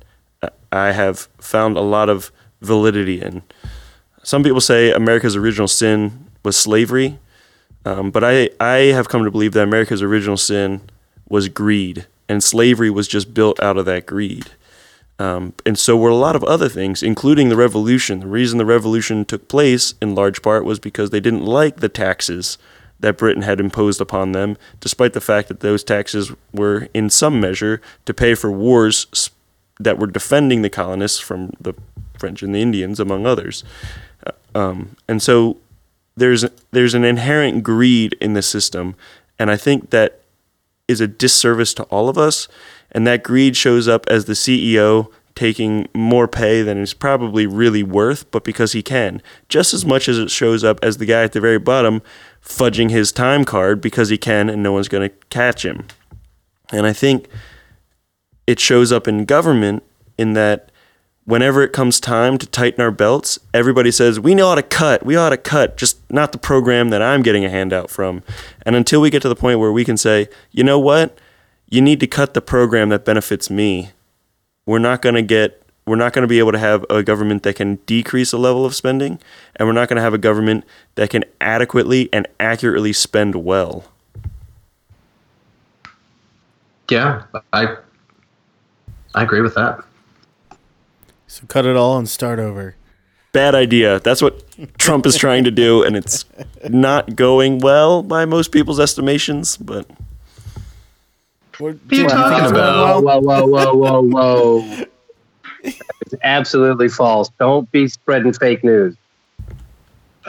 [0.70, 2.30] I have found a lot of
[2.60, 3.42] validity in.
[4.22, 7.18] Some people say America's original sin was slavery,
[7.84, 10.82] um, but I I have come to believe that America's original sin
[11.28, 14.52] was greed, and slavery was just built out of that greed.
[15.20, 18.20] Um, and so were a lot of other things, including the revolution.
[18.20, 21.90] The reason the revolution took place, in large part, was because they didn't like the
[21.90, 22.58] taxes
[23.00, 27.38] that Britain had imposed upon them, despite the fact that those taxes were, in some
[27.38, 29.30] measure, to pay for wars
[29.78, 31.74] that were defending the colonists from the
[32.18, 33.64] French and the Indians, among others.
[34.26, 35.56] Uh, Um, and so
[36.16, 38.94] there's there's an inherent greed in the system,
[39.38, 40.19] and I think that
[40.90, 42.48] is a disservice to all of us.
[42.92, 47.82] And that greed shows up as the CEO taking more pay than is probably really
[47.82, 51.22] worth, but because he can, just as much as it shows up as the guy
[51.22, 52.02] at the very bottom
[52.44, 55.86] fudging his time card because he can and no one's going to catch him.
[56.72, 57.28] And I think
[58.46, 59.84] it shows up in government
[60.18, 60.69] in that
[61.30, 65.06] whenever it comes time to tighten our belts, everybody says, we know how to cut.
[65.06, 68.22] We ought to cut, just not the program that I'm getting a handout from.
[68.66, 71.16] And until we get to the point where we can say, you know what?
[71.68, 73.90] You need to cut the program that benefits me.
[74.66, 77.44] We're not going to get, we're not going to be able to have a government
[77.44, 79.20] that can decrease the level of spending,
[79.54, 80.64] and we're not going to have a government
[80.96, 83.84] that can adequately and accurately spend well.
[86.88, 87.76] Yeah, I
[89.14, 89.84] I agree with that.
[91.30, 92.74] So cut it all and start over.
[93.30, 94.00] Bad idea.
[94.00, 94.42] That's what
[94.78, 96.24] Trump is trying to do, and it's
[96.68, 99.56] not going well by most people's estimations.
[99.56, 99.86] But
[101.58, 103.04] What are you talking about?
[103.04, 104.84] Whoa, whoa, whoa, whoa, whoa, whoa.
[105.62, 107.30] It's absolutely false.
[107.38, 108.96] Don't be spreading fake news.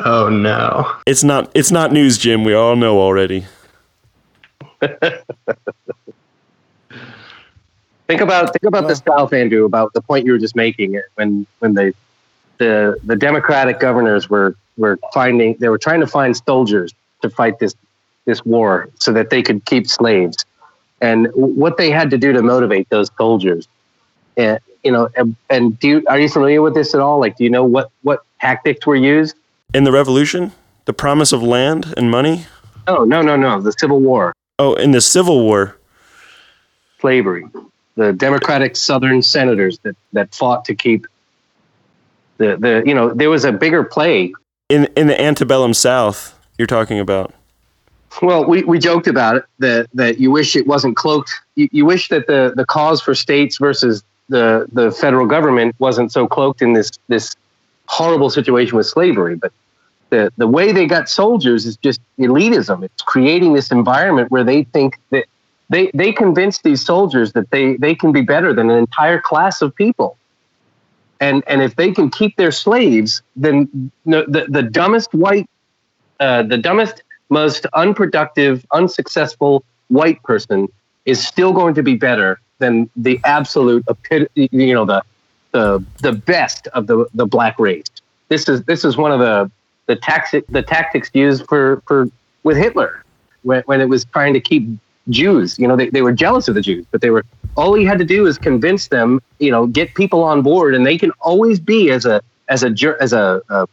[0.06, 0.98] Oh no.
[1.08, 2.44] it's not it's not news, Jim.
[2.44, 3.48] We all know already.
[8.12, 9.64] Think about think about the South, Andrew.
[9.66, 10.96] About the point you were just making.
[10.98, 11.94] Eh, when when they
[12.58, 17.60] the the Democratic governors were were finding they were trying to find soldiers to fight
[17.60, 17.74] this
[18.26, 20.38] this war so that they could keep slaves.
[21.02, 23.68] and what they had to do to motivate those soldiers.
[24.38, 27.20] And, you know, and, and do you, are you familiar with this at all?
[27.20, 29.36] Like, do you know what, what tactics were used?
[29.74, 30.52] In the revolution,
[30.86, 32.46] the promise of land and money.
[32.88, 33.60] Oh, no, no, no.
[33.62, 35.76] The Civil War, Oh, in the Civil War.
[37.00, 37.46] slavery,
[38.02, 41.06] the Democratic Southern senators that, that fought to keep
[42.38, 44.34] the, the, you know, there was a bigger play.
[44.70, 47.34] In in the antebellum South, you're talking about.
[48.22, 51.32] Well, we, we joked about it that, that you wish it wasn't cloaked.
[51.56, 56.12] You, you wish that the, the cause for states versus the, the federal government wasn't
[56.12, 57.36] so cloaked in this, this
[57.86, 59.36] horrible situation with slavery.
[59.36, 59.54] But
[60.10, 62.84] the, the way they got soldiers is just elitism.
[62.84, 65.26] It's creating this environment where they think that
[65.72, 69.62] they, they convince these soldiers that they, they can be better than an entire class
[69.62, 70.18] of people.
[71.22, 75.50] And, and if they can keep their slaves, then the, the, the dumbest white,
[76.20, 80.68] uh, the dumbest, most unproductive, unsuccessful white person
[81.06, 83.86] is still going to be better than the absolute,
[84.34, 85.02] you know, the,
[85.54, 87.88] the, the best of the, the black race.
[88.28, 89.50] This is, this is one of the,
[89.86, 92.10] the tactic, the tactics used for, for,
[92.44, 93.06] with Hitler
[93.44, 94.68] when, when it was trying to keep
[95.10, 97.24] Jews, you know, they, they were jealous of the Jews, but they were,
[97.56, 100.86] all he had to do is convince them, you know, get people on board and
[100.86, 103.66] they can always be as a, as a, as a, uh,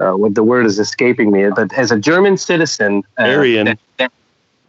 [0.00, 3.66] uh, what the word is escaping me, but as a German citizen, uh, Aryan.
[3.66, 4.12] that- that-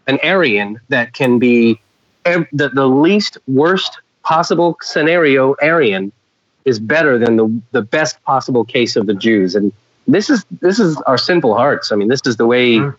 [0.07, 1.79] an Aryan that can be
[2.25, 6.11] ev- the, the least worst possible scenario Aryan
[6.65, 9.55] is better than the, the best possible case of the Jews.
[9.55, 9.73] And
[10.07, 11.91] this is, this is our sinful hearts.
[11.91, 12.95] I mean, this is the way Mm.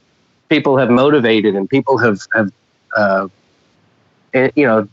[0.49, 2.53] People have motivated and people have, have,
[2.97, 3.29] uh,
[4.35, 4.89] eh, you know,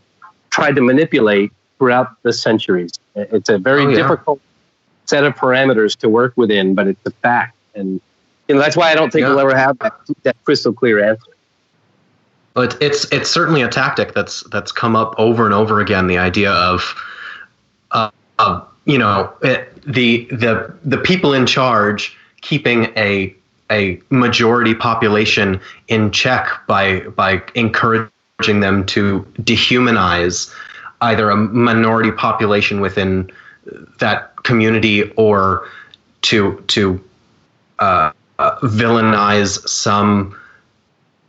[0.49, 2.91] tried to manipulate throughout the centuries.
[3.15, 3.95] It's a very Oh, yeah.
[3.98, 4.40] difficult
[5.06, 7.56] set of parameters to work within, but it's a fact.
[7.76, 8.02] And
[8.48, 9.30] you know, that's why I don't think Yeah.
[9.30, 11.32] we'll ever have that, that crystal clear answer.
[12.56, 16.07] Well, it's it's it's certainly a tactic that's that's come up over and over again.
[16.07, 16.95] The idea of,
[17.91, 18.10] uh,
[18.40, 23.36] uh, you know, it, the the the people in charge keeping a
[23.71, 30.53] a majority population in check by by encouraging them to dehumanize
[31.01, 33.29] either a minority population within
[33.99, 35.67] that community or
[36.21, 37.03] to to
[37.79, 40.37] uh, villainize some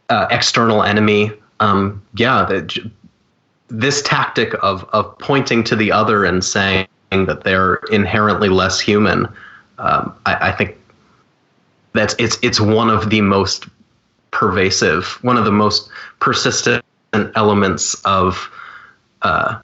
[0.09, 1.33] uh, external enemy.
[1.61, 2.91] Um, yeah, the,
[3.69, 9.27] this tactic of of pointing to the other and saying that they're inherently less human,
[9.79, 10.77] um, I, I think
[11.97, 13.67] that's it's it's one of the most
[14.31, 15.89] pervasive, one of the most
[16.21, 16.85] persistent
[17.35, 18.51] elements of
[19.23, 19.59] uh,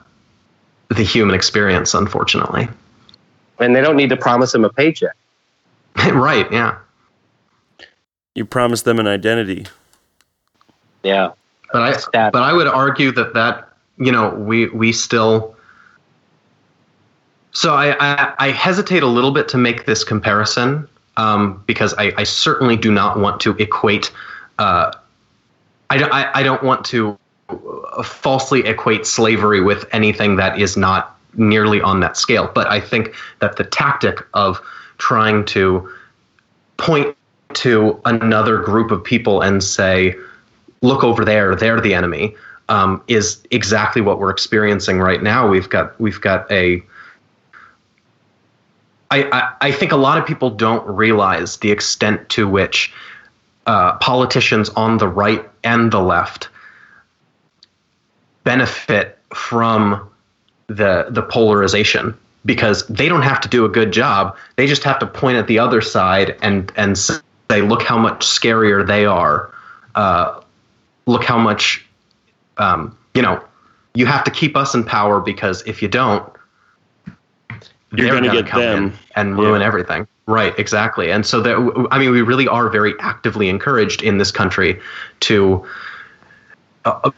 [0.89, 1.93] the human experience.
[1.93, 2.67] Unfortunately,
[3.59, 5.15] And they don't need to promise them a paycheck.
[6.11, 6.51] right?
[6.51, 6.77] Yeah,
[8.35, 9.67] You promise them an identity.
[11.03, 11.31] Yeah.
[11.71, 12.33] but I Stat.
[12.33, 15.55] but I would argue that that you know we we still.
[17.55, 20.87] So I, I, I hesitate a little bit to make this comparison
[21.17, 24.11] um, because I, I certainly do not want to equate.
[24.59, 24.91] Uh,
[25.89, 27.17] I, don't- I, I don't want to
[28.03, 32.49] falsely equate slavery with anything that is not nearly on that scale.
[32.53, 34.61] But I think that the tactic of
[34.97, 35.89] trying to
[36.77, 37.15] point
[37.53, 40.15] to another group of people and say,
[40.81, 42.35] look over there, they're the enemy,
[42.69, 45.47] um, is exactly what we're experiencing right now.
[45.47, 46.81] We've got we've got a
[49.21, 52.91] I, I, think a lot of people don't realize the extent to which
[53.65, 56.49] uh, politicians on the right and the left
[58.43, 60.09] benefit from
[60.67, 64.35] the the polarization because they don't have to do a good job.
[64.55, 68.25] They just have to point at the other side and and say, look how much
[68.25, 69.53] scarier they are.
[69.95, 70.41] Uh,
[71.05, 71.85] look how much
[72.57, 73.43] um, you know.
[73.95, 76.27] You have to keep us in power because if you don't,
[77.93, 78.99] You're gonna gonna get come in them.
[79.15, 80.07] and ruin everything.
[80.25, 81.11] Right, exactly.
[81.11, 84.79] And so that I mean, we really are very actively encouraged in this country
[85.21, 85.65] to
[86.85, 87.11] uh,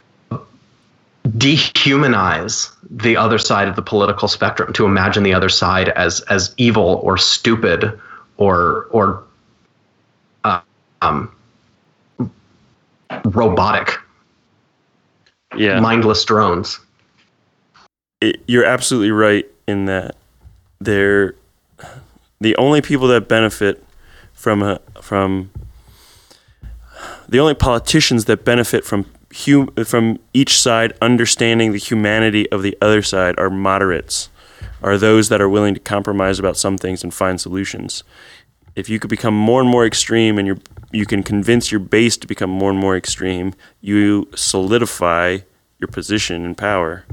[1.27, 6.53] dehumanize the other side of the political spectrum, to imagine the other side as as
[6.57, 7.99] evil or stupid
[8.38, 9.23] or or
[10.43, 10.61] uh,
[11.02, 11.31] um,
[13.26, 13.97] robotic,
[15.56, 15.80] Yeah.
[15.80, 16.80] mindless drones.
[18.22, 20.15] it, you're absolutely right in that
[20.86, 21.36] they're
[22.40, 23.84] the only people that benefit
[24.34, 25.52] from a, from
[27.28, 32.78] the only politicians that benefit from hum, from each side understanding the humanity of the
[32.82, 34.30] other side are moderates
[34.82, 38.03] are those that are willing to compromise about some things and find solutions
[38.76, 40.60] if you could become more and more extreme and you're
[40.95, 45.40] you can convince your base to become more and more extreme, you solidify
[45.78, 47.06] your position and power.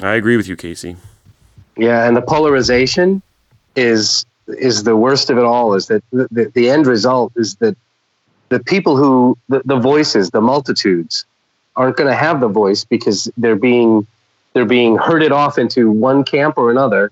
[0.00, 0.96] I agree with you, Casey.
[1.76, 3.22] Yeah, and the polarization
[3.76, 5.74] is is the worst of it all.
[5.74, 7.76] Is that the, the, end result is that
[8.50, 11.24] the people who the, the voices, the multitudes,
[11.76, 14.06] aren't going to have the voice because they're being
[14.52, 17.10] they're being herded off into one camp or another,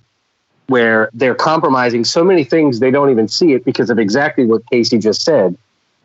[0.69, 4.63] where they're compromising so many things they don't even see it because of exactly what
[4.71, 5.57] Casey just said.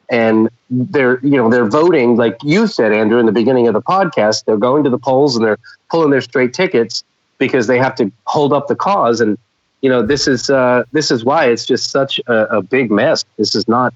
[0.09, 3.81] And they're you know they're voting like you said, Andrew, in the beginning of the
[3.81, 4.45] podcast.
[4.45, 5.59] They're going to the polls and they're
[5.91, 7.03] pulling their straight tickets
[7.37, 9.21] because they have to hold up the cause.
[9.21, 9.37] And
[9.81, 13.23] you know this is uh, this is why it's just such a, a big mess.
[13.37, 13.93] This is not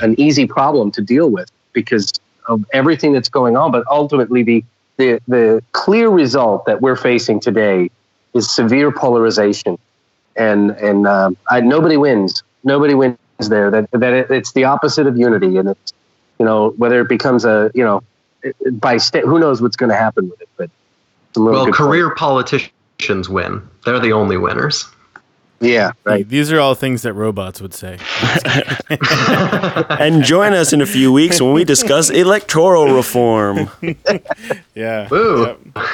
[0.00, 2.12] an easy problem to deal with because
[2.48, 3.70] of everything that's going on.
[3.70, 4.64] But ultimately, the
[4.96, 7.90] the the clear result that we're facing today
[8.34, 9.78] is severe polarization,
[10.36, 12.42] and and um, I, nobody wins.
[12.64, 13.16] Nobody wins
[13.48, 13.70] there.
[13.70, 15.92] That that it, it's the opposite of unity, and it's
[16.38, 18.02] you know whether it becomes a you know
[18.72, 20.48] by state, who knows what's going to happen with it.
[20.56, 20.70] But
[21.36, 22.18] well, career point.
[22.18, 23.66] politicians win.
[23.84, 24.86] They're the only winners.
[25.60, 26.28] Yeah, right.
[26.28, 27.98] These are all things that robots would say.
[29.90, 33.70] and join us in a few weeks when we discuss electoral reform.
[34.74, 35.08] yeah.
[35.12, 35.46] Ooh.
[35.46, 35.86] Yep.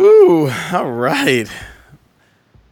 [0.00, 0.50] Ooh.
[0.72, 1.46] All right.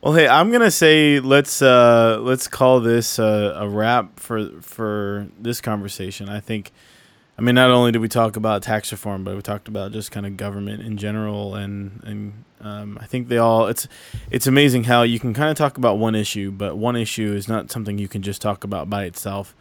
[0.01, 5.27] Well, hey, I'm gonna say let's uh, let's call this uh, a wrap for for
[5.39, 6.31] this conversation.
[6.31, 6.73] I think
[7.39, 10.11] I mean, not only did we talk about tax reform, but we talked about just
[10.11, 13.69] kind of government in general, and and um, I think they all.
[13.69, 13.87] It's
[14.29, 17.47] it's amazing how you can kind of talk about one issue, but one issue is
[17.47, 19.55] not something you can just talk about by itself.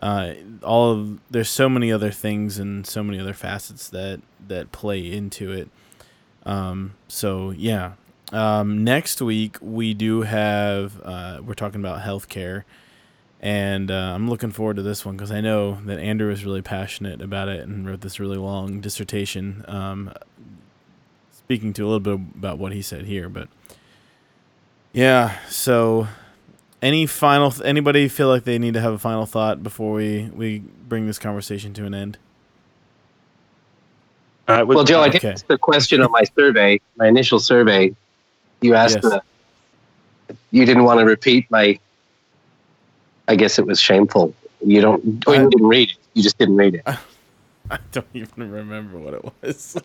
[0.00, 4.70] Uh, all of there's so many other things and so many other facets that that
[4.70, 5.68] play into it.
[6.46, 7.94] Um, so yeah,
[8.32, 12.62] um, next week we do have uh, we're talking about healthcare
[13.44, 16.62] and uh, I'm looking forward to this one because I know that Andrew is really
[16.62, 19.66] passionate about it and wrote this really long dissertation.
[19.68, 20.14] Um,
[21.30, 23.48] speaking to a little bit about what he said here, but
[24.94, 25.36] yeah.
[25.50, 26.08] So,
[26.80, 27.50] any final?
[27.50, 31.06] Th- anybody feel like they need to have a final thought before we we bring
[31.06, 32.16] this conversation to an end?
[34.48, 35.18] Uh, well, Joe, I okay.
[35.18, 37.94] think the question on my survey, my initial survey.
[38.62, 39.20] You asked, yes.
[40.50, 41.78] you didn't want to repeat my
[43.28, 44.34] I guess it was shameful.
[44.64, 45.24] You don't.
[45.26, 45.96] Oh, you didn't read it.
[46.14, 46.82] You just didn't read it.
[47.70, 49.76] I don't even remember what it was.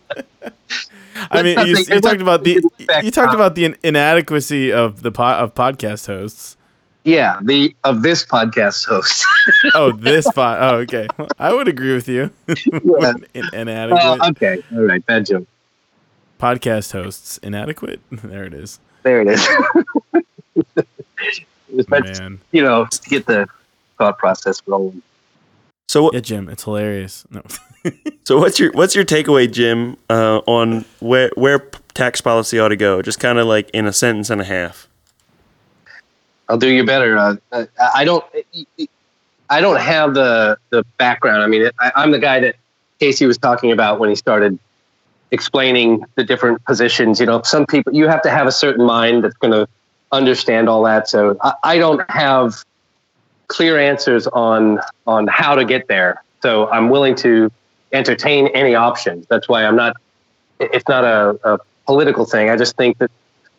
[1.32, 2.62] I mean, you, you talked about the
[3.02, 6.58] you talked about the inadequacy of the po- of podcast hosts.
[7.06, 9.26] Yeah, the of this podcast host.
[9.76, 10.58] oh, this pod.
[10.62, 11.08] Oh, okay.
[11.40, 12.32] I would agree with you.
[12.48, 13.14] yeah.
[13.54, 14.02] inadequate.
[14.02, 15.06] Uh, okay, all right.
[15.06, 15.48] Bad joke.
[16.40, 18.02] Podcast hosts inadequate.
[18.12, 18.80] There it is.
[19.04, 19.48] There it is.
[21.80, 22.40] It was meant, Man.
[22.52, 23.48] you know, to get the
[23.98, 25.02] thought process rolling.
[25.88, 27.26] So yeah, Jim, it's hilarious.
[27.32, 27.42] No.
[28.26, 31.60] so what's your what's your takeaway, Jim, uh, on where where
[31.94, 33.02] tax policy ought to go?
[33.02, 34.90] Just kind of like in a sentence and a half.
[36.50, 37.18] I'll do you better.
[37.18, 37.66] Uh,
[37.96, 38.26] I don't.
[39.50, 41.42] I don't have the the background.
[41.44, 42.58] I mean, I, I'm the guy that
[43.00, 44.60] Casey was talking about when he started
[45.32, 47.22] explaining the different positions.
[47.22, 49.66] You know, some people you have to have a certain mind that's going to
[50.12, 51.08] understand all that.
[51.08, 52.64] So I, I don't have
[53.48, 56.24] clear answers on on how to get there.
[56.42, 57.52] So I'm willing to
[57.92, 59.26] entertain any options.
[59.28, 59.98] That's why I'm not.
[60.60, 62.50] It's not a, a political thing.
[62.50, 63.12] I just think that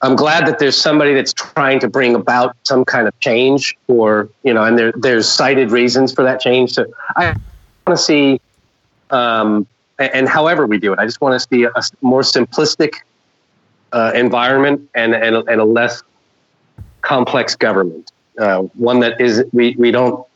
[0.02, 4.28] I'm glad that there's somebody that's trying to bring about some kind of change, or
[4.42, 6.72] you know, and there there's cited reasons for that change.
[6.72, 6.86] So
[7.16, 7.34] I
[7.86, 8.40] want to see,
[9.10, 9.66] um,
[9.98, 12.94] and, however we do it, I just want to see a, a more simplistic
[13.92, 16.02] uh, environment and, and and a less
[17.02, 20.26] complex government, uh, one that is we, we don't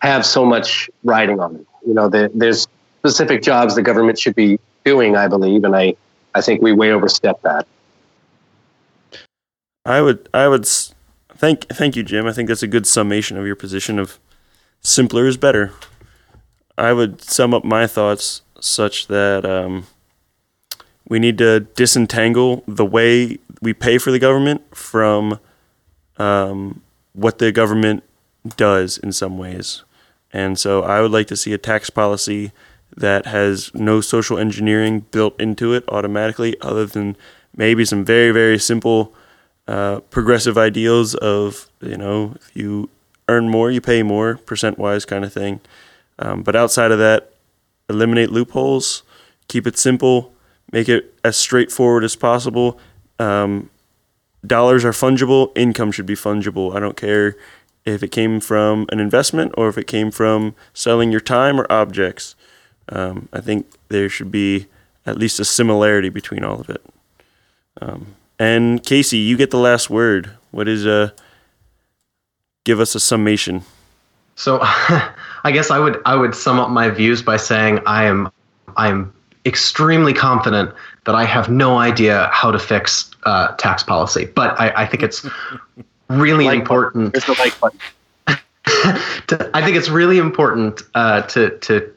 [0.00, 1.66] have so much riding on it.
[1.86, 2.68] You know, the, there's
[2.98, 5.94] specific jobs the government should be doing, I believe, and I,
[6.34, 7.66] I think we way overstep that.
[9.86, 10.66] I would I would
[11.34, 12.26] thank thank you, Jim.
[12.26, 14.18] I think that's a good summation of your position of
[14.80, 15.72] simpler is better.
[16.78, 19.86] I would sum up my thoughts such that um,
[21.06, 25.38] we need to disentangle the way we pay for the government from
[26.18, 26.82] um,
[27.12, 28.02] what the government
[28.56, 29.84] does in some ways.
[30.32, 32.52] And so I would like to see a tax policy
[32.96, 37.16] that has no social engineering built into it automatically, other than
[37.56, 39.14] maybe some very, very simple
[39.66, 42.90] uh, progressive ideals of, you know, if you
[43.28, 45.60] earn more, you pay more, percent wise kind of thing.
[46.18, 47.32] Um, but outside of that,
[47.88, 49.02] eliminate loopholes,
[49.48, 50.32] keep it simple,
[50.70, 52.78] make it as straightforward as possible.
[53.18, 53.70] Um,
[54.46, 56.74] dollars are fungible, income should be fungible.
[56.74, 57.36] I don't care
[57.84, 61.70] if it came from an investment or if it came from selling your time or
[61.70, 62.34] objects.
[62.88, 64.66] Um, I think there should be
[65.06, 66.82] at least a similarity between all of it.
[67.80, 70.30] Um, and Casey, you get the last word.
[70.50, 71.14] What is a?
[72.64, 73.62] Give us a summation.
[74.36, 78.30] So, I guess I would I would sum up my views by saying I am
[78.76, 79.12] I am
[79.46, 80.72] extremely confident
[81.04, 85.02] that I have no idea how to fix uh, tax policy, but I, I think
[85.02, 85.26] it's
[86.08, 87.12] really Like important.
[87.12, 87.78] There's the like button.
[89.26, 91.90] to, I think it's really important uh, to to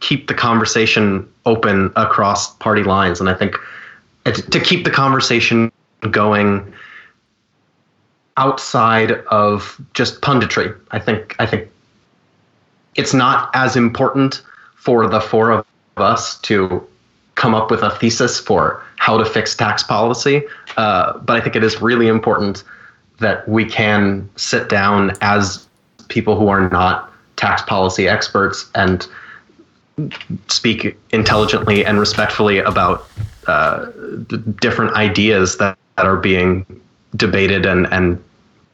[0.00, 3.56] keep the conversation open across party lines, and I think
[4.24, 5.72] to to keep the conversation
[6.10, 6.72] going
[8.36, 10.78] outside of just punditry.
[10.90, 11.70] I think I think
[12.94, 14.42] it's not as important
[14.74, 15.66] for the four of
[15.96, 16.86] us to
[17.34, 20.42] come up with a thesis for how to fix tax policy,
[20.76, 22.64] uh, but I think it is really important
[23.18, 25.66] that we can sit down as
[26.08, 29.06] people who are not tax policy experts and
[30.48, 33.08] speak intelligently and respectfully about
[33.46, 33.86] uh,
[34.28, 36.66] the different ideas that, that are being
[37.16, 38.22] debated and, and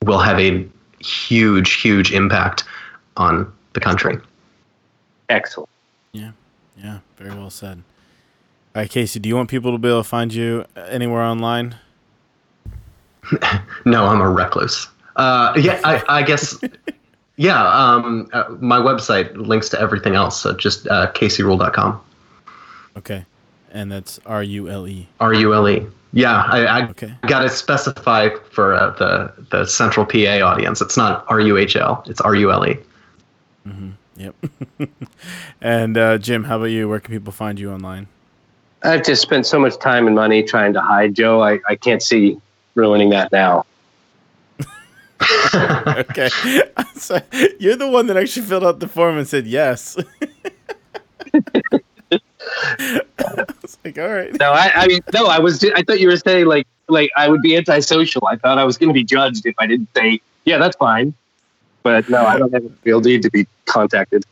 [0.03, 0.67] will have a
[1.01, 2.65] huge, huge impact
[3.17, 4.19] on the country.
[5.29, 5.69] Excellent.
[6.13, 6.33] Yeah,
[6.77, 7.83] yeah, very well said.
[8.75, 11.77] All right, Casey, do you want people to be able to find you anywhere online?
[13.85, 14.89] No, I'm a recluse.
[15.17, 16.59] Uh, yeah, I, I guess.
[17.37, 20.39] Yeah, um, uh, my website links to everything else.
[20.41, 21.99] So just uh, caseyrule.com.
[22.99, 23.25] Okay,
[23.73, 25.09] and that's R U L E.
[25.19, 25.85] R U L E.
[26.13, 27.15] Yeah, I, I Okay.
[27.27, 30.83] got to specify for uh, the the central PA audience.
[30.83, 32.05] It's not R U H L.
[32.07, 32.77] It's R U L E.
[34.17, 34.35] Yep.
[35.61, 36.89] and uh, Jim, how about you?
[36.89, 38.09] Where can people find you online?
[38.83, 41.43] I've just spent so much time and money trying to hide Joe.
[41.43, 42.41] I, I can't see
[42.75, 43.65] ruining that now.
[45.55, 46.29] okay.
[46.95, 47.21] so
[47.59, 49.97] you're the one that actually filled out the form and said yes.
[51.33, 51.41] I
[53.63, 54.37] was like, all right.
[54.39, 55.65] No, I, I mean, no, I was.
[55.65, 58.27] I thought you were saying like, like I would be antisocial.
[58.27, 61.15] I thought I was going to be judged if I didn't say, yeah, that's fine.
[61.83, 64.25] But no, I don't have a real need to be contacted.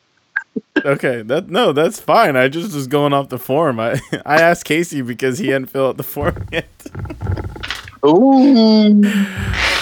[0.84, 1.22] Okay.
[1.22, 2.36] That no, that's fine.
[2.36, 3.80] I just was going off the form.
[3.80, 6.68] I I asked Casey because he hadn't filled out the form yet.
[8.06, 9.02] Ooh.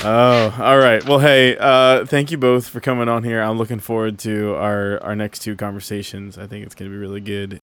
[0.04, 1.04] Oh, all right.
[1.06, 3.40] Well, hey, uh, thank you both for coming on here.
[3.40, 6.38] I'm looking forward to our our next two conversations.
[6.38, 7.60] I think it's going to be really good.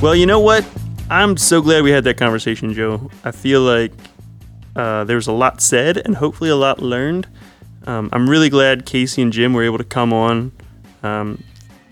[0.00, 0.66] Well, you know what?
[1.14, 3.08] I'm so glad we had that conversation, Joe.
[3.22, 3.92] I feel like
[4.74, 7.28] uh, there was a lot said and hopefully a lot learned.
[7.86, 10.50] Um, I'm really glad Casey and Jim were able to come on,
[11.04, 11.44] um,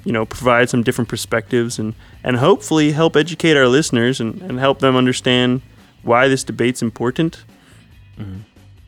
[0.05, 1.95] you know, provide some different perspectives and,
[2.25, 5.63] and hopefully help educate our listeners and, and help them understand
[6.03, 7.45] why this debate's important.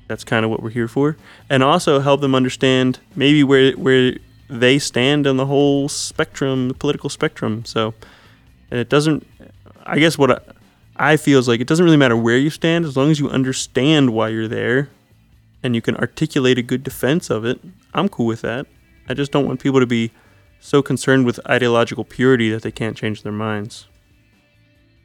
[0.08, 1.16] That's kind of what we're here for.
[1.48, 4.16] And also help them understand maybe where, where
[4.48, 7.64] they stand on the whole spectrum, the political spectrum.
[7.64, 7.94] So,
[8.72, 9.24] and it doesn't
[9.84, 12.84] i guess what I, I feel is like it doesn't really matter where you stand
[12.84, 14.88] as long as you understand why you're there
[15.62, 17.60] and you can articulate a good defense of it
[17.94, 18.66] i'm cool with that
[19.08, 20.10] i just don't want people to be
[20.60, 23.86] so concerned with ideological purity that they can't change their minds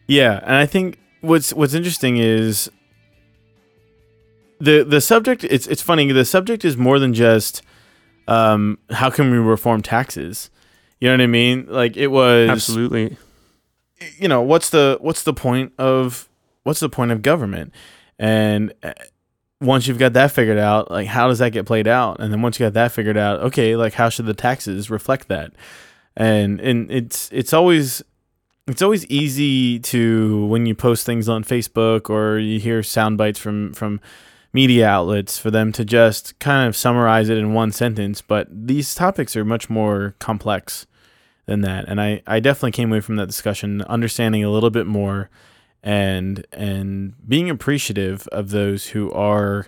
[0.08, 2.72] Yeah, and I think what's what's interesting is
[4.60, 5.44] the the subject.
[5.44, 6.12] It's it's funny.
[6.12, 7.62] The subject is more than just
[8.28, 10.50] um, how can we reform taxes.
[11.00, 11.68] You know what I mean?
[11.70, 13.18] Like it was absolutely
[14.18, 16.30] you know what's the what's the point of
[16.64, 17.74] what's the point of government?
[18.18, 18.94] And uh,
[19.62, 22.20] once you've got that figured out like how does that get played out?
[22.20, 25.28] And then once you got that figured out okay like how should the taxes reflect
[25.28, 25.52] that?
[26.16, 28.04] And and it's it's always
[28.68, 33.40] it's always easy to when you post things on Facebook or you hear sound bites
[33.40, 34.00] from from
[34.54, 38.22] media outlets for them to just kind of summarize it in one sentence.
[38.22, 40.88] But these topics are much more complex
[41.50, 41.86] than that.
[41.88, 45.30] And I, I definitely came away from that discussion understanding a little bit more
[45.82, 49.68] and and being appreciative of those who are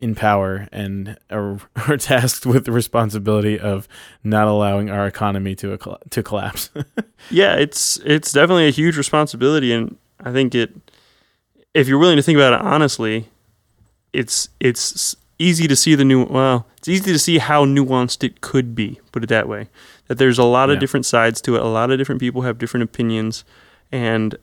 [0.00, 1.58] in power and are,
[1.88, 3.88] are tasked with the responsibility of
[4.22, 5.76] not allowing our economy to
[6.10, 6.70] to collapse.
[7.30, 10.74] yeah it's it's definitely a huge responsibility and i think it
[11.72, 13.28] if you're willing to think about it honestly
[14.12, 18.42] it's it's easy to see the new well it's easy to see how nuanced it
[18.42, 19.68] could be put it that way
[20.08, 20.80] that there's a lot of Yeah.
[20.80, 23.44] different sides to it a lot of different people have different opinions
[23.92, 24.36] and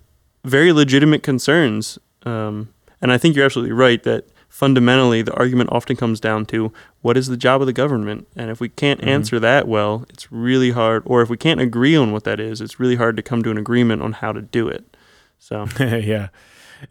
[0.43, 2.69] very legitimate concerns um,
[3.01, 7.15] and i think you're absolutely right that fundamentally the argument often comes down to what
[7.15, 10.71] is the job of the government and if we can't answer that well it's really
[10.71, 13.41] hard or if we can't agree on what that is it's really hard to come
[13.43, 14.97] to an agreement on how to do it
[15.39, 16.27] so yeah.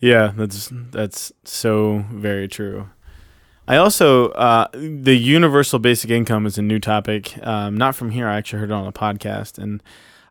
[0.00, 2.88] Yeah, that's that's so very true.
[3.70, 7.38] I also uh, the universal basic income is a new topic.
[7.46, 8.26] Um, not from here.
[8.26, 9.80] I actually heard it on a podcast, and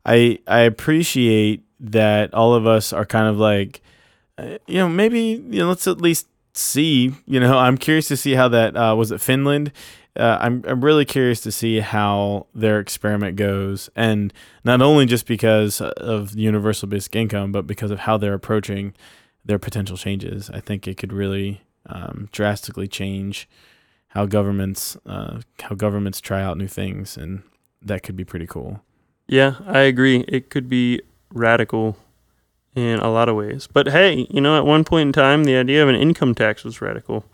[0.05, 3.81] I I appreciate that all of us are kind of like,
[4.37, 7.13] uh, you know, maybe you know, let's at least see.
[7.25, 9.71] You know, I'm curious to see how that uh, was it Finland.
[10.17, 14.33] Uh, I'm I'm really curious to see how their experiment goes, and
[14.65, 18.95] not only just because of universal basic income, but because of how they're approaching
[19.45, 20.49] their potential changes.
[20.49, 23.47] I think it could really um, drastically change
[24.09, 27.43] how governments uh, how governments try out new things, and
[27.81, 28.81] that could be pretty cool.
[29.27, 30.25] Yeah, I agree.
[30.27, 31.01] It could be
[31.31, 31.97] radical
[32.75, 33.67] in a lot of ways.
[33.71, 36.63] But hey, you know, at one point in time, the idea of an income tax
[36.63, 37.25] was radical.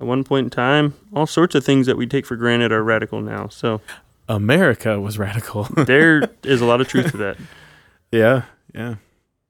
[0.00, 2.82] At one point in time, all sorts of things that we take for granted are
[2.82, 3.48] radical now.
[3.48, 3.80] So
[4.28, 5.64] America was radical.
[5.76, 7.36] there is a lot of truth to that.
[8.12, 8.42] Yeah,
[8.72, 8.94] yeah.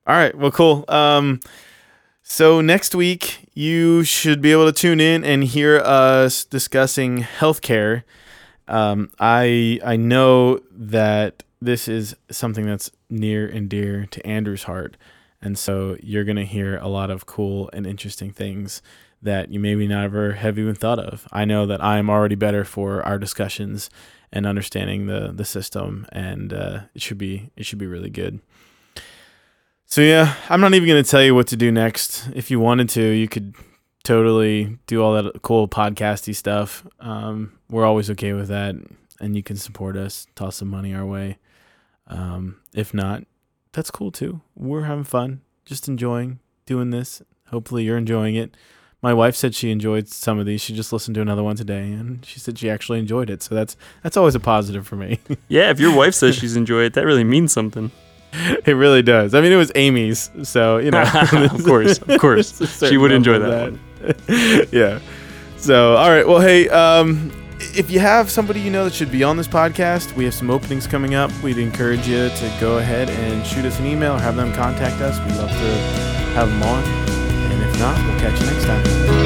[0.06, 0.86] All right, well, cool.
[0.88, 1.40] Um,
[2.28, 8.02] so next week you should be able to tune in and hear us discussing healthcare.
[8.66, 14.96] Um, I I know that this is something that's near and dear to Andrew's heart,
[15.40, 18.82] and so you're gonna hear a lot of cool and interesting things
[19.22, 21.28] that you maybe never have even thought of.
[21.30, 23.88] I know that I'm already better for our discussions
[24.32, 28.40] and understanding the the system, and uh, it should be it should be really good.
[29.86, 32.28] So yeah, I'm not even gonna tell you what to do next.
[32.34, 33.54] If you wanted to, you could
[34.02, 36.84] totally do all that cool podcasty stuff.
[37.00, 38.74] Um, we're always okay with that,
[39.20, 41.38] and you can support us, toss some money our way.
[42.08, 43.24] Um, if not,
[43.72, 44.40] that's cool too.
[44.56, 47.22] We're having fun, just enjoying doing this.
[47.48, 48.56] Hopefully, you're enjoying it.
[49.02, 50.60] My wife said she enjoyed some of these.
[50.60, 53.40] She just listened to another one today, and she said she actually enjoyed it.
[53.40, 55.20] So that's that's always a positive for me.
[55.48, 57.92] Yeah, if your wife says she's enjoyed it, that really means something.
[58.64, 59.34] It really does.
[59.34, 61.02] I mean, it was Amy's, so you know.
[61.52, 62.52] of course, of course.
[62.52, 63.80] There's a certain She would enjoy that one.
[64.72, 65.00] yeah.
[65.56, 66.26] So, all right.
[66.26, 70.14] Well, hey, um, if you have somebody you know that should be on this podcast,
[70.14, 71.32] we have some openings coming up.
[71.42, 75.00] We'd encourage you to go ahead and shoot us an email or have them contact
[75.00, 75.18] us.
[75.20, 75.76] We'd love to
[76.34, 76.84] have them on.
[77.52, 79.25] And if not, we'll catch you next time.